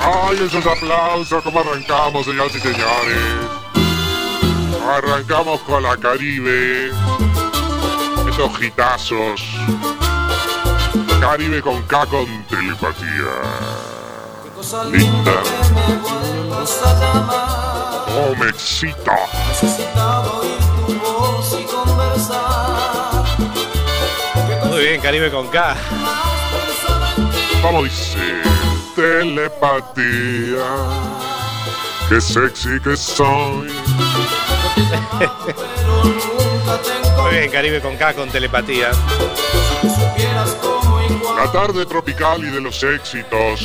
¡Ay, 0.01 0.39
esos 0.47 0.65
aplausos! 0.65 1.43
¿Cómo 1.43 1.59
arrancamos, 1.59 2.25
señoras 2.25 2.55
y 2.55 2.61
señores? 2.61 3.19
Arrancamos 4.89 5.61
con 5.63 5.83
la 5.83 5.97
Caribe. 5.97 6.93
Estos 8.31 8.59
gitazos. 8.59 9.43
Caribe 11.21 11.61
con 11.61 11.83
K 11.83 12.07
con 12.07 12.45
telepatía. 12.49 13.74
Linda. 14.65 15.43
Oh, 18.17 18.35
me 18.39 18.49
excita. 18.49 19.15
Muy 24.71 24.81
bien, 24.81 25.01
Caribe 25.03 25.31
con 25.31 25.49
K. 25.49 25.77
Vamos, 27.63 27.85
dice. 27.85 28.19
Telepatía. 28.97 30.65
Qué 32.09 32.21
sexy 32.21 32.81
que 32.81 32.97
soy. 32.97 33.71
Muy 37.23 37.33
bien, 37.33 37.51
Caribe 37.51 37.83
con 37.83 37.97
K 37.97 38.15
con 38.15 38.31
telepatía. 38.31 38.93
La 41.37 41.51
tarde 41.51 41.87
tropical 41.87 42.45
y 42.45 42.51
de 42.51 42.61
los 42.61 42.83
éxitos. 42.83 43.61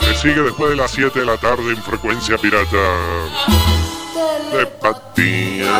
Que 0.00 0.14
sigue 0.14 0.42
después 0.42 0.70
de 0.70 0.76
las 0.76 0.90
7 0.90 1.20
de 1.20 1.26
la 1.26 1.36
tarde 1.36 1.70
en 1.70 1.82
frecuencia 1.82 2.36
pirata. 2.38 2.66
Telepatía. 4.50 5.76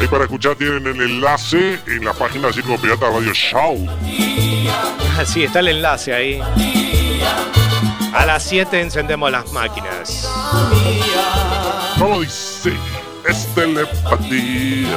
Ahí 0.00 0.06
para 0.08 0.24
escuchar 0.24 0.54
tienen 0.56 0.86
el 0.86 1.00
enlace 1.00 1.80
en 1.86 2.04
la 2.04 2.12
página 2.12 2.52
Circo 2.52 2.76
Pirata 2.76 3.10
Radio 3.10 3.32
Show. 3.32 3.86
Sí, 5.26 5.42
está 5.42 5.60
el 5.60 5.68
enlace 5.68 6.14
ahí. 6.14 6.40
A 8.14 8.26
las 8.26 8.44
7 8.44 8.80
encendemos 8.80 9.30
las 9.30 9.50
máquinas. 9.52 10.30
¿Cómo 11.98 12.20
dice? 12.20 12.72
Es 13.28 13.46
telepatía, 13.54 14.96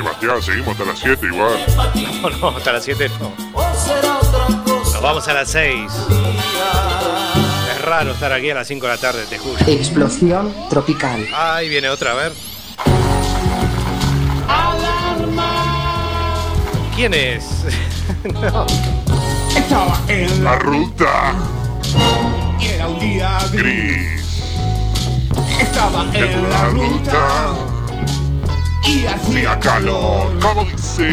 Bastián, 0.00 0.42
seguimos 0.42 0.68
hasta 0.68 0.84
las 0.84 0.98
7 0.98 1.26
igual. 1.26 1.52
No, 2.22 2.30
no, 2.30 2.56
hasta 2.56 2.72
las 2.72 2.84
7 2.84 3.10
no. 3.20 3.32
Nos 4.66 5.02
vamos 5.02 5.28
a 5.28 5.34
las 5.34 5.50
6. 5.50 5.74
Es 7.70 7.82
raro 7.82 8.12
estar 8.12 8.32
aquí 8.32 8.50
a 8.50 8.54
las 8.54 8.66
5 8.66 8.86
de 8.86 8.92
la 8.92 8.98
tarde, 8.98 9.24
te 9.28 9.38
juro. 9.38 9.58
Explosión 9.66 10.54
tropical. 10.70 11.26
Ahí 11.34 11.68
viene 11.68 11.88
otra, 11.88 12.12
a 12.12 12.14
ver. 12.14 12.32
¿Quién 16.96 17.12
es? 17.12 17.44
no. 18.32 18.66
Estaba 19.56 20.00
en 20.08 20.44
La 20.44 20.56
ruta 20.60 21.34
y 22.60 22.66
era 22.66 22.86
un 22.86 23.00
día 23.00 23.38
gris. 23.52 24.42
Estaba 25.60 26.04
en 26.12 26.50
la 26.50 26.64
ruta 26.66 27.63
y 28.86 29.06
Hacía 29.06 29.58
calor, 29.60 30.38
como 30.40 30.64
dice 30.64 31.08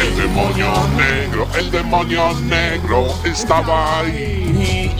el 0.00 0.16
demonio 0.16 0.72
negro, 0.96 1.48
el 1.56 1.70
demonio 1.70 2.34
negro 2.40 3.14
estaba 3.24 4.00
ahí. 4.00 4.90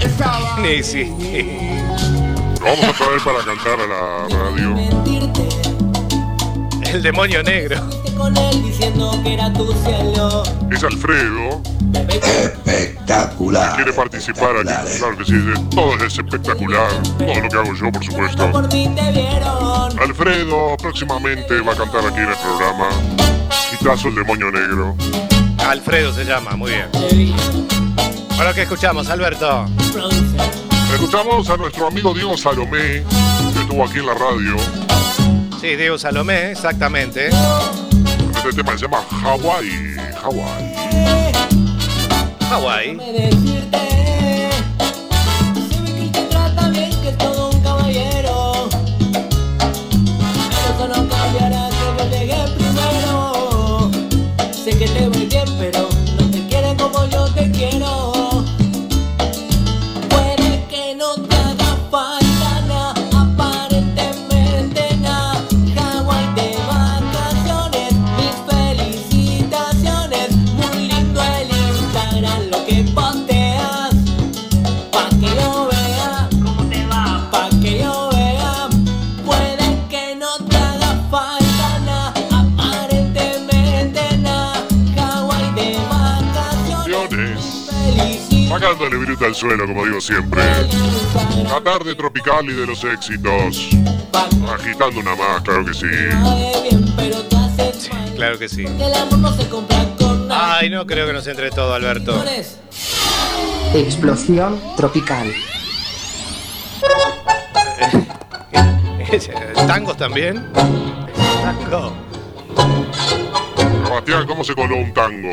Sí, 0.63 0.83
sí. 0.83 1.05
Lo 2.61 2.67
vamos 2.67 2.85
a 2.85 2.93
traer 2.93 3.21
para 3.23 3.45
cantar 3.45 3.81
a 3.81 3.87
la 3.87 4.29
radio. 4.29 4.77
El 6.87 7.03
demonio 7.03 7.43
negro. 7.43 7.81
Con 8.17 8.37
él 8.37 8.63
diciendo 8.63 9.21
que 9.23 9.35
era 9.35 9.53
tu 9.53 9.73
cielo. 9.85 10.43
Es 10.71 10.83
Alfredo. 10.85 11.61
Espectacular. 13.15 13.77
Quiere 13.77 13.93
participar 13.93 14.57
aquí. 14.59 14.99
Claro 14.99 15.17
que 15.19 15.25
sí, 15.25 15.33
de- 15.33 15.59
todo 15.75 15.95
es 16.05 16.19
espectacular. 16.19 16.89
Todo 17.19 17.41
lo 17.41 17.49
que 17.49 17.57
hago 17.57 17.75
yo, 17.75 17.93
por 17.93 18.05
supuesto. 18.05 18.51
Por 18.53 18.73
mí 18.73 18.91
te 18.95 19.13
vieron. 19.13 19.99
Alfredo 20.01 20.77
próximamente 20.79 21.61
va 21.61 21.73
a 21.73 21.77
cantar 21.77 22.05
aquí 22.07 22.19
en 22.19 22.29
el 22.29 22.37
programa. 22.37 22.89
Quitazo 23.71 24.09
el 24.09 24.15
demonio 24.17 24.51
negro. 24.51 24.97
Alfredo 25.69 26.13
se 26.13 26.25
llama, 26.25 26.57
muy 26.57 26.73
bien. 26.73 26.89
Bueno, 28.37 28.53
¿qué 28.55 28.63
escuchamos, 28.63 29.09
Alberto? 29.09 29.67
Escuchamos 30.93 31.49
a 31.51 31.57
nuestro 31.57 31.87
amigo 31.89 32.13
Diego 32.15 32.37
Salomé, 32.37 33.03
que 33.55 33.61
estuvo 33.61 33.85
aquí 33.85 33.99
en 33.99 34.07
la 34.07 34.15
radio. 34.15 34.57
Sí, 35.61 35.77
Diego 35.77 35.97
Salomé, 35.99 36.51
exactamente. 36.53 37.29
Este 37.29 38.53
tema 38.53 38.73
se 38.77 38.83
llama 38.85 38.99
Hawaii. 39.25 39.97
Hawaii. 40.23 41.24
Hawaii. 42.55 43.94
Viruta 89.25 89.27
al 89.27 89.35
suelo, 89.35 89.67
como 89.67 89.85
digo 89.87 90.01
siempre. 90.01 90.43
La 91.45 91.61
tarde 91.63 91.95
tropical 91.95 92.45
y 92.47 92.53
de 92.53 92.67
los 92.67 92.83
éxitos. 92.85 93.69
Agitando 94.53 95.01
una 95.01 95.15
más, 95.15 95.43
claro 95.43 95.65
que 95.65 95.75
sí. 95.75 95.87
Claro 98.17 98.39
que 98.39 98.49
sí. 98.49 98.65
El. 98.65 98.93
Ay, 100.31 100.71
no 100.71 100.87
creo 100.87 101.07
que 101.07 101.13
nos 101.13 101.27
entre 101.27 101.51
todo, 101.51 101.75
Alberto. 101.75 102.23
Explosión 103.75 104.61
tropical. 104.77 105.33
¿Tangos 109.67 109.97
también? 109.97 110.53
Tango. 111.43 111.93
Sebastián, 113.85 114.27
¿cómo 114.27 114.45
se 114.45 114.55
coló 114.55 114.77
un 114.77 114.93
tango? 114.93 115.31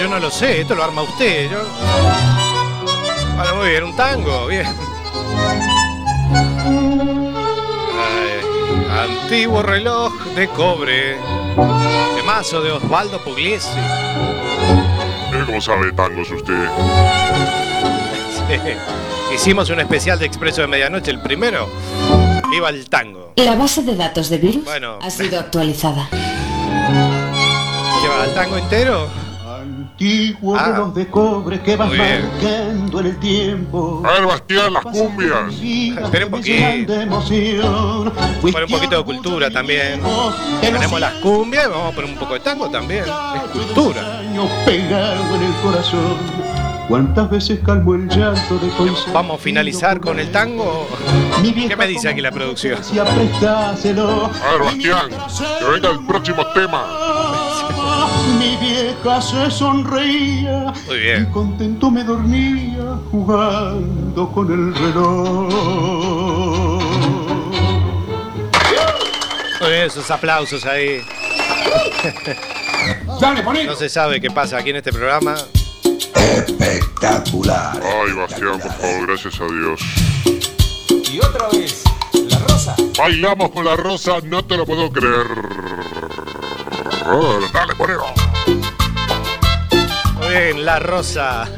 Yo 0.00 0.08
no 0.08 0.18
lo 0.18 0.30
sé, 0.30 0.62
esto 0.62 0.74
lo 0.74 0.82
arma 0.82 1.02
usted. 1.02 1.50
Yo... 1.50 2.41
Muy 3.62 3.70
bien, 3.70 3.84
un 3.84 3.94
tango, 3.94 4.48
bien. 4.48 4.66
Ay, 7.96 8.40
antiguo 9.08 9.62
reloj 9.62 10.12
de 10.34 10.48
cobre. 10.48 11.10
De 12.16 12.22
mazo 12.26 12.60
de 12.60 12.72
Osvaldo 12.72 13.22
Pugliese. 13.22 13.68
Cómo 15.46 15.60
sabe 15.60 15.92
tangos 15.92 16.28
usted. 16.32 16.68
Sí. 18.48 18.58
Hicimos 19.36 19.70
un 19.70 19.78
especial 19.78 20.18
de 20.18 20.26
Expreso 20.26 20.62
de 20.62 20.66
Medianoche, 20.66 21.12
el 21.12 21.20
primero. 21.20 21.68
Viva 22.50 22.68
el 22.70 22.88
tango. 22.90 23.32
La 23.36 23.54
base 23.54 23.82
de 23.84 23.94
datos 23.94 24.28
de 24.28 24.38
virus 24.38 24.64
Bueno. 24.64 24.98
ha 25.00 25.08
sido 25.08 25.38
actualizada. 25.38 26.08
¿Lleva 28.02 28.24
el 28.24 28.34
tango 28.34 28.58
entero? 28.58 29.21
Antiguo 29.92 30.56
Ah. 30.56 30.66
reloj 30.72 30.94
de 30.94 31.06
cobre 31.06 31.60
que 31.60 31.76
vas 31.76 31.86
Muy 31.88 31.98
bien. 31.98 32.28
marcando 32.28 33.00
en 33.00 33.06
el 33.06 33.16
tiempo. 33.20 34.02
A 34.04 34.12
ver, 34.12 34.26
Bastián, 34.26 34.72
las 34.72 34.82
cumbias. 34.84 35.54
Espera 36.02 36.24
un 36.26 36.30
poquito. 36.32 36.94
Poner 38.40 38.64
un 38.64 38.70
poquito 38.70 38.96
de 38.98 39.04
cultura 39.04 39.50
también. 39.50 40.00
Tenemos 40.60 40.98
las 41.00 41.12
cumbias 41.14 41.66
y 41.66 41.70
vamos 41.70 41.92
a 41.92 41.94
poner 41.94 42.10
un 42.10 42.16
poco 42.18 42.34
de 42.34 42.40
tango 42.40 42.68
también. 42.70 43.04
Es 43.04 43.50
cultura. 43.52 44.18
Años 44.18 44.48
pegado 44.64 45.36
en 45.36 45.42
el 45.42 45.52
corazón. 45.62 46.16
¿Cuántas 46.88 47.30
veces 47.30 47.60
calmo 47.64 47.94
el 47.94 48.08
llanto 48.08 48.54
de 48.58 48.68
consentido? 48.70 49.12
Vamos 49.14 49.38
a 49.38 49.42
finalizar 49.42 50.00
con 50.00 50.18
el 50.18 50.30
tango. 50.32 50.88
¿Qué 51.68 51.76
me 51.76 51.86
dice 51.86 52.08
aquí 52.08 52.20
la 52.20 52.32
producción? 52.32 52.78
A 52.98 53.04
ver, 53.14 54.62
Bastián, 54.64 55.08
que 55.58 55.64
venga 55.64 55.90
el 55.90 56.04
próximo 56.06 56.44
tema. 56.54 56.84
Mi 58.52 58.58
vieja 58.58 59.22
se 59.22 59.50
sonreía. 59.50 60.74
Muy 60.86 60.98
bien. 60.98 61.24
Contento 61.26 61.90
me 61.90 62.04
dormía 62.04 62.98
jugando 63.10 64.30
con 64.30 64.52
el 64.52 64.74
reloj. 64.74 65.48
Muy 69.60 69.70
bien, 69.70 69.84
esos 69.84 70.10
aplausos 70.10 70.66
ahí. 70.66 71.00
Dale. 73.20 73.64
No 73.64 73.74
se 73.74 73.88
sabe 73.88 74.20
qué 74.20 74.30
pasa 74.30 74.58
aquí 74.58 74.68
en 74.68 74.76
este 74.76 74.92
programa. 74.92 75.34
Espectacular. 76.14 77.80
Ay, 77.82 78.12
Bastián, 78.12 78.60
por 78.60 78.72
favor, 78.72 79.06
gracias 79.06 79.40
a 79.40 79.46
Dios. 79.46 79.80
Y 81.10 81.18
otra 81.20 81.48
vez, 81.48 81.84
la 82.28 82.38
rosa. 82.40 82.76
Bailamos 82.98 83.50
con 83.50 83.64
la 83.64 83.76
rosa, 83.76 84.18
no 84.24 84.44
te 84.44 84.58
lo 84.58 84.66
puedo 84.66 84.92
creer. 84.92 85.26
Dale, 87.52 87.74
ponelo. 87.76 88.21
Muy 88.46 90.28
bien, 90.28 90.64
La 90.64 90.78
Rosa. 90.78 91.48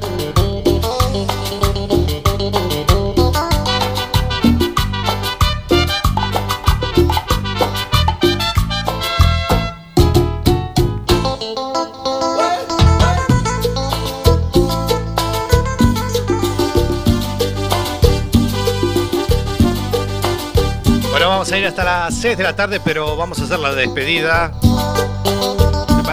Bueno, 21.11 21.29
vamos 21.29 21.53
a 21.53 21.59
ir 21.59 21.67
hasta 21.67 21.85
las 21.85 22.15
6 22.17 22.37
de 22.37 22.43
la 22.43 22.57
tarde, 22.57 22.81
pero 22.85 23.17
vamos 23.17 23.39
a 23.39 23.45
hacer 23.45 23.59
la 23.61 23.73
despedida. 23.73 24.53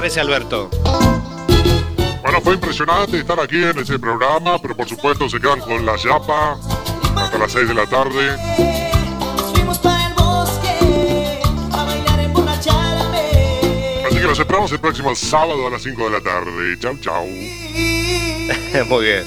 ¿Me 0.02 0.06
parece, 0.08 0.20
Alberto? 0.22 0.68
Bueno, 2.24 2.42
fue 2.42 2.56
impresionante 2.56 3.20
estar 3.20 3.40
aquí 3.40 3.64
en 3.64 3.78
ese 3.78 4.00
programa, 4.00 4.58
pero 4.60 4.76
por 4.76 4.90
supuesto 4.90 5.30
se 5.30 5.40
quedan 5.40 5.60
con 5.60 5.86
la 5.86 5.96
yapa 5.96 6.58
hasta 7.18 7.38
las 7.38 7.52
6 7.52 7.68
de 7.68 7.74
la 7.76 7.86
tarde. 7.86 8.36
Así 14.08 14.16
que 14.16 14.24
los 14.24 14.40
esperamos 14.40 14.72
el 14.72 14.80
próximo 14.80 15.14
sábado 15.14 15.68
a 15.68 15.70
las 15.70 15.84
5 15.84 16.04
de 16.06 16.10
la 16.10 16.22
tarde. 16.22 16.80
Chau, 16.80 16.98
chau. 17.00 17.26
Muy 18.88 19.06
bien. 19.06 19.24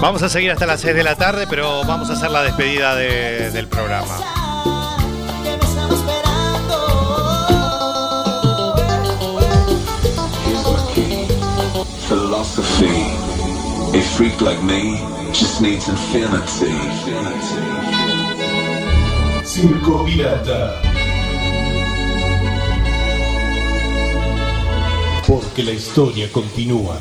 Vamos 0.00 0.20
a 0.24 0.28
seguir 0.28 0.50
hasta 0.50 0.66
las 0.66 0.80
6 0.80 0.96
de 0.96 1.04
la 1.04 1.14
tarde, 1.14 1.46
pero 1.48 1.84
vamos 1.84 2.10
a 2.10 2.14
hacer 2.14 2.32
la 2.32 2.42
despedida 2.42 2.96
de- 2.96 3.52
del 3.52 3.68
programa. 3.68 4.41
Philosophy. 12.12 13.08
A 13.98 14.02
freak 14.02 14.38
like 14.42 14.62
me 14.62 15.00
just 15.32 15.62
needs 15.62 15.88
infinity. 15.88 16.76
Circo 19.42 20.04
Pirata. 20.04 20.82
Porque 25.26 25.62
la 25.62 25.70
historia 25.70 26.30
continúa. 26.30 26.98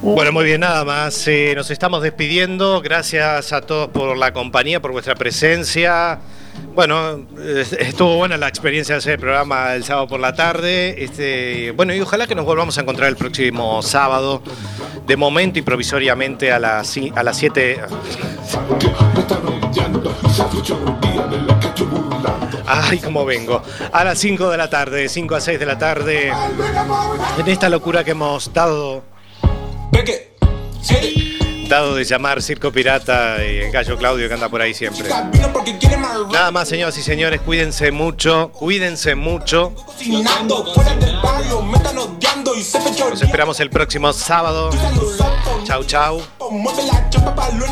Bueno, 0.00 0.32
muy 0.32 0.44
bien, 0.46 0.62
nada 0.62 0.82
más. 0.86 1.28
eh, 1.28 1.52
nos 1.54 1.70
estamos 1.70 2.02
despidiendo. 2.02 2.80
Gracias 2.80 3.52
a 3.52 3.60
todos 3.60 3.90
por 3.90 4.16
la 4.16 4.32
compañía, 4.32 4.80
por 4.80 4.92
vuestra 4.92 5.14
presencia. 5.14 6.20
Bueno, 6.74 7.26
eh, 7.38 7.64
estuvo 7.80 8.16
buena 8.16 8.36
la 8.36 8.48
experiencia 8.48 8.94
de 8.94 8.98
hacer 8.98 9.12
el 9.14 9.18
programa 9.18 9.74
el 9.74 9.84
sábado 9.84 10.06
por 10.06 10.20
la 10.20 10.34
tarde. 10.34 11.02
Este, 11.02 11.72
bueno, 11.72 11.94
y 11.94 12.00
ojalá 12.00 12.26
que 12.26 12.34
nos 12.34 12.44
volvamos 12.44 12.78
a 12.78 12.82
encontrar 12.82 13.08
el 13.08 13.16
próximo 13.16 13.82
sábado, 13.82 14.42
de 15.06 15.16
momento 15.16 15.58
y 15.58 15.62
provisoriamente 15.62 16.52
a 16.52 16.58
las, 16.58 16.96
a 17.14 17.22
las 17.22 17.36
7. 17.36 17.80
Ay, 22.66 22.98
cómo 22.98 23.24
vengo. 23.24 23.62
A 23.92 24.04
las 24.04 24.18
5 24.18 24.48
de 24.48 24.56
la 24.56 24.70
tarde, 24.70 25.08
5 25.08 25.34
a 25.34 25.40
6 25.40 25.58
de 25.58 25.66
la 25.66 25.76
tarde, 25.76 26.32
en 27.38 27.48
esta 27.48 27.68
locura 27.68 28.04
que 28.04 28.12
hemos 28.12 28.52
dado 28.52 29.02
de 31.70 32.04
llamar 32.04 32.42
Circo 32.42 32.72
Pirata 32.72 33.36
y 33.44 33.58
el 33.58 33.70
gallo 33.70 33.96
Claudio 33.96 34.26
que 34.26 34.34
anda 34.34 34.48
por 34.48 34.60
ahí 34.60 34.74
siempre. 34.74 35.08
Nada 36.32 36.50
más, 36.50 36.68
señoras 36.68 36.98
y 36.98 37.02
señores, 37.02 37.40
cuídense 37.42 37.92
mucho, 37.92 38.50
cuídense 38.52 39.14
mucho. 39.14 39.72
Nos 43.08 43.22
esperamos 43.22 43.60
el 43.60 43.70
próximo 43.70 44.12
sábado. 44.12 44.70
Chau, 45.64 45.84
chau. 45.84 46.22